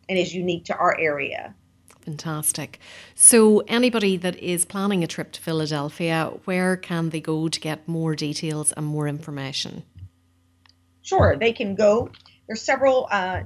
and 0.09 0.19
is 0.19 0.35
unique 0.35 0.65
to 0.65 0.77
our 0.77 0.99
area. 0.99 1.55
Fantastic. 2.01 2.81
So, 3.15 3.61
anybody 3.67 4.17
that 4.17 4.39
is 4.39 4.65
planning 4.65 5.03
a 5.03 5.09
trip 5.09 5.33
to 5.33 5.41
Philadelphia, 5.41 6.33
where 6.45 6.77
can 6.77 7.11
they 7.11 7.21
go 7.21 7.49
to 7.49 7.61
get 7.61 7.89
more 7.89 8.15
details 8.15 8.71
and 8.73 8.87
more 8.87 9.09
information? 9.09 9.83
Sure, 11.03 11.37
they 11.37 11.53
can 11.53 11.75
go. 11.75 12.11
There's 12.47 12.63
several 12.63 13.09
uh, 13.11 13.43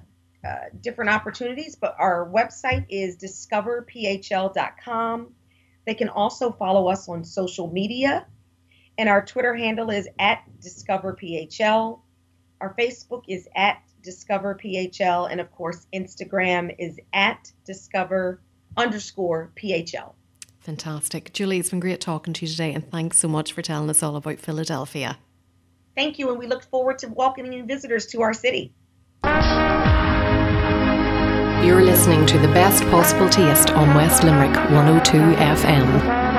uh, 0.47 0.57
different 0.81 1.11
opportunities, 1.11 1.77
but 1.77 1.97
our 1.99 2.29
website 2.29 2.85
is 2.91 3.17
discoverphl.com. 3.17 5.35
They 5.87 5.95
can 5.95 6.09
also 6.09 6.53
follow 6.53 6.89
us 6.89 7.09
on 7.09 7.25
social 7.25 7.71
media, 7.71 8.27
and 8.99 9.09
our 9.09 9.25
Twitter 9.25 9.55
handle 9.55 9.91
is 9.91 10.09
at 10.19 10.43
discoverphl. 10.61 12.01
Our 12.61 12.75
Facebook 12.75 13.25
is 13.29 13.49
at 13.57 13.83
discoverphl, 14.03 15.31
and 15.31 15.41
of 15.41 15.51
course, 15.53 15.87
Instagram 15.95 16.75
is 16.79 16.99
at 17.13 17.53
discover 17.65 18.41
underscore 18.77 19.51
phl. 19.57 20.13
Fantastic. 20.61 21.33
Julie, 21.33 21.59
it's 21.59 21.71
been 21.71 21.81
great 21.81 22.01
talking 22.01 22.35
to 22.35 22.45
you 22.45 22.51
today, 22.51 22.75
and 22.75 22.89
thanks 22.91 23.19
so 23.19 23.29
much 23.29 23.53
for 23.53 23.63
telling 23.63 23.89
us 23.89 24.03
all 24.03 24.17
about 24.17 24.39
Philadelphia. 24.39 25.19
Thank 25.97 26.19
you, 26.19 26.31
and 26.31 26.39
we 26.39 26.47
look 26.47 26.65
forward 26.65 26.99
to 26.99 27.09
welcoming 27.09 27.67
visitors 27.67 28.07
to 28.09 28.23
our 28.23 28.35
city. 28.35 28.75
You're 31.71 31.85
listening 31.85 32.27
to 32.27 32.37
the 32.37 32.49
best 32.49 32.83
possible 32.87 33.29
taste 33.29 33.71
on 33.71 33.95
West 33.95 34.25
Limerick 34.25 34.57
102 34.73 35.19
FM. 35.37 36.31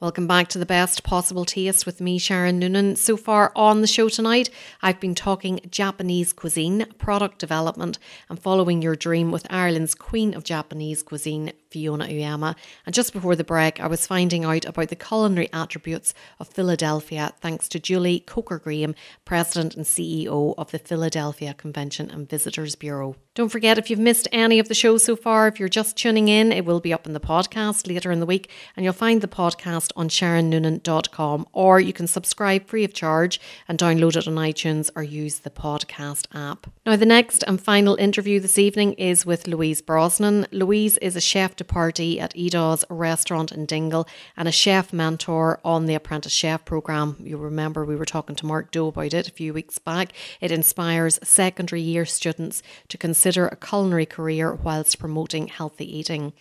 Welcome 0.00 0.26
back 0.26 0.48
to 0.48 0.58
the 0.58 0.64
best 0.64 1.02
possible 1.02 1.44
taste 1.44 1.84
with 1.84 2.00
me, 2.00 2.16
Sharon 2.16 2.58
Noonan. 2.58 2.96
So 2.96 3.18
far 3.18 3.52
on 3.54 3.82
the 3.82 3.86
show 3.86 4.08
tonight, 4.08 4.48
I've 4.80 4.98
been 4.98 5.14
talking 5.14 5.60
Japanese 5.68 6.32
cuisine, 6.32 6.86
product 6.96 7.38
development, 7.38 7.98
and 8.30 8.40
following 8.40 8.80
your 8.80 8.96
dream 8.96 9.30
with 9.30 9.46
Ireland's 9.50 9.94
Queen 9.94 10.32
of 10.32 10.42
Japanese 10.42 11.02
Cuisine, 11.02 11.52
Fiona 11.76 12.06
Uyema. 12.06 12.56
And 12.86 12.94
just 12.94 13.12
before 13.12 13.36
the 13.36 13.44
break, 13.44 13.80
I 13.80 13.86
was 13.86 14.06
finding 14.06 14.46
out 14.46 14.64
about 14.64 14.88
the 14.88 14.96
culinary 14.96 15.50
attributes 15.52 16.14
of 16.40 16.48
Philadelphia 16.48 17.34
thanks 17.42 17.68
to 17.68 17.78
Julie 17.78 18.20
Coker 18.20 18.58
Graham, 18.58 18.94
President 19.26 19.74
and 19.74 19.84
CEO 19.84 20.54
of 20.56 20.70
the 20.70 20.78
Philadelphia 20.78 21.52
Convention 21.52 22.08
and 22.10 22.30
Visitors 22.30 22.76
Bureau. 22.76 23.16
Don't 23.34 23.50
forget, 23.50 23.76
if 23.76 23.90
you've 23.90 23.98
missed 23.98 24.26
any 24.32 24.58
of 24.58 24.68
the 24.68 24.74
show 24.74 24.96
so 24.96 25.14
far, 25.14 25.46
if 25.46 25.60
you're 25.60 25.68
just 25.68 25.98
tuning 25.98 26.28
in, 26.28 26.50
it 26.50 26.64
will 26.64 26.80
be 26.80 26.94
up 26.94 27.06
in 27.06 27.12
the 27.12 27.20
podcast 27.20 27.86
later 27.86 28.10
in 28.10 28.18
the 28.18 28.24
week, 28.24 28.50
and 28.74 28.82
you'll 28.82 28.94
find 28.94 29.20
the 29.20 29.28
podcast 29.28 29.92
on 29.94 30.08
sharonnoonan.com, 30.08 31.46
or 31.52 31.78
you 31.78 31.92
can 31.92 32.06
subscribe 32.06 32.66
free 32.66 32.82
of 32.82 32.94
charge 32.94 33.38
and 33.68 33.78
download 33.78 34.16
it 34.16 34.26
on 34.26 34.36
iTunes 34.36 34.90
or 34.96 35.02
use 35.02 35.40
the 35.40 35.50
podcast 35.50 36.28
app. 36.34 36.66
Now, 36.86 36.96
the 36.96 37.04
next 37.04 37.44
and 37.46 37.60
final 37.60 37.94
interview 37.96 38.40
this 38.40 38.56
evening 38.56 38.94
is 38.94 39.26
with 39.26 39.46
Louise 39.46 39.82
Brosnan. 39.82 40.46
Louise 40.50 40.96
is 40.98 41.14
a 41.14 41.20
chef 41.20 41.56
de 41.56 41.64
partie 41.66 42.18
at 42.18 42.34
Idás 42.34 42.84
restaurant 42.88 43.52
in 43.52 43.66
Dingle 43.66 44.06
and 44.36 44.48
a 44.48 44.52
chef 44.52 44.92
mentor 44.92 45.60
on 45.64 45.86
the 45.86 45.94
Apprentice 45.94 46.32
Chef 46.32 46.64
programme. 46.64 47.16
You 47.20 47.36
remember 47.36 47.84
we 47.84 47.96
were 47.96 48.04
talking 48.04 48.36
to 48.36 48.46
Mark 48.46 48.70
Doe 48.70 48.88
about 48.88 49.14
it 49.14 49.28
a 49.28 49.32
few 49.32 49.52
weeks 49.52 49.78
back. 49.78 50.12
It 50.40 50.50
inspires 50.50 51.18
secondary 51.22 51.80
year 51.80 52.04
students 52.04 52.62
to 52.88 52.98
consider 52.98 53.46
a 53.46 53.56
culinary 53.56 54.06
career 54.06 54.54
whilst 54.54 54.98
promoting 54.98 55.48
healthy 55.48 55.98
eating. 55.98 56.32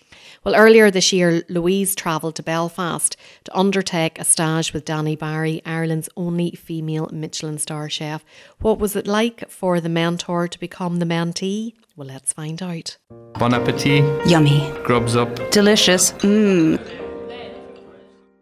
Well, 0.44 0.56
earlier 0.56 0.91
this 0.91 1.12
year, 1.12 1.43
Louise 1.49 1.95
travelled 1.95 2.36
to 2.36 2.43
Belfast 2.43 3.18
to 3.45 3.58
undertake 3.58 4.20
a 4.20 4.26
stage 4.26 4.74
with 4.74 4.86
Danni 4.86 5.18
Barry, 5.18 5.62
Ireland's 5.66 6.10
only 6.16 6.52
female 6.52 7.10
Michelin 7.12 7.58
star 7.58 7.89
chef. 7.89 8.24
What 8.60 8.80
was 8.80 8.95
it 8.95 9.08
like 9.08 9.49
for 9.49 9.80
the 9.82 9.89
mentor 9.89 10.47
to 10.47 10.60
become 10.60 10.99
the 10.99 11.06
mentee? 11.06 11.74
Well, 11.97 12.10
let's 12.10 12.34
find 12.34 12.62
out. 12.62 12.97
Bon 13.36 13.54
appetit. 13.54 14.04
Yummy. 14.28 14.70
Grubs 15.06 15.16
up. 15.18 15.51
Delicious. 15.51 16.14
Mmm. 16.14 16.82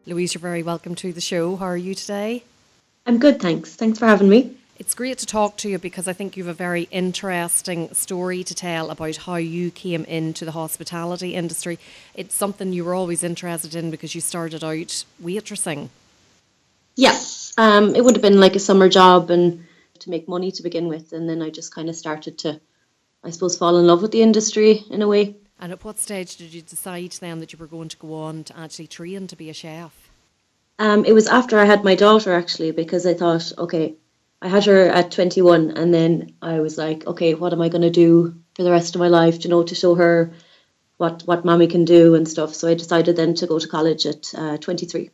Louise, 0.05 0.33
you're 0.33 0.39
very 0.39 0.63
welcome 0.63 0.95
to 0.95 1.11
the 1.11 1.19
show. 1.19 1.57
How 1.57 1.65
are 1.65 1.75
you 1.75 1.93
today? 1.93 2.43
I'm 3.05 3.19
good, 3.19 3.41
thanks. 3.41 3.75
Thanks 3.75 3.99
for 3.99 4.05
having 4.05 4.29
me. 4.29 4.55
It's 4.79 4.95
great 4.95 5.17
to 5.17 5.25
talk 5.25 5.57
to 5.57 5.69
you 5.69 5.77
because 5.77 6.07
I 6.07 6.13
think 6.13 6.37
you 6.37 6.45
have 6.45 6.51
a 6.51 6.57
very 6.57 6.83
interesting 6.83 7.93
story 7.93 8.45
to 8.45 8.55
tell 8.55 8.91
about 8.91 9.17
how 9.17 9.35
you 9.35 9.71
came 9.71 10.05
into 10.05 10.45
the 10.45 10.51
hospitality 10.51 11.35
industry. 11.35 11.79
It's 12.15 12.33
something 12.33 12.71
you 12.71 12.85
were 12.85 12.95
always 12.95 13.25
interested 13.25 13.75
in 13.75 13.91
because 13.91 14.15
you 14.15 14.21
started 14.21 14.63
out 14.63 15.03
waitressing. 15.21 15.89
Yes, 16.95 17.53
um, 17.57 17.93
it 17.93 18.05
would 18.05 18.15
have 18.15 18.21
been 18.21 18.39
like 18.39 18.55
a 18.55 18.59
summer 18.59 18.87
job 18.87 19.31
and 19.31 19.65
to 19.99 20.09
make 20.09 20.29
money 20.29 20.49
to 20.51 20.63
begin 20.63 20.87
with, 20.87 21.11
and 21.11 21.27
then 21.27 21.41
I 21.41 21.49
just 21.49 21.75
kind 21.75 21.89
of 21.89 21.95
started 21.97 22.37
to, 22.39 22.61
I 23.21 23.31
suppose, 23.31 23.57
fall 23.57 23.77
in 23.79 23.85
love 23.85 24.01
with 24.01 24.11
the 24.11 24.21
industry 24.21 24.85
in 24.89 25.01
a 25.01 25.09
way. 25.09 25.35
And 25.63 25.71
at 25.71 25.85
what 25.85 25.97
stage 25.97 26.35
did 26.35 26.53
you 26.53 26.61
decide 26.61 27.13
then 27.21 27.39
that 27.39 27.53
you 27.53 27.57
were 27.57 27.67
going 27.67 27.87
to 27.87 27.95
go 27.95 28.15
on 28.15 28.43
to 28.43 28.59
actually 28.59 28.87
train 28.87 29.27
to 29.27 29.37
be 29.37 29.49
a 29.49 29.53
chef? 29.53 29.93
Um, 30.77 31.05
it 31.05 31.13
was 31.13 31.27
after 31.27 31.57
I 31.57 31.63
had 31.63 31.85
my 31.85 31.95
daughter 31.95 32.33
actually, 32.33 32.71
because 32.71 33.05
I 33.05 33.13
thought, 33.13 33.49
okay, 33.57 33.95
I 34.41 34.49
had 34.49 34.65
her 34.65 34.87
at 34.87 35.11
21, 35.11 35.71
and 35.77 35.93
then 35.93 36.33
I 36.41 36.59
was 36.59 36.77
like, 36.77 37.07
okay, 37.07 37.33
what 37.33 37.53
am 37.53 37.61
I 37.61 37.69
going 37.69 37.83
to 37.83 37.89
do 37.89 38.35
for 38.55 38.63
the 38.63 38.71
rest 38.71 38.95
of 38.95 38.99
my 38.99 39.07
life? 39.07 39.45
You 39.45 39.51
know, 39.51 39.63
to 39.63 39.73
show 39.73 39.95
her 39.95 40.33
what 40.97 41.23
what 41.25 41.45
mommy 41.45 41.67
can 41.67 41.85
do 41.85 42.15
and 42.15 42.27
stuff. 42.27 42.53
So 42.53 42.67
I 42.67 42.73
decided 42.73 43.15
then 43.15 43.33
to 43.35 43.47
go 43.47 43.57
to 43.57 43.67
college 43.69 44.05
at 44.05 44.33
uh, 44.35 44.57
23. 44.57 45.11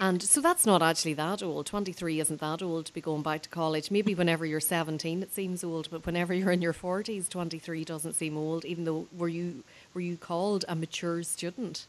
And 0.00 0.22
so 0.22 0.40
that's 0.40 0.64
not 0.64 0.80
actually 0.80 1.14
that 1.14 1.42
old. 1.42 1.66
23 1.66 2.20
isn't 2.20 2.40
that 2.40 2.62
old 2.62 2.86
to 2.86 2.92
be 2.92 3.00
going 3.00 3.22
back 3.22 3.42
to 3.42 3.48
college. 3.48 3.90
Maybe 3.90 4.14
whenever 4.14 4.46
you're 4.46 4.60
17 4.60 5.22
it 5.22 5.34
seems 5.34 5.64
old, 5.64 5.90
but 5.90 6.06
whenever 6.06 6.32
you're 6.32 6.52
in 6.52 6.62
your 6.62 6.72
40s 6.72 7.28
23 7.28 7.84
doesn't 7.84 8.12
seem 8.14 8.36
old 8.36 8.64
even 8.64 8.84
though 8.84 9.08
were 9.16 9.28
you 9.28 9.64
were 9.94 10.00
you 10.00 10.16
called 10.16 10.64
a 10.68 10.76
mature 10.76 11.24
student? 11.24 11.86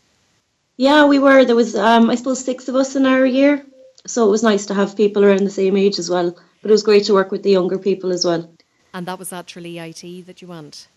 Yeah, 0.78 1.06
we 1.06 1.20
were. 1.20 1.46
There 1.46 1.56
was 1.56 1.76
um, 1.76 2.10
I 2.10 2.16
suppose 2.16 2.44
six 2.44 2.68
of 2.68 2.76
us 2.76 2.96
in 2.96 3.06
our 3.06 3.26
year. 3.26 3.64
So 4.08 4.26
it 4.28 4.32
was 4.32 4.44
nice 4.44 4.66
to 4.68 4.74
have 4.74 4.98
people 4.98 5.24
around 5.24 5.44
the 5.44 5.52
same 5.52 5.78
age 5.78 6.00
as 6.00 6.10
well. 6.10 6.36
But 6.62 6.72
it 6.72 6.72
was 6.72 6.84
great 6.84 7.06
to 7.06 7.14
work 7.14 7.32
with 7.32 7.44
the 7.44 7.52
younger 7.52 7.78
people 7.78 8.12
as 8.12 8.26
well. 8.26 8.50
And 8.94 9.06
that 9.06 9.20
was 9.20 9.32
at 9.32 9.48
Tralee 9.48 9.78
IT 9.78 10.26
that 10.26 10.42
you 10.42 10.48
went? 10.48 10.88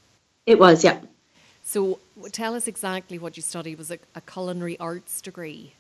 It 0.47 0.59
was, 0.59 0.83
yeah. 0.83 1.01
So 1.63 1.99
tell 2.33 2.55
us 2.55 2.67
exactly 2.67 3.19
what 3.19 3.37
you 3.37 3.43
studied. 3.43 3.79
Was 3.79 3.91
it 3.91 4.03
a 4.15 4.21
culinary 4.21 4.79
arts 4.79 5.21
degree? 5.21 5.75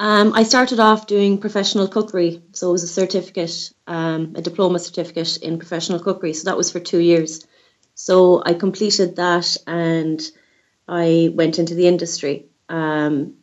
Um, 0.00 0.32
I 0.32 0.44
started 0.44 0.80
off 0.80 1.06
doing 1.06 1.36
professional 1.36 1.86
cookery, 1.86 2.42
so 2.52 2.70
it 2.70 2.72
was 2.72 2.82
a 2.82 2.88
certificate, 2.88 3.70
um, 3.86 4.32
a 4.34 4.40
diploma 4.40 4.78
certificate 4.78 5.36
in 5.36 5.58
professional 5.58 6.00
cookery. 6.00 6.32
So 6.32 6.44
that 6.44 6.56
was 6.56 6.72
for 6.72 6.80
two 6.80 7.00
years. 7.00 7.46
So 7.94 8.42
I 8.42 8.54
completed 8.54 9.16
that 9.16 9.58
and 9.66 10.18
I 10.88 11.30
went 11.34 11.58
into 11.58 11.74
the 11.74 11.86
industry. 11.86 12.46
Um, 12.70 13.34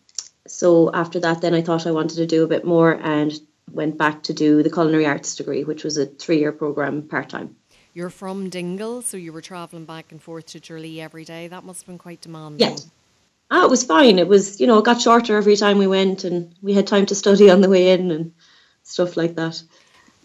so 0.47 0.89
after 0.95 1.19
that, 1.19 1.41
then 1.41 1.53
I 1.53 1.61
thought 1.61 1.85
I 1.85 1.91
wanted 1.91 2.15
to 2.15 2.25
do 2.25 2.43
a 2.43 2.47
bit 2.47 2.65
more 2.65 2.91
and 3.03 3.39
went 3.71 3.99
back 3.99 4.23
to 4.23 4.33
do 4.33 4.63
the 4.63 4.71
culinary 4.71 5.05
arts 5.05 5.35
degree, 5.35 5.63
which 5.63 5.83
was 5.83 5.99
a 5.99 6.07
three-year 6.07 6.53
program 6.53 7.03
part 7.03 7.29
time. 7.29 7.55
You're 7.93 8.09
from 8.09 8.49
Dingle, 8.49 9.03
so 9.03 9.15
you 9.15 9.31
were 9.31 9.41
travelling 9.41 9.85
back 9.85 10.11
and 10.11 10.19
forth 10.19 10.47
to 10.47 10.59
Tralee 10.59 11.01
every 11.01 11.23
day. 11.23 11.49
That 11.49 11.63
must 11.65 11.81
have 11.81 11.87
been 11.87 11.99
quite 11.99 12.21
demanding. 12.21 12.67
Yes. 12.67 12.89
Ah, 13.49 13.63
it 13.63 13.69
was 13.69 13.83
fine. 13.83 14.19
It 14.19 14.27
was, 14.27 14.59
you 14.59 14.67
know, 14.67 14.77
it 14.79 14.85
got 14.85 15.01
shorter 15.01 15.37
every 15.37 15.55
time 15.55 15.77
we 15.77 15.87
went, 15.87 16.23
and 16.23 16.53
we 16.61 16.73
had 16.73 16.87
time 16.87 17.05
to 17.07 17.15
study 17.15 17.49
on 17.49 17.61
the 17.61 17.69
way 17.69 17.91
in 17.91 18.11
and 18.11 18.33
stuff 18.83 19.15
like 19.15 19.35
that. 19.35 19.61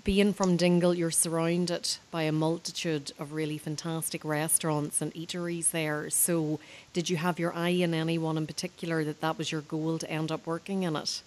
Being 0.04 0.32
from 0.32 0.56
Dingle, 0.56 0.94
you're 0.94 1.12
surrounded 1.12 1.96
by 2.10 2.22
a 2.24 2.32
multitude 2.32 3.12
of 3.20 3.32
really 3.32 3.56
fantastic 3.58 4.24
restaurants 4.24 5.00
and 5.00 5.14
eateries 5.14 5.70
there. 5.70 6.10
So, 6.10 6.58
did 6.92 7.08
you 7.08 7.16
have 7.18 7.38
your 7.38 7.54
eye 7.54 7.68
in 7.68 7.94
anyone 7.94 8.36
in 8.36 8.48
particular 8.48 9.04
that 9.04 9.20
that 9.20 9.38
was 9.38 9.52
your 9.52 9.60
goal 9.60 9.98
to 9.98 10.10
end 10.10 10.32
up 10.32 10.44
working 10.44 10.82
in 10.82 10.96
it? 10.96 11.22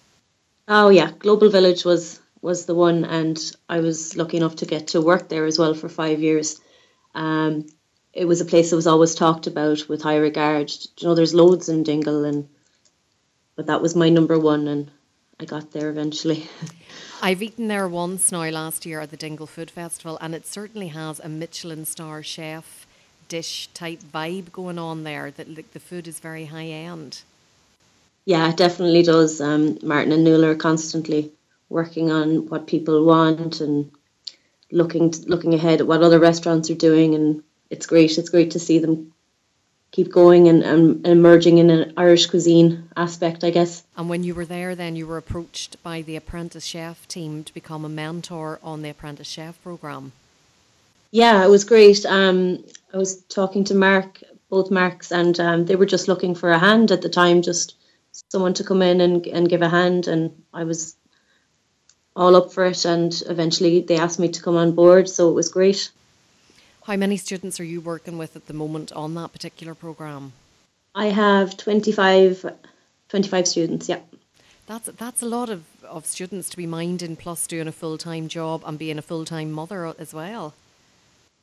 Oh 0.68 0.90
yeah, 0.90 1.12
Global 1.18 1.48
Village 1.48 1.86
was 1.86 2.20
was 2.42 2.66
the 2.66 2.74
one, 2.74 3.06
and 3.06 3.38
I 3.68 3.80
was 3.80 4.14
lucky 4.14 4.36
enough 4.36 4.56
to 4.56 4.66
get 4.66 4.88
to 4.88 5.00
work 5.00 5.28
there 5.30 5.46
as 5.46 5.58
well 5.58 5.72
for 5.72 5.88
five 5.88 6.20
years. 6.20 6.60
Um, 7.14 7.66
it 8.16 8.26
was 8.26 8.40
a 8.40 8.46
place 8.46 8.70
that 8.70 8.76
was 8.76 8.86
always 8.86 9.14
talked 9.14 9.46
about 9.46 9.88
with 9.88 10.02
high 10.02 10.16
regard. 10.16 10.72
You 10.98 11.08
know, 11.08 11.14
there's 11.14 11.34
loads 11.34 11.68
in 11.68 11.82
Dingle, 11.82 12.24
and 12.24 12.48
but 13.54 13.66
that 13.66 13.82
was 13.82 13.94
my 13.94 14.08
number 14.08 14.38
one, 14.38 14.66
and 14.66 14.90
I 15.38 15.44
got 15.44 15.72
there 15.72 15.90
eventually. 15.90 16.48
I've 17.22 17.42
eaten 17.42 17.68
there 17.68 17.86
once 17.86 18.32
now 18.32 18.48
last 18.48 18.86
year 18.86 19.00
at 19.00 19.10
the 19.10 19.18
Dingle 19.18 19.46
Food 19.46 19.70
Festival, 19.70 20.16
and 20.20 20.34
it 20.34 20.46
certainly 20.46 20.88
has 20.88 21.20
a 21.20 21.28
Michelin 21.28 21.84
star 21.84 22.22
chef 22.22 22.86
dish 23.28 23.68
type 23.74 24.00
vibe 24.00 24.50
going 24.50 24.78
on 24.78 25.04
there. 25.04 25.30
That 25.30 25.54
like, 25.54 25.72
the 25.72 25.80
food 25.80 26.08
is 26.08 26.18
very 26.18 26.46
high 26.46 26.68
end. 26.68 27.20
Yeah, 28.24 28.48
it 28.48 28.56
definitely 28.56 29.02
does. 29.02 29.42
Um, 29.42 29.78
Martin 29.82 30.12
and 30.12 30.24
Nuala 30.24 30.52
are 30.52 30.56
constantly 30.56 31.32
working 31.68 32.10
on 32.10 32.48
what 32.48 32.66
people 32.66 33.04
want 33.04 33.60
and 33.60 33.92
looking 34.72 35.12
looking 35.26 35.52
ahead 35.52 35.80
at 35.80 35.86
what 35.86 36.02
other 36.02 36.18
restaurants 36.18 36.70
are 36.70 36.74
doing 36.74 37.14
and 37.14 37.42
it's 37.70 37.86
great. 37.86 38.18
It's 38.18 38.28
great 38.28 38.52
to 38.52 38.58
see 38.58 38.78
them 38.78 39.12
keep 39.92 40.10
going 40.12 40.48
and, 40.48 40.62
and 40.62 41.06
emerging 41.06 41.58
in 41.58 41.70
an 41.70 41.94
Irish 41.96 42.26
cuisine 42.26 42.88
aspect, 42.96 43.44
I 43.44 43.50
guess. 43.50 43.82
And 43.96 44.08
when 44.08 44.24
you 44.24 44.34
were 44.34 44.44
there, 44.44 44.74
then 44.74 44.96
you 44.96 45.06
were 45.06 45.16
approached 45.16 45.82
by 45.82 46.02
the 46.02 46.16
Apprentice 46.16 46.64
Chef 46.64 47.08
team 47.08 47.44
to 47.44 47.54
become 47.54 47.84
a 47.84 47.88
mentor 47.88 48.58
on 48.62 48.82
the 48.82 48.90
Apprentice 48.90 49.28
Chef 49.28 49.60
program. 49.62 50.12
Yeah, 51.10 51.44
it 51.44 51.48
was 51.48 51.64
great. 51.64 52.04
Um, 52.04 52.64
I 52.92 52.98
was 52.98 53.22
talking 53.22 53.64
to 53.64 53.74
Mark, 53.74 54.22
both 54.50 54.70
Marks, 54.70 55.12
and 55.12 55.38
um, 55.40 55.64
they 55.64 55.76
were 55.76 55.86
just 55.86 56.08
looking 56.08 56.34
for 56.34 56.50
a 56.50 56.58
hand 56.58 56.90
at 56.90 57.00
the 57.00 57.08
time, 57.08 57.40
just 57.42 57.74
someone 58.28 58.54
to 58.54 58.64
come 58.64 58.82
in 58.82 59.00
and, 59.00 59.26
and 59.26 59.48
give 59.48 59.62
a 59.62 59.68
hand. 59.68 60.08
And 60.08 60.42
I 60.52 60.64
was 60.64 60.94
all 62.14 62.36
up 62.36 62.52
for 62.52 62.66
it. 62.66 62.84
And 62.84 63.14
eventually 63.28 63.80
they 63.80 63.96
asked 63.96 64.18
me 64.18 64.28
to 64.28 64.42
come 64.42 64.56
on 64.56 64.72
board. 64.72 65.08
So 65.08 65.30
it 65.30 65.34
was 65.34 65.48
great. 65.48 65.90
How 66.86 66.94
many 66.94 67.16
students 67.16 67.58
are 67.58 67.64
you 67.64 67.80
working 67.80 68.16
with 68.16 68.36
at 68.36 68.46
the 68.46 68.54
moment 68.54 68.92
on 68.92 69.14
that 69.14 69.32
particular 69.32 69.74
programme? 69.74 70.32
I 70.94 71.06
have 71.06 71.56
25, 71.56 72.46
25 73.08 73.48
students, 73.48 73.88
yeah. 73.88 73.98
That's 74.68 74.86
that's 74.96 75.20
a 75.20 75.26
lot 75.26 75.50
of, 75.50 75.64
of 75.82 76.06
students 76.06 76.48
to 76.50 76.56
be 76.56 76.64
minding, 76.64 77.16
plus 77.16 77.48
doing 77.48 77.66
a 77.66 77.72
full 77.72 77.98
time 77.98 78.28
job 78.28 78.62
and 78.64 78.78
being 78.78 78.98
a 78.98 79.02
full 79.02 79.24
time 79.24 79.50
mother 79.50 79.92
as 79.98 80.14
well. 80.14 80.54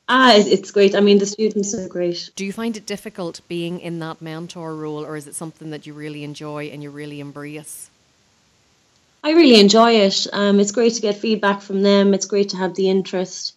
Ah, 0.08 0.32
it's 0.34 0.70
great. 0.70 0.94
I 0.94 1.00
mean, 1.00 1.18
the 1.18 1.26
students 1.26 1.74
are 1.74 1.88
great. 1.88 2.30
Do 2.36 2.46
you 2.46 2.52
find 2.52 2.74
it 2.78 2.86
difficult 2.86 3.42
being 3.46 3.80
in 3.80 3.98
that 3.98 4.22
mentor 4.22 4.74
role, 4.74 5.04
or 5.04 5.14
is 5.14 5.26
it 5.26 5.34
something 5.34 5.68
that 5.70 5.86
you 5.86 5.92
really 5.92 6.24
enjoy 6.24 6.66
and 6.72 6.82
you 6.82 6.88
really 6.88 7.20
embrace? 7.20 7.90
I 9.22 9.32
really 9.32 9.60
enjoy 9.60 9.92
it. 9.92 10.26
Um, 10.32 10.58
it's 10.58 10.72
great 10.72 10.94
to 10.94 11.02
get 11.02 11.16
feedback 11.16 11.60
from 11.60 11.82
them. 11.82 12.14
It's 12.14 12.26
great 12.26 12.48
to 12.50 12.56
have 12.56 12.74
the 12.74 12.88
interest 12.88 13.54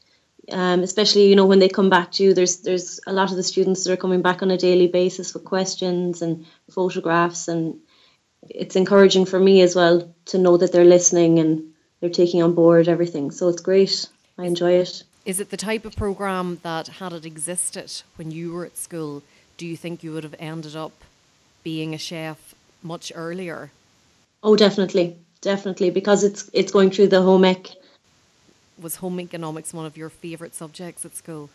um, 0.52 0.82
especially 0.82 1.28
you 1.30 1.36
know 1.36 1.46
when 1.46 1.60
they 1.60 1.70
come 1.70 1.90
back 1.90 2.12
to 2.12 2.24
you 2.24 2.34
there's 2.34 2.58
there's 2.58 3.00
a 3.08 3.14
lot 3.14 3.32
of 3.32 3.38
the 3.38 3.44
students 3.44 3.84
that 3.84 3.94
are 3.94 3.98
coming 3.98 4.22
back 4.22 4.42
on 4.42 4.52
a 4.52 4.58
daily 4.58 4.88
basis 4.88 5.34
with 5.34 5.44
questions 5.44 6.22
and 6.22 6.46
photographs 6.70 7.48
and 7.48 7.80
it's 8.50 8.76
encouraging 8.76 9.26
for 9.26 9.40
me 9.40 9.62
as 9.62 9.76
well 9.76 10.14
to 10.26 10.38
know 10.38 10.58
that 10.58 10.72
they're 10.72 10.86
listening 10.86 11.40
and 11.40 11.74
they're 12.00 12.10
taking 12.10 12.44
on 12.44 12.54
board 12.54 12.88
everything. 12.88 13.32
So 13.32 13.48
it's 13.50 13.62
great. 13.62 14.08
I 14.38 14.46
enjoy 14.46 14.74
it. 14.74 15.04
Is 15.26 15.40
it 15.40 15.50
the 15.50 15.58
type 15.58 15.84
of 15.86 15.96
program 15.96 16.60
that 16.64 16.88
had 16.88 17.12
it 17.14 17.26
existed 17.26 17.92
when 18.16 18.32
you 18.32 18.54
were 18.54 18.66
at 18.66 18.78
school 18.78 19.24
do 19.58 19.66
you 19.66 19.76
think 19.76 20.04
you 20.04 20.14
would 20.14 20.24
have 20.24 20.36
ended 20.38 20.76
up 20.76 20.92
being 21.64 21.96
a 21.96 21.98
chef 21.98 22.54
much 22.84 23.12
earlier? 23.16 23.72
Oh 24.44 24.56
definitely. 24.56 25.18
Definitely. 25.42 25.90
Because 25.90 26.24
it's 26.24 26.50
it's 26.54 26.72
going 26.72 26.92
through 26.92 27.08
the 27.08 27.22
home 27.22 27.44
ec 27.44 27.72
was 28.82 28.98
home 28.98 29.20
economics 29.20 29.74
one 29.74 29.86
of 29.86 29.98
your 29.98 30.10
favourite 30.10 30.56
subjects 30.56 31.06
at 31.06 31.16
school? 31.16 31.50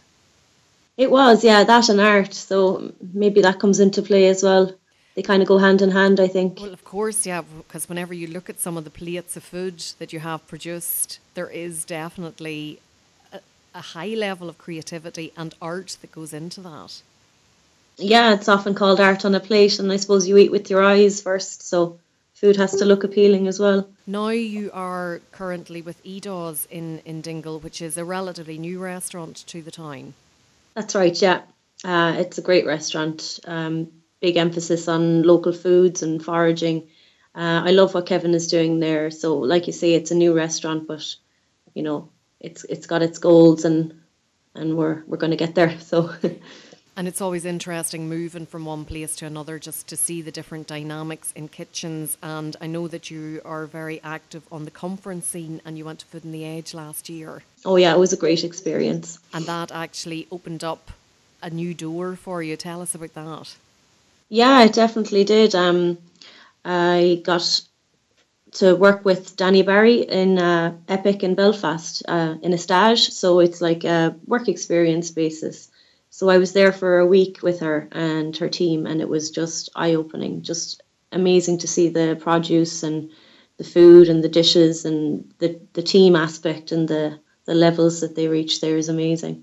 It 0.96 1.10
was, 1.10 1.42
yeah, 1.44 1.64
that 1.64 1.88
and 1.88 2.00
art. 2.00 2.34
So 2.34 2.92
maybe 3.12 3.42
that 3.42 3.58
comes 3.58 3.80
into 3.80 4.02
play 4.02 4.28
as 4.28 4.42
well. 4.42 4.72
They 5.14 5.22
kind 5.22 5.42
of 5.42 5.48
go 5.48 5.58
hand 5.58 5.82
in 5.82 5.90
hand, 5.90 6.20
I 6.20 6.28
think. 6.28 6.60
Well, 6.60 6.72
of 6.72 6.84
course, 6.84 7.26
yeah, 7.26 7.42
because 7.58 7.88
whenever 7.88 8.14
you 8.14 8.26
look 8.26 8.48
at 8.48 8.60
some 8.60 8.76
of 8.76 8.84
the 8.84 8.90
plates 8.90 9.36
of 9.36 9.42
food 9.42 9.80
that 9.98 10.12
you 10.12 10.20
have 10.20 10.46
produced, 10.46 11.18
there 11.34 11.50
is 11.50 11.84
definitely 11.84 12.80
a, 13.32 13.40
a 13.74 13.80
high 13.80 14.14
level 14.14 14.48
of 14.48 14.58
creativity 14.58 15.32
and 15.36 15.54
art 15.60 15.98
that 16.00 16.12
goes 16.12 16.32
into 16.32 16.60
that. 16.62 17.02
Yeah, 17.98 18.32
it's 18.32 18.48
often 18.48 18.74
called 18.74 19.00
art 19.00 19.26
on 19.26 19.34
a 19.34 19.40
plate, 19.40 19.78
and 19.78 19.92
I 19.92 19.96
suppose 19.96 20.26
you 20.26 20.38
eat 20.38 20.50
with 20.50 20.70
your 20.70 20.82
eyes 20.82 21.20
first, 21.20 21.62
so 21.62 21.98
food 22.42 22.56
has 22.56 22.74
to 22.76 22.84
look 22.84 23.04
appealing 23.04 23.46
as 23.46 23.60
well. 23.60 23.88
Now 24.06 24.28
you 24.28 24.70
are 24.74 25.20
currently 25.30 25.80
with 25.80 26.02
Idás 26.04 26.66
in, 26.70 26.98
in 27.04 27.20
Dingle, 27.20 27.60
which 27.60 27.80
is 27.80 27.96
a 27.96 28.04
relatively 28.04 28.58
new 28.58 28.80
restaurant 28.80 29.44
to 29.46 29.62
the 29.62 29.70
town. 29.70 30.14
That's 30.74 30.96
right, 30.96 31.22
yeah. 31.22 31.42
Uh, 31.84 32.16
it's 32.18 32.38
a 32.38 32.42
great 32.42 32.66
restaurant. 32.66 33.38
Um, 33.46 33.92
big 34.20 34.36
emphasis 34.36 34.88
on 34.88 35.22
local 35.22 35.52
foods 35.52 36.02
and 36.02 36.22
foraging. 36.22 36.88
Uh, 37.34 37.62
I 37.64 37.70
love 37.70 37.94
what 37.94 38.06
Kevin 38.06 38.34
is 38.34 38.48
doing 38.48 38.80
there. 38.80 39.10
So, 39.10 39.38
like 39.38 39.68
you 39.68 39.72
say, 39.72 39.94
it's 39.94 40.10
a 40.10 40.16
new 40.16 40.34
restaurant, 40.34 40.88
but 40.88 41.14
you 41.74 41.82
know, 41.82 42.10
it's 42.40 42.64
it's 42.64 42.86
got 42.86 43.02
its 43.02 43.18
goals, 43.18 43.64
and 43.64 43.94
and 44.54 44.76
we're 44.76 45.02
we're 45.06 45.16
going 45.16 45.30
to 45.30 45.36
get 45.36 45.54
there. 45.54 45.78
So. 45.80 46.12
And 46.94 47.08
it's 47.08 47.22
always 47.22 47.46
interesting 47.46 48.06
moving 48.08 48.44
from 48.44 48.66
one 48.66 48.84
place 48.84 49.16
to 49.16 49.26
another 49.26 49.58
just 49.58 49.86
to 49.88 49.96
see 49.96 50.20
the 50.20 50.30
different 50.30 50.66
dynamics 50.66 51.32
in 51.34 51.48
kitchens. 51.48 52.18
And 52.22 52.54
I 52.60 52.66
know 52.66 52.86
that 52.86 53.10
you 53.10 53.40
are 53.46 53.64
very 53.64 53.98
active 54.04 54.42
on 54.52 54.66
the 54.66 54.70
conference 54.70 55.26
scene 55.26 55.62
and 55.64 55.78
you 55.78 55.86
went 55.86 56.00
to 56.00 56.06
Food 56.06 56.26
on 56.26 56.32
the 56.32 56.44
Edge 56.44 56.74
last 56.74 57.08
year. 57.08 57.42
Oh, 57.64 57.76
yeah, 57.76 57.94
it 57.94 57.98
was 57.98 58.12
a 58.12 58.18
great 58.18 58.44
experience. 58.44 59.18
And 59.32 59.46
that 59.46 59.72
actually 59.72 60.26
opened 60.30 60.62
up 60.62 60.90
a 61.42 61.48
new 61.48 61.72
door 61.72 62.14
for 62.14 62.42
you. 62.42 62.56
Tell 62.56 62.82
us 62.82 62.94
about 62.94 63.14
that. 63.14 63.56
Yeah, 64.28 64.62
it 64.64 64.74
definitely 64.74 65.24
did. 65.24 65.54
Um, 65.54 65.96
I 66.62 67.22
got 67.24 67.62
to 68.52 68.76
work 68.76 69.02
with 69.02 69.34
Danni 69.36 69.64
Barry 69.64 70.02
in 70.02 70.38
uh, 70.38 70.74
EIPIC 70.88 71.22
in 71.22 71.34
Belfast 71.34 72.02
uh, 72.06 72.34
in 72.42 72.52
a 72.52 72.58
stage. 72.58 73.08
So 73.08 73.40
it's 73.40 73.62
like 73.62 73.84
a 73.84 74.14
work 74.26 74.48
experience 74.48 75.10
basis. 75.10 75.70
So 76.14 76.28
I 76.28 76.36
was 76.36 76.52
there 76.52 76.72
for 76.72 76.98
a 76.98 77.06
week 77.06 77.42
with 77.42 77.60
her 77.60 77.88
and 77.90 78.36
her 78.36 78.50
team, 78.50 78.86
and 78.86 79.00
it 79.00 79.08
was 79.08 79.30
just 79.30 79.70
eye 79.74 79.94
opening, 79.94 80.42
just 80.42 80.82
amazing 81.10 81.56
to 81.60 81.66
see 81.66 81.88
the 81.88 82.18
produce 82.20 82.82
and 82.82 83.10
the 83.56 83.64
food 83.64 84.10
and 84.10 84.22
the 84.22 84.28
dishes 84.28 84.84
and 84.84 85.32
the, 85.38 85.58
the 85.72 85.82
team 85.82 86.14
aspect 86.14 86.70
and 86.70 86.86
the, 86.86 87.18
the 87.46 87.54
levels 87.54 88.02
that 88.02 88.14
they 88.14 88.28
reach 88.28 88.60
there 88.60 88.76
is 88.76 88.90
amazing. 88.90 89.42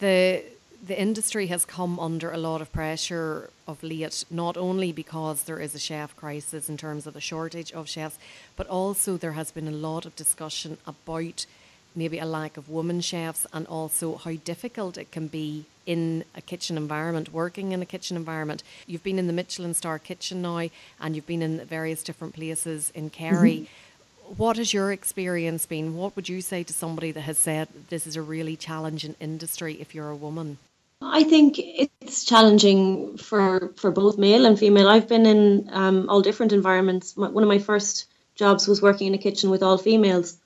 The 0.00 0.42
the 0.84 1.00
industry 1.00 1.48
has 1.48 1.64
come 1.64 2.00
under 2.00 2.30
a 2.32 2.38
lot 2.38 2.60
of 2.60 2.72
pressure 2.72 3.50
of 3.66 3.82
late, 3.82 4.24
not 4.30 4.56
only 4.56 4.90
because 4.90 5.42
there 5.42 5.60
is 5.60 5.74
a 5.74 5.78
chef 5.78 6.16
crisis 6.16 6.68
in 6.68 6.76
terms 6.76 7.06
of 7.06 7.14
the 7.14 7.20
shortage 7.20 7.72
of 7.72 7.88
chefs, 7.88 8.18
but 8.56 8.66
also 8.68 9.16
there 9.16 9.32
has 9.32 9.52
been 9.52 9.68
a 9.68 9.72
lot 9.88 10.06
of 10.06 10.16
discussion 10.16 10.78
about 10.86 11.46
maybe 11.94 12.18
a 12.18 12.26
lack 12.26 12.56
of 12.56 12.68
women 12.68 13.00
chefs 13.00 13.46
and 13.52 13.66
also 13.66 14.16
how 14.16 14.32
difficult 14.44 14.96
it 14.98 15.10
can 15.10 15.26
be 15.26 15.64
in 15.86 16.22
a 16.34 16.40
kitchen 16.42 16.76
environment, 16.76 17.32
working 17.32 17.72
in 17.72 17.80
a 17.80 17.86
kitchen 17.86 18.16
environment. 18.16 18.62
You've 18.86 19.02
been 19.02 19.18
in 19.18 19.26
the 19.26 19.32
Michelin 19.32 19.74
star 19.74 19.98
kitchen 19.98 20.42
now 20.42 20.68
and 21.00 21.16
you've 21.16 21.26
been 21.26 21.42
in 21.42 21.64
various 21.64 22.02
different 22.02 22.34
places 22.34 22.92
in 22.94 23.08
Kerry. 23.10 23.60
Mm-hmm. 23.60 24.34
What 24.36 24.58
has 24.58 24.74
your 24.74 24.92
experience 24.92 25.64
been? 25.64 25.96
What 25.96 26.14
would 26.14 26.28
you 26.28 26.42
say 26.42 26.62
to 26.62 26.72
somebody 26.74 27.10
that 27.12 27.22
has 27.22 27.38
said 27.38 27.68
this 27.88 28.06
is 28.06 28.16
a 28.16 28.22
really 28.22 28.54
challenging 28.54 29.14
industry 29.18 29.78
if 29.80 29.94
you're 29.94 30.10
a 30.10 30.16
woman? 30.16 30.58
I 31.00 31.24
think 31.24 31.58
it's 31.58 32.24
challenging 32.24 33.16
for, 33.16 33.72
for 33.76 33.90
both 33.90 34.18
male 34.18 34.44
and 34.44 34.58
female. 34.58 34.88
I've 34.88 35.08
been 35.08 35.24
in 35.24 35.70
um, 35.72 36.10
all 36.10 36.20
different 36.20 36.52
environments. 36.52 37.16
One 37.16 37.42
of 37.42 37.48
my 37.48 37.60
first 37.60 38.06
jobs 38.34 38.68
was 38.68 38.82
working 38.82 39.06
in 39.06 39.14
a 39.14 39.18
kitchen 39.18 39.48
with 39.48 39.62
all 39.62 39.78
females 39.78 40.36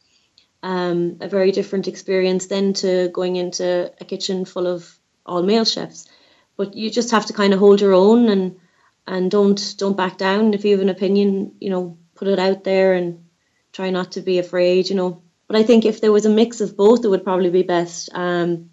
um, 0.63 1.19
a 1.21 1.29
very 1.29 1.53
different 1.53 1.89
experience 1.89 2.47
then 2.47 2.73
to 2.75 3.09
going 3.09 3.37
into 3.37 3.93
a 4.01 4.05
kitchen 4.05 4.45
full 4.45 4.67
of 4.67 4.99
all 5.27 5.43
male 5.43 5.65
chefs. 5.65 6.09
But 6.57 6.75
you 6.75 6.91
just 6.91 7.11
have 7.11 7.27
to 7.27 7.33
kind 7.33 7.53
of 7.53 7.59
hold 7.59 7.81
your 7.81 7.95
own 7.95 8.29
and 8.29 8.61
and 9.07 9.31
don't 9.31 9.75
don't 9.79 9.97
back 9.97 10.19
down. 10.19 10.55
If 10.55 10.65
you 10.65 10.73
have 10.73 10.81
an 10.81 10.89
opinion, 10.89 11.57
you 11.61 11.71
know, 11.71 11.99
put 12.15 12.29
it 12.29 12.39
out 12.39 12.63
there 12.65 12.95
and 12.95 13.25
try 13.73 13.91
not 13.91 14.13
to 14.13 14.21
be 14.21 14.39
afraid. 14.39 14.89
You 14.89 14.97
know. 14.97 15.23
But 15.49 15.57
I 15.57 15.65
think 15.65 15.85
if 15.85 16.01
there 16.01 16.13
was 16.13 16.25
a 16.25 16.31
mix 16.31 16.61
of 16.61 16.77
both, 16.77 17.05
it 17.05 17.09
would 17.09 17.25
probably 17.25 17.51
be 17.51 17.63
best. 17.63 18.09
Um, 18.15 18.71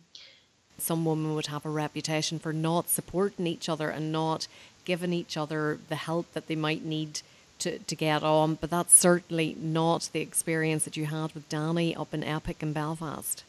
Some 0.77 1.03
women 1.03 1.35
would 1.35 1.47
have 1.47 1.65
a 1.65 1.69
reputation 1.69 2.39
for 2.39 2.53
not 2.53 2.89
supporting 2.89 3.47
each 3.47 3.67
other 3.67 3.89
and 3.89 4.11
not 4.11 4.47
giving 4.85 5.11
each 5.11 5.35
other 5.35 5.79
the 5.89 5.95
help 5.95 6.31
that 6.33 6.47
they 6.47 6.55
might 6.55 6.85
need 6.85 7.21
to, 7.59 7.79
to 7.79 7.95
get 7.95 8.23
on, 8.23 8.55
but 8.55 8.69
that's 8.69 8.93
certainly 8.93 9.55
not 9.59 10.09
the 10.13 10.21
experience 10.21 10.85
that 10.85 10.97
you 10.97 11.05
had 11.05 11.33
with 11.33 11.47
Danni 11.49 11.99
up 11.99 12.13
in 12.13 12.23
EIPIC 12.23 12.61
in 12.61 12.73
Belfast. 12.73 13.43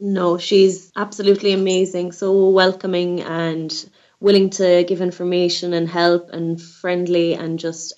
No, 0.00 0.36
she's 0.36 0.90
absolutely 0.96 1.52
amazing, 1.52 2.12
so 2.12 2.48
welcoming 2.50 3.20
and 3.20 3.72
willing 4.20 4.50
to 4.50 4.84
give 4.84 5.00
information 5.00 5.72
and 5.72 5.88
help 5.88 6.30
and 6.30 6.60
friendly 6.60 7.34
and 7.34 7.58
just 7.58 7.92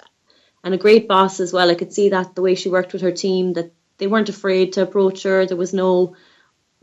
and 0.63 0.75
a 0.75 0.79
great 0.79 1.07
boss 1.07 1.41
as 1.41 1.53
well. 1.53 1.71
I 1.71 1.75
could 1.75 1.93
see 1.93 2.09
that 2.09 2.35
the 2.35 2.43
way 2.43 2.55
she 2.55 2.71
worked 2.71 2.93
with 2.93 3.03
her 3.03 3.13
team 3.13 3.53
that 3.53 3.73
they 3.99 4.07
weren't 4.07 4.31
afraid 4.31 4.73
to 4.75 4.83
approach 4.83 5.23
her. 5.23 5.47
There 5.47 5.57
was 5.57 5.75
no 5.75 6.17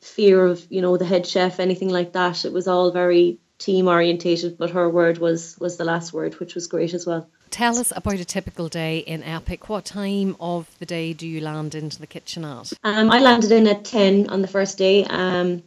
fear 0.01 0.45
of, 0.45 0.65
you 0.69 0.81
know, 0.81 0.97
the 0.97 1.05
head 1.05 1.25
chef, 1.25 1.59
anything 1.59 1.89
like 1.89 2.13
that. 2.13 2.45
It 2.45 2.53
was 2.53 2.67
all 2.67 2.91
very 2.91 3.39
team 3.57 3.87
orientated, 3.87 4.57
but 4.57 4.71
her 4.71 4.89
word 4.89 5.17
was 5.17 5.57
was 5.59 5.77
the 5.77 5.85
last 5.85 6.13
word, 6.13 6.39
which 6.39 6.55
was 6.55 6.67
great 6.67 6.93
as 6.93 7.05
well. 7.05 7.29
Tell 7.51 7.77
us 7.77 7.91
about 7.93 8.13
a 8.13 8.23
typical 8.23 8.69
day 8.69 8.99
in 8.99 9.23
EIPIC. 9.23 9.67
What 9.67 9.83
time 9.83 10.37
of 10.39 10.73
the 10.79 10.85
day 10.85 11.11
do 11.11 11.27
you 11.27 11.41
land 11.41 11.75
into 11.75 11.99
the 11.99 12.07
kitchen 12.07 12.45
at? 12.45 12.71
Um, 12.81 13.11
I 13.11 13.19
landed 13.19 13.51
in 13.51 13.67
at 13.67 13.83
10 13.83 14.29
on 14.29 14.41
the 14.41 14.47
first 14.47 14.77
day. 14.77 15.03
Um, 15.03 15.61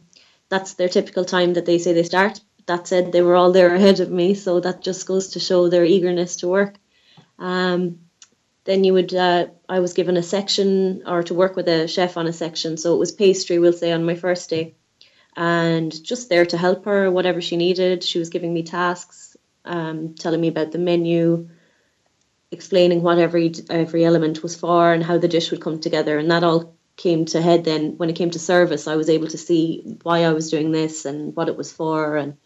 that's 0.49 0.73
their 0.73 0.89
typical 0.89 1.25
time 1.25 1.53
that 1.53 1.67
they 1.67 1.77
say 1.77 1.93
they 1.93 2.01
start. 2.01 2.41
That 2.65 2.87
said, 2.87 3.11
they 3.11 3.21
were 3.21 3.35
all 3.35 3.51
there 3.51 3.73
ahead 3.75 3.99
of 3.99 4.09
me, 4.09 4.33
so 4.33 4.59
that 4.61 4.81
just 4.81 5.05
goes 5.05 5.29
to 5.29 5.39
show 5.39 5.69
their 5.69 5.85
eagerness 5.85 6.37
to 6.37 6.47
work. 6.47 6.75
Um, 7.37 7.99
then 8.63 8.83
you 8.83 8.93
would, 8.93 9.13
uh, 9.13 9.47
I 9.69 9.79
was 9.79 9.93
given 9.93 10.17
a 10.17 10.23
section 10.23 11.03
or 11.05 11.21
to 11.21 11.35
work 11.35 11.55
with 11.55 11.67
a 11.67 11.87
chef 11.87 12.17
on 12.17 12.25
a 12.25 12.33
section. 12.33 12.77
So 12.77 12.95
it 12.95 12.99
was 12.99 13.11
pastry, 13.11 13.59
we'll 13.59 13.73
say, 13.73 13.91
on 13.91 14.07
my 14.07 14.15
first 14.15 14.49
day. 14.49 14.73
And 15.37 15.93
just 16.03 16.29
there 16.29 16.47
to 16.47 16.57
help 16.57 16.85
her, 16.85 17.11
whatever 17.11 17.41
she 17.41 17.57
needed. 17.57 18.03
She 18.03 18.17
was 18.17 18.29
giving 18.29 18.51
me 18.51 18.63
tasks, 18.63 19.37
um, 19.65 20.15
telling 20.15 20.41
me 20.41 20.47
about 20.47 20.71
the 20.71 20.79
menu, 20.79 21.49
explaining 22.51 23.01
what 23.01 23.17
every 23.17 23.53
every 23.69 24.05
element 24.05 24.43
was 24.43 24.55
for 24.55 24.93
and 24.93 25.03
how 25.03 25.17
the 25.17 25.27
dish 25.27 25.51
would 25.51 25.61
come 25.61 25.79
together. 25.79 26.17
And 26.17 26.31
that 26.31 26.43
all 26.43 26.75
came 26.97 27.25
to 27.25 27.41
head 27.41 27.63
then. 27.65 27.97
When 27.97 28.09
it 28.09 28.15
came 28.15 28.31
to 28.31 28.39
service 28.39 28.87
I 28.87 28.95
was 28.95 29.09
able 29.09 29.27
to 29.27 29.37
see 29.37 29.97
why 30.03 30.23
I 30.23 30.33
was 30.33 30.51
doing 30.51 30.71
this 30.71 31.05
and 31.05 31.35
what 31.35 31.49
it 31.49 31.57
was 31.57 31.71
for. 31.71 32.17
And 32.17 32.37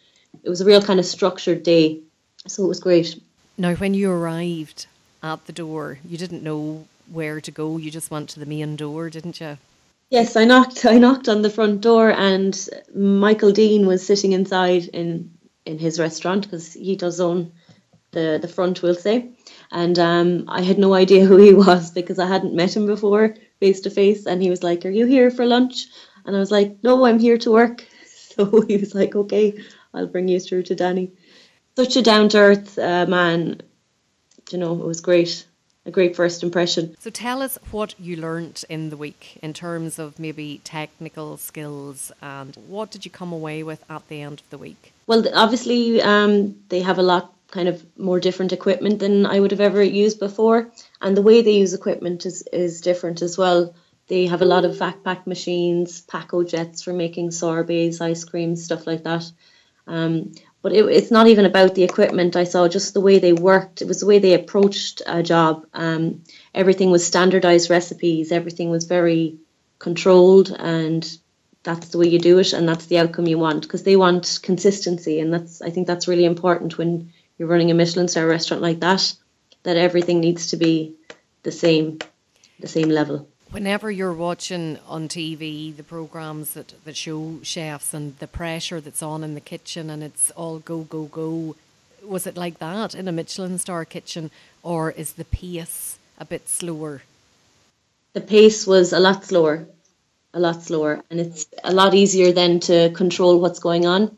it 0.44 0.50
was 0.50 0.62
a 0.62 0.66
real 0.66 0.82
kind 0.82 1.00
of 1.00 1.06
structured 1.06 1.64
day. 1.64 2.02
So 2.48 2.64
it 2.64 2.68
was 2.68 2.80
great. 2.80 3.22
Now 3.58 3.76
when 3.76 3.94
you 3.94 4.12
arrived 4.12 4.88
at 5.22 5.46
the 5.46 5.54
door 5.54 6.00
you 6.06 6.18
didn't 6.18 6.44
know 6.44 6.86
where 7.12 7.42
to 7.42 7.52
go. 7.52 7.78
You 7.78 7.92
just 7.92 8.12
went 8.12 8.30
to 8.30 8.40
the 8.40 8.46
main 8.46 8.76
door 8.76 9.10
didn't 9.10 9.40
you? 9.40 9.58
Yes 10.10 10.36
I 10.36 10.46
knocked 10.46 10.86
I 10.86 10.98
knocked 10.98 11.28
on 11.28 11.42
the 11.42 11.50
front 11.50 11.82
door 11.82 12.12
and 12.12 12.68
Michael 12.96 13.52
Deane 13.52 13.86
was 13.86 14.06
sitting 14.06 14.32
inside 14.32 14.86
in 14.86 15.32
in 15.66 15.78
his 15.78 16.00
restaurant 16.00 16.44
because 16.44 16.74
he 16.74 16.96
does 16.96 17.20
own 17.20 17.52
the 18.12 18.40
the 18.42 18.48
front 18.48 18.82
we'll 18.82 18.96
say 18.96 19.30
and 19.72 20.00
um, 20.00 20.46
I 20.48 20.62
had 20.62 20.80
no 20.80 20.94
idea 20.94 21.26
who 21.26 21.38
he 21.38 21.54
was 21.66 21.92
because 21.92 22.20
I 22.20 22.28
hadn't 22.28 22.56
met 22.56 22.76
him 22.76 22.86
before 22.86 23.36
face 23.60 23.82
to 23.82 23.90
face. 23.90 24.26
And 24.26 24.42
he 24.42 24.50
was 24.50 24.64
like, 24.64 24.86
Are 24.86 24.90
you 24.90 25.06
here 25.06 25.30
for 25.32 25.46
lunch? 25.46 25.86
And 26.26 26.36
I 26.36 26.40
was 26.40 26.52
like, 26.52 26.78
No, 26.84 27.06
I'm 27.06 27.20
here 27.20 27.38
to 27.40 27.52
work. 27.52 27.86
So 28.40 28.62
he 28.62 28.78
was 28.78 28.96
like, 28.96 29.16
Okay, 29.16 29.62
I'll 29.94 30.08
bring 30.08 30.30
you 30.30 30.40
through 30.40 30.64
to 30.64 30.76
Danni. 30.76 31.12
Such 31.76 31.98
a 31.98 32.02
down 32.02 32.30
to 32.30 32.38
earth 32.38 32.80
uh, 32.80 33.06
man. 33.06 33.62
You 34.52 34.60
know, 34.60 34.74
it 34.74 34.86
was 34.86 35.02
great. 35.02 35.46
A 35.86 35.92
great 35.92 36.16
first 36.16 36.44
impression. 36.44 36.96
So 37.00 37.10
tell 37.10 37.42
us 37.42 37.58
what 37.72 37.96
you 38.00 38.16
learnt 38.16 38.64
in 38.70 38.92
the 38.92 38.98
week 38.98 39.40
in 39.42 39.54
terms 39.54 39.98
of 39.98 40.20
maybe 40.20 40.62
technical 40.64 41.38
skills 41.38 42.12
and 42.22 42.56
what 42.68 42.92
did 42.92 43.04
you 43.06 43.12
come 43.12 43.34
away 43.34 43.64
with 43.64 43.84
at 43.90 44.08
the 44.08 44.22
end 44.22 44.42
of 44.42 44.50
the 44.52 44.58
week? 44.58 44.94
Well, 45.08 45.26
obviously, 45.34 46.02
um, 46.02 46.56
they 46.70 46.82
have 46.82 47.00
a 47.00 47.02
lot 47.02 47.34
kind 47.52 47.68
of 47.68 47.86
more 47.98 48.20
different 48.20 48.54
equipment 48.54 49.00
than 49.00 49.26
I 49.26 49.40
would 49.40 49.52
have 49.52 49.62
ever 49.62 49.84
used 49.84 50.20
before. 50.20 50.72
And 51.02 51.16
the 51.16 51.22
way 51.22 51.42
they 51.42 51.58
use 51.58 51.74
equipment 51.74 52.26
is, 52.26 52.48
is 52.54 52.82
different 52.82 53.22
as 53.22 53.38
well. 53.38 53.74
They 54.08 54.26
have 54.26 54.42
a 54.42 54.46
lot 54.46 54.66
of 54.66 54.78
vac 54.78 55.04
pack 55.04 55.28
machines, 55.28 56.02
Pacojets 56.06 56.84
for 56.84 56.94
making 56.94 57.32
sorbets, 57.32 58.02
ice 58.02 58.24
cream, 58.24 58.56
stuff 58.56 58.88
like 58.88 59.04
that. 59.04 59.32
Um, 59.88 60.34
but 60.62 60.74
it, 60.74 60.86
it's 60.86 61.12
not 61.12 61.28
even 61.28 61.46
about 61.46 61.76
the 61.76 61.84
equipment. 61.84 62.36
I 62.36 62.44
saw 62.44 62.68
just 62.68 62.94
the 62.94 63.02
way 63.02 63.20
they 63.20 63.34
worked. 63.34 63.82
It 63.82 63.88
was 63.88 64.02
the 64.02 64.06
way 64.06 64.20
they 64.20 64.34
approached 64.34 65.02
a 65.06 65.24
job. 65.24 65.66
Um, 65.74 66.24
everything 66.54 66.92
was 66.92 67.06
standardized 67.06 67.70
recipes. 67.70 68.32
Everything 68.32 68.70
was 68.70 68.86
very 68.86 69.38
controlled, 69.80 70.56
and 70.58 71.10
that's 71.64 71.90
the 71.90 71.98
way 71.98 72.08
you 72.08 72.20
do 72.20 72.40
it, 72.40 72.54
and 72.54 72.68
that's 72.68 72.88
the 72.88 73.00
outcome 73.00 73.28
you 73.28 73.40
want. 73.40 73.62
Because 73.62 73.84
they 73.84 73.96
want 73.96 74.40
consistency, 74.44 75.20
and 75.20 75.34
that's 75.34 75.62
I 75.62 75.70
think 75.70 75.88
that's 75.88 76.08
really 76.08 76.26
important 76.26 76.78
when 76.78 77.14
you're 77.40 77.48
running 77.48 77.72
a 77.72 77.74
Michelin 77.74 78.10
star 78.10 78.28
restaurant 78.28 78.62
like 78.62 78.82
that, 78.82 79.16
that 79.64 79.78
everything 79.78 80.20
needs 80.20 80.48
to 80.48 80.58
be 80.58 80.94
the 81.44 81.52
same, 81.52 82.00
the 82.60 82.68
same 82.68 82.90
level. 82.90 83.28
Whenever 83.50 83.90
you're 83.90 84.14
watching 84.14 84.78
on 84.88 85.08
TV 85.08 85.76
the 85.76 85.84
programs 85.84 86.54
that, 86.54 86.74
that 86.84 86.96
show 86.96 87.40
chefs 87.42 87.94
and 87.94 88.16
the 88.20 88.28
pressure 88.28 88.80
that's 88.80 89.02
on 89.02 89.24
in 89.24 89.34
the 89.34 89.42
kitchen 89.42 89.90
and 89.90 90.04
it's 90.04 90.30
all 90.32 90.60
go, 90.60 90.82
go, 90.82 91.06
go, 91.06 91.56
was 92.04 92.28
it 92.28 92.38
like 92.38 92.60
that 92.60 92.94
in 92.94 93.08
a 93.08 93.12
Michelin 93.12 93.58
star 93.58 93.86
kitchen 93.86 94.30
or 94.62 94.92
is 94.92 95.14
the 95.14 95.26
pace 95.26 95.98
a 96.20 96.26
bit 96.26 96.48
slower? 96.48 97.02
The 98.14 98.22
pace 98.22 98.68
was 98.68 98.92
a 98.92 99.00
lot 99.00 99.24
slower, 99.24 99.66
a 100.34 100.40
lot 100.40 100.62
slower, 100.62 101.02
and 101.10 101.20
it's 101.20 101.48
a 101.64 101.74
lot 101.74 101.94
easier 101.94 102.32
then 102.32 102.60
to 102.62 102.90
control 102.92 103.40
what's 103.40 103.60
going 103.60 103.86
on. 103.86 104.18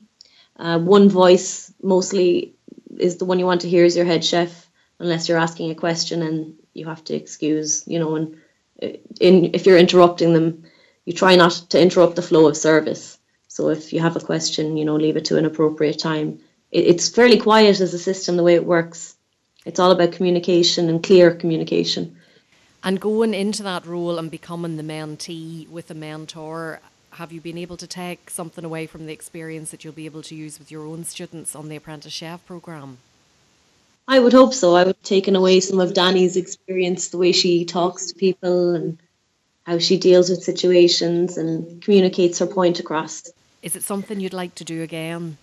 Uh, 0.57 0.79
one 0.79 1.09
voice 1.09 1.73
mostly 1.81 2.53
is 3.01 3.17
the 3.17 3.25
one 3.25 3.39
you 3.39 3.45
want 3.45 3.61
to 3.61 3.69
hear 3.69 3.83
is 3.83 3.95
your 3.95 4.05
head 4.05 4.23
chef, 4.23 4.69
unless 4.99 5.27
you're 5.27 5.37
asking 5.37 5.71
a 5.71 5.75
question 5.75 6.21
and 6.21 6.55
you 6.73 6.85
have 6.85 7.03
to 7.05 7.15
excuse, 7.15 7.83
you 7.87 7.99
know, 7.99 8.15
and 8.15 8.37
uh, 8.81 8.89
in 9.19 9.51
if 9.53 9.65
you're 9.65 9.77
interrupting 9.77 10.33
them, 10.33 10.63
you 11.05 11.13
try 11.13 11.35
not 11.35 11.53
to 11.69 11.81
interrupt 11.81 12.15
the 12.15 12.21
flow 12.21 12.47
of 12.47 12.55
service. 12.55 13.17
So 13.47 13.69
if 13.69 13.91
you 13.91 13.99
have 13.99 14.15
a 14.15 14.21
question, 14.21 14.77
you 14.77 14.85
know, 14.85 14.95
leave 14.95 15.17
it 15.17 15.25
to 15.25 15.37
an 15.37 15.45
appropriate 15.45 15.99
time. 15.99 16.39
It, 16.71 16.85
it's 16.85 17.09
fairly 17.09 17.37
quiet 17.37 17.81
as 17.81 17.93
a 17.93 17.99
system 17.99 18.37
the 18.37 18.43
way 18.43 18.55
it 18.55 18.65
works. 18.65 19.15
It's 19.65 19.79
all 19.79 19.91
about 19.91 20.13
communication 20.13 20.89
and 20.89 21.03
clear 21.03 21.33
communication. 21.33 22.17
And 22.83 22.99
going 22.99 23.33
into 23.33 23.63
that 23.63 23.85
role 23.85 24.17
and 24.17 24.31
becoming 24.31 24.77
the 24.77 24.83
mentee 24.83 25.69
with 25.69 25.91
a 25.91 25.93
mentor, 25.93 26.79
have 27.13 27.31
you 27.31 27.41
been 27.41 27.57
able 27.57 27.77
to 27.77 27.87
take 27.87 28.29
something 28.29 28.63
away 28.63 28.87
from 28.87 29.05
the 29.05 29.13
experience 29.13 29.71
that 29.71 29.83
you'll 29.83 29.93
be 29.93 30.05
able 30.05 30.21
to 30.23 30.35
use 30.35 30.57
with 30.57 30.71
your 30.71 30.85
own 30.85 31.03
students 31.03 31.55
on 31.55 31.67
the 31.67 31.75
Apprentice 31.75 32.13
Chef 32.13 32.45
programme? 32.45 32.99
I 34.07 34.19
would 34.19 34.33
hope 34.33 34.53
so. 34.53 34.75
I 34.75 34.83
would 34.83 34.95
have 34.95 35.03
taken 35.03 35.35
away 35.35 35.59
some 35.59 35.79
of 35.79 35.93
Danni's 35.93 36.37
experience, 36.37 37.09
the 37.09 37.17
way 37.17 37.31
she 37.31 37.65
talks 37.65 38.07
to 38.07 38.15
people 38.15 38.75
and 38.75 38.97
how 39.63 39.77
she 39.77 39.97
deals 39.97 40.29
with 40.29 40.43
situations 40.43 41.37
and 41.37 41.81
communicates 41.81 42.39
her 42.39 42.47
point 42.47 42.79
across. 42.79 43.31
Is 43.61 43.75
it 43.75 43.83
something 43.83 44.19
you'd 44.19 44.33
like 44.33 44.55
to 44.55 44.63
do 44.63 44.81
again? 44.81 45.37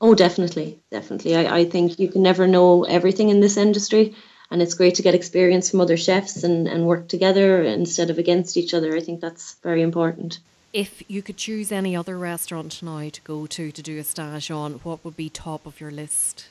Oh, 0.00 0.14
definitely, 0.14 0.78
definitely. 0.90 1.36
I, 1.36 1.58
I 1.58 1.64
think 1.66 1.98
you 1.98 2.08
can 2.08 2.22
never 2.22 2.46
know 2.46 2.84
everything 2.84 3.28
in 3.28 3.40
this 3.40 3.56
industry, 3.56 4.14
and 4.50 4.60
it's 4.62 4.74
great 4.74 4.96
to 4.96 5.02
get 5.02 5.14
experience 5.14 5.70
from 5.70 5.80
other 5.80 5.96
chefs 5.96 6.42
and, 6.42 6.66
and 6.66 6.86
work 6.86 7.06
together 7.06 7.62
instead 7.62 8.10
of 8.10 8.18
against 8.18 8.56
each 8.56 8.74
other. 8.74 8.96
I 8.96 9.00
think 9.00 9.20
that's 9.20 9.54
very 9.62 9.82
important. 9.82 10.40
If 10.72 11.02
you 11.08 11.20
could 11.20 11.36
choose 11.36 11.72
any 11.72 11.96
other 11.96 12.16
restaurant 12.16 12.80
now 12.80 13.08
to 13.08 13.20
go 13.22 13.46
to 13.46 13.72
to 13.72 13.82
do 13.82 13.98
a 13.98 14.04
stage 14.04 14.50
on, 14.52 14.74
what 14.84 15.04
would 15.04 15.16
be 15.16 15.28
top 15.28 15.66
of 15.66 15.80
your 15.80 15.90
list? 15.90 16.46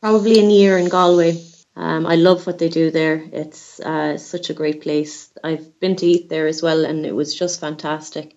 Probably 0.00 0.36
Aniar 0.36 0.80
in 0.80 0.88
Galway. 0.88 1.42
Um, 1.76 2.06
I 2.06 2.14
love 2.14 2.46
what 2.46 2.58
they 2.58 2.68
do 2.68 2.92
there. 2.92 3.24
It's 3.32 3.80
uh, 3.80 4.16
such 4.16 4.48
a 4.48 4.54
great 4.54 4.80
place. 4.80 5.30
I've 5.42 5.80
been 5.80 5.96
to 5.96 6.06
eat 6.06 6.28
there 6.28 6.46
as 6.46 6.62
well, 6.62 6.84
and 6.84 7.04
it 7.04 7.14
was 7.14 7.34
just 7.34 7.58
fantastic. 7.58 8.36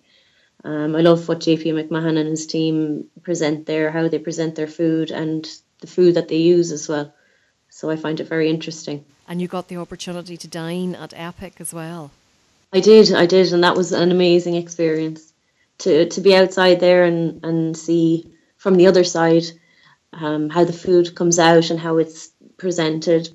Um, 0.64 0.96
I 0.96 1.02
love 1.02 1.28
what 1.28 1.38
JP 1.38 1.64
McMahon 1.74 2.18
and 2.18 2.28
his 2.28 2.48
team 2.48 3.08
present 3.22 3.66
there, 3.66 3.92
how 3.92 4.08
they 4.08 4.18
present 4.18 4.56
their 4.56 4.66
food, 4.66 5.12
and 5.12 5.48
the 5.80 5.86
food 5.86 6.14
that 6.14 6.26
they 6.26 6.38
use 6.38 6.72
as 6.72 6.88
well. 6.88 7.14
So 7.70 7.90
I 7.90 7.96
find 7.96 8.18
it 8.18 8.24
very 8.24 8.50
interesting. 8.50 9.04
And 9.28 9.40
you 9.40 9.46
got 9.46 9.68
the 9.68 9.76
opportunity 9.76 10.36
to 10.36 10.48
dine 10.48 10.96
at 10.96 11.10
EIPIC 11.10 11.60
as 11.60 11.72
well. 11.72 12.10
I 12.72 12.80
did, 12.80 13.12
I 13.12 13.26
did, 13.26 13.52
and 13.52 13.64
that 13.64 13.76
was 13.76 13.92
an 13.92 14.10
amazing 14.10 14.54
experience. 14.54 15.32
To 15.78 16.08
to 16.08 16.20
be 16.20 16.34
outside 16.34 16.80
there 16.80 17.04
and 17.04 17.44
and 17.44 17.76
see 17.76 18.34
from 18.56 18.74
the 18.74 18.88
other 18.88 19.04
side 19.04 19.44
um, 20.12 20.50
how 20.50 20.64
the 20.64 20.72
food 20.72 21.14
comes 21.14 21.38
out 21.38 21.70
and 21.70 21.78
how 21.78 21.98
it's 21.98 22.30
presented 22.56 23.30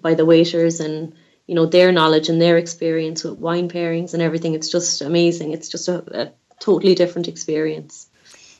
by 0.00 0.14
the 0.14 0.24
waiters 0.24 0.80
and 0.80 1.14
you 1.46 1.54
know 1.54 1.66
their 1.66 1.92
knowledge 1.92 2.28
and 2.28 2.40
their 2.40 2.56
experience 2.56 3.24
with 3.24 3.38
wine 3.38 3.68
pairings 3.68 4.14
and 4.14 4.22
everything. 4.22 4.54
It's 4.54 4.70
just 4.70 5.02
amazing. 5.02 5.52
It's 5.52 5.68
just 5.68 5.88
a, 5.88 6.22
a 6.22 6.32
totally 6.60 6.94
different 6.94 7.28
experience. 7.28 8.08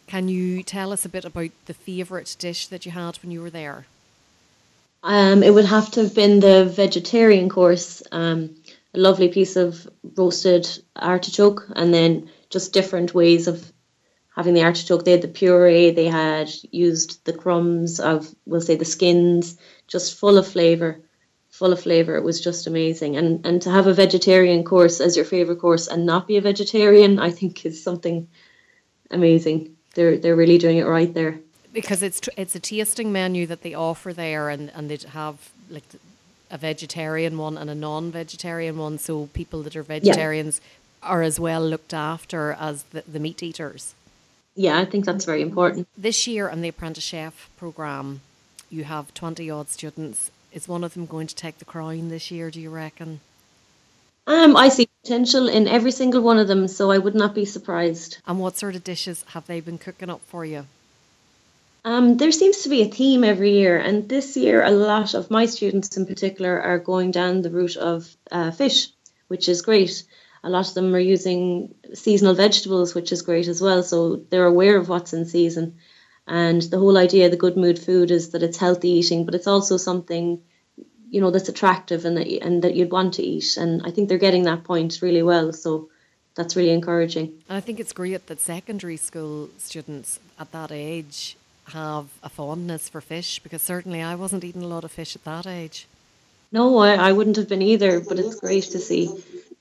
Can 0.08 0.28
you 0.28 0.62
tell 0.62 0.92
us 0.92 1.04
a 1.04 1.08
bit 1.08 1.24
about 1.24 1.50
the 1.66 1.74
favorite 1.74 2.36
dish 2.38 2.66
that 2.66 2.84
you 2.84 2.92
had 2.92 3.16
when 3.22 3.30
you 3.30 3.40
were 3.40 3.50
there? 3.50 3.86
Um, 5.02 5.42
it 5.42 5.54
would 5.54 5.64
have 5.64 5.90
to 5.92 6.02
have 6.02 6.14
been 6.14 6.40
the 6.40 6.64
vegetarian 6.64 7.48
course. 7.48 8.02
Um, 8.12 8.56
a 8.94 8.98
lovely 8.98 9.28
piece 9.28 9.56
of 9.56 9.88
roasted 10.16 10.68
artichoke 10.94 11.66
and 11.74 11.92
then 11.92 12.30
just 12.50 12.72
different 12.72 13.14
ways 13.14 13.48
of 13.48 13.72
having 14.34 14.54
the 14.54 14.62
artichoke. 14.62 15.04
They 15.04 15.12
had 15.12 15.22
the 15.22 15.28
puree, 15.28 15.90
they 15.90 16.06
had 16.08 16.50
used 16.70 17.24
the 17.24 17.32
crumbs 17.32 18.00
of, 18.00 18.28
we'll 18.46 18.60
say, 18.60 18.76
the 18.76 18.84
skins, 18.84 19.58
just 19.86 20.18
full 20.18 20.38
of 20.38 20.46
flavour. 20.46 21.00
Full 21.50 21.72
of 21.72 21.82
flavour. 21.82 22.16
It 22.16 22.24
was 22.24 22.40
just 22.40 22.66
amazing. 22.66 23.18
And 23.18 23.44
and 23.44 23.60
to 23.62 23.70
have 23.70 23.86
a 23.86 23.92
vegetarian 23.92 24.64
course 24.64 25.02
as 25.02 25.16
your 25.16 25.26
favourite 25.26 25.60
course 25.60 25.86
and 25.86 26.06
not 26.06 26.26
be 26.26 26.38
a 26.38 26.40
vegetarian, 26.40 27.18
I 27.18 27.30
think 27.30 27.66
is 27.66 27.82
something 27.82 28.26
amazing. 29.10 29.76
They're 29.94 30.16
they're 30.16 30.34
really 30.34 30.56
doing 30.56 30.78
it 30.78 30.86
right 30.86 31.12
there. 31.12 31.40
Because 31.74 32.02
it's 32.02 32.22
it's 32.38 32.54
a 32.54 32.58
tasting 32.58 33.12
menu 33.12 33.46
that 33.46 33.60
they 33.60 33.74
offer 33.74 34.14
there, 34.14 34.48
and 34.48 34.72
and 34.74 34.90
they 34.90 34.98
have 35.10 35.50
like 35.68 35.84
a 36.52 36.58
vegetarian 36.58 37.36
one 37.36 37.58
and 37.58 37.68
a 37.68 37.74
non-vegetarian 37.74 38.78
one, 38.78 38.98
so 38.98 39.26
people 39.32 39.64
that 39.64 39.74
are 39.74 39.82
vegetarians 39.82 40.60
yeah. 41.02 41.08
are 41.08 41.22
as 41.22 41.40
well 41.40 41.66
looked 41.66 41.92
after 41.92 42.52
as 42.60 42.84
the, 42.84 43.02
the 43.10 43.18
meat 43.18 43.42
eaters 43.42 43.94
yeah, 44.54 44.78
I 44.78 44.84
think 44.84 45.04
that's 45.04 45.24
very 45.24 45.42
important. 45.42 45.88
This 45.96 46.26
year 46.26 46.48
on 46.48 46.60
the 46.60 46.68
Apprentice 46.68 47.04
Chef 47.04 47.48
programme, 47.56 48.20
you 48.70 48.84
have 48.84 49.14
20 49.14 49.50
odd 49.50 49.68
students. 49.68 50.30
Is 50.52 50.68
one 50.68 50.84
of 50.84 50.94
them 50.94 51.06
going 51.06 51.26
to 51.26 51.34
take 51.34 51.58
the 51.58 51.64
crown 51.64 52.10
this 52.10 52.30
year, 52.30 52.50
do 52.50 52.60
you 52.60 52.70
reckon? 52.70 53.20
Um, 54.26 54.56
I 54.56 54.68
see 54.68 54.88
potential 55.02 55.48
in 55.48 55.66
every 55.66 55.90
single 55.90 56.20
one 56.20 56.38
of 56.38 56.48
them, 56.48 56.68
so 56.68 56.90
I 56.90 56.98
would 56.98 57.14
not 57.14 57.34
be 57.34 57.44
surprised. 57.44 58.18
And 58.26 58.38
what 58.38 58.56
sort 58.56 58.76
of 58.76 58.84
dishes 58.84 59.24
have 59.28 59.46
they 59.46 59.60
been 59.60 59.78
cooking 59.78 60.10
up 60.10 60.20
for 60.26 60.44
you? 60.44 60.66
Um, 61.84 62.16
there 62.16 62.32
seems 62.32 62.62
to 62.62 62.68
be 62.68 62.82
a 62.82 62.88
theme 62.88 63.24
every 63.24 63.52
year, 63.52 63.78
and 63.78 64.08
this 64.08 64.36
year 64.36 64.62
a 64.62 64.70
lot 64.70 65.14
of 65.14 65.30
my 65.30 65.46
students 65.46 65.96
in 65.96 66.06
particular 66.06 66.60
are 66.60 66.78
going 66.78 67.10
down 67.10 67.42
the 67.42 67.50
route 67.50 67.76
of 67.76 68.16
uh, 68.30 68.52
fish, 68.52 68.88
which 69.28 69.48
is 69.48 69.62
great 69.62 70.04
a 70.44 70.50
lot 70.50 70.68
of 70.68 70.74
them 70.74 70.94
are 70.94 70.98
using 70.98 71.74
seasonal 71.94 72.34
vegetables, 72.34 72.94
which 72.94 73.12
is 73.12 73.22
great 73.22 73.48
as 73.48 73.60
well. 73.60 73.82
So 73.82 74.16
they're 74.30 74.46
aware 74.46 74.76
of 74.76 74.88
what's 74.88 75.12
in 75.12 75.24
season. 75.24 75.76
And 76.26 76.62
the 76.62 76.78
whole 76.78 76.98
idea 76.98 77.26
of 77.26 77.30
the 77.30 77.36
good 77.36 77.56
mood 77.56 77.78
food 77.78 78.10
is 78.10 78.30
that 78.30 78.42
it's 78.42 78.58
healthy 78.58 78.90
eating, 78.90 79.24
but 79.24 79.34
it's 79.34 79.46
also 79.46 79.76
something, 79.76 80.42
you 81.10 81.20
know, 81.20 81.30
that's 81.30 81.48
attractive 81.48 82.04
and 82.04 82.16
that 82.16 82.26
and 82.42 82.62
that 82.62 82.74
you'd 82.74 82.92
want 82.92 83.14
to 83.14 83.22
eat. 83.22 83.56
And 83.56 83.82
I 83.84 83.90
think 83.90 84.08
they're 84.08 84.18
getting 84.18 84.44
that 84.44 84.64
point 84.64 84.98
really 85.02 85.22
well. 85.22 85.52
So 85.52 85.90
that's 86.34 86.56
really 86.56 86.70
encouraging. 86.70 87.42
And 87.48 87.56
I 87.56 87.60
think 87.60 87.78
it's 87.78 87.92
great 87.92 88.26
that 88.26 88.40
secondary 88.40 88.96
school 88.96 89.50
students 89.58 90.18
at 90.38 90.50
that 90.52 90.72
age 90.72 91.36
have 91.68 92.06
a 92.22 92.28
fondness 92.28 92.88
for 92.88 93.00
fish 93.00 93.38
because 93.38 93.62
certainly 93.62 94.02
I 94.02 94.14
wasn't 94.14 94.44
eating 94.44 94.62
a 94.62 94.66
lot 94.68 94.84
of 94.84 94.92
fish 94.92 95.16
at 95.16 95.24
that 95.24 95.46
age. 95.46 95.86
No, 96.50 96.78
I, 96.78 96.94
I 96.94 97.12
wouldn't 97.12 97.36
have 97.36 97.48
been 97.48 97.62
either, 97.62 98.00
but 98.00 98.18
it's 98.18 98.34
great 98.34 98.64
to 98.64 98.78
see. 98.78 99.10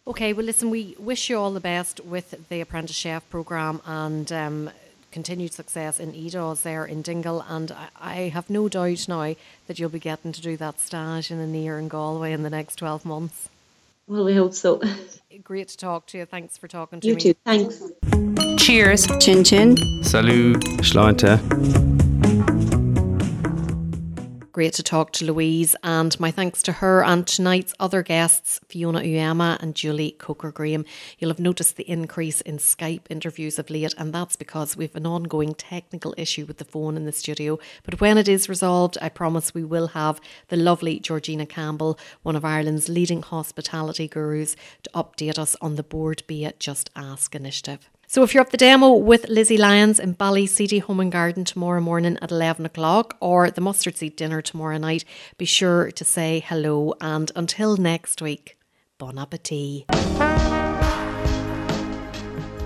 Okay, 0.05 0.33
well, 0.33 0.45
listen, 0.45 0.69
we 0.69 0.95
wish 0.99 1.29
you 1.29 1.37
all 1.37 1.51
the 1.51 1.59
best 1.59 2.01
with 2.01 2.47
the 2.49 2.59
Apprentice 2.59 2.95
Chef 2.95 3.27
programme 3.29 3.81
and 3.85 4.29
um, 4.31 4.69
continued 5.11 5.53
success 5.53 5.99
in 5.99 6.11
Idás 6.11 6.63
there 6.63 6.85
in 6.85 7.01
Dingle. 7.01 7.45
And 7.47 7.71
I, 7.71 7.87
I, 7.99 8.15
have 8.29 8.49
no 8.49 8.67
doubt 8.67 9.07
now 9.07 9.35
that 9.67 9.79
you'll 9.79 9.89
be 9.89 9.99
getting 9.99 10.31
to 10.31 10.41
do 10.41 10.57
that 10.57 10.79
stage 10.79 11.31
in 11.31 11.37
Aniar 11.37 11.79
in 11.79 11.87
Galway 11.87 12.33
in 12.33 12.43
the 12.43 12.49
next 12.49 12.77
12 12.77 13.05
months. 13.05 13.49
Well, 14.07 14.25
we 14.25 14.35
hope 14.35 14.53
so. 14.53 14.81
Great 15.43 15.69
to 15.69 15.77
talk 15.77 16.07
to 16.07 16.17
you. 16.17 16.25
Thanks 16.25 16.57
for 16.57 16.67
talking 16.67 16.99
to 16.99 17.07
you 17.07 17.15
me. 17.15 17.21
You 17.21 17.33
too. 17.33 17.39
Thanks. 17.45 17.83
Cheers. 18.61 19.07
Chin 19.19 19.43
chin. 19.43 19.77
Salut. 20.03 20.59
Sláinte. 20.81 21.90
Great 24.53 24.73
to 24.73 24.83
talk 24.83 25.13
to 25.13 25.23
Louise, 25.23 25.77
and 25.81 26.19
my 26.19 26.29
thanks 26.29 26.61
to 26.63 26.73
her 26.73 27.05
and 27.05 27.25
tonight's 27.25 27.73
other 27.79 28.03
guests, 28.03 28.59
Fiona 28.67 28.99
Uyema 28.99 29.57
and 29.61 29.75
Julie 29.75 30.11
Coker 30.11 30.51
Graham. 30.51 30.83
You'll 31.17 31.31
have 31.31 31.39
noticed 31.39 31.77
the 31.77 31.89
increase 31.89 32.41
in 32.41 32.57
Skype 32.57 33.03
interviews 33.09 33.57
of 33.57 33.69
late, 33.69 33.93
and 33.97 34.11
that's 34.11 34.35
because 34.35 34.75
we've 34.75 34.93
an 34.93 35.05
ongoing 35.05 35.53
technical 35.53 36.13
issue 36.17 36.45
with 36.45 36.57
the 36.57 36.65
phone 36.65 36.97
in 36.97 37.05
the 37.05 37.13
studio. 37.13 37.59
But 37.83 38.01
when 38.01 38.17
it 38.17 38.27
is 38.27 38.49
resolved, 38.49 38.97
I 39.01 39.07
promise 39.07 39.53
we 39.53 39.63
will 39.63 39.87
have 39.87 40.19
the 40.49 40.57
lovely 40.57 40.99
Georgina 40.99 41.45
Campbell, 41.45 41.97
one 42.21 42.35
of 42.35 42.43
Ireland's 42.43 42.89
leading 42.89 43.21
hospitality 43.21 44.09
gurus, 44.09 44.57
to 44.83 44.89
update 44.93 45.39
us 45.39 45.55
on 45.61 45.77
the 45.77 45.83
Bord 45.83 46.23
Bia 46.27 46.51
Just 46.59 46.89
Ask 46.93 47.35
initiative. 47.35 47.89
So 48.11 48.23
if 48.23 48.33
you're 48.33 48.41
up 48.41 48.49
the 48.49 48.57
demo 48.57 48.93
with 48.93 49.29
Lizzie 49.29 49.55
Lyons 49.55 49.97
in 49.97 50.15
Ballyseedy 50.15 50.81
Home 50.81 50.99
and 50.99 51.09
Garden 51.09 51.45
tomorrow 51.45 51.79
morning 51.79 52.17
at 52.21 52.29
11 52.29 52.65
o'clock 52.65 53.15
or 53.21 53.49
the 53.49 53.61
Mustard 53.61 53.95
Seed 53.95 54.17
dinner 54.17 54.41
tomorrow 54.41 54.77
night, 54.77 55.05
be 55.37 55.45
sure 55.45 55.91
to 55.91 56.03
say 56.03 56.43
hello. 56.45 56.93
And 56.99 57.31
until 57.37 57.77
next 57.77 58.21
week, 58.21 58.57
bon 58.97 59.17
appetit. 59.17 59.85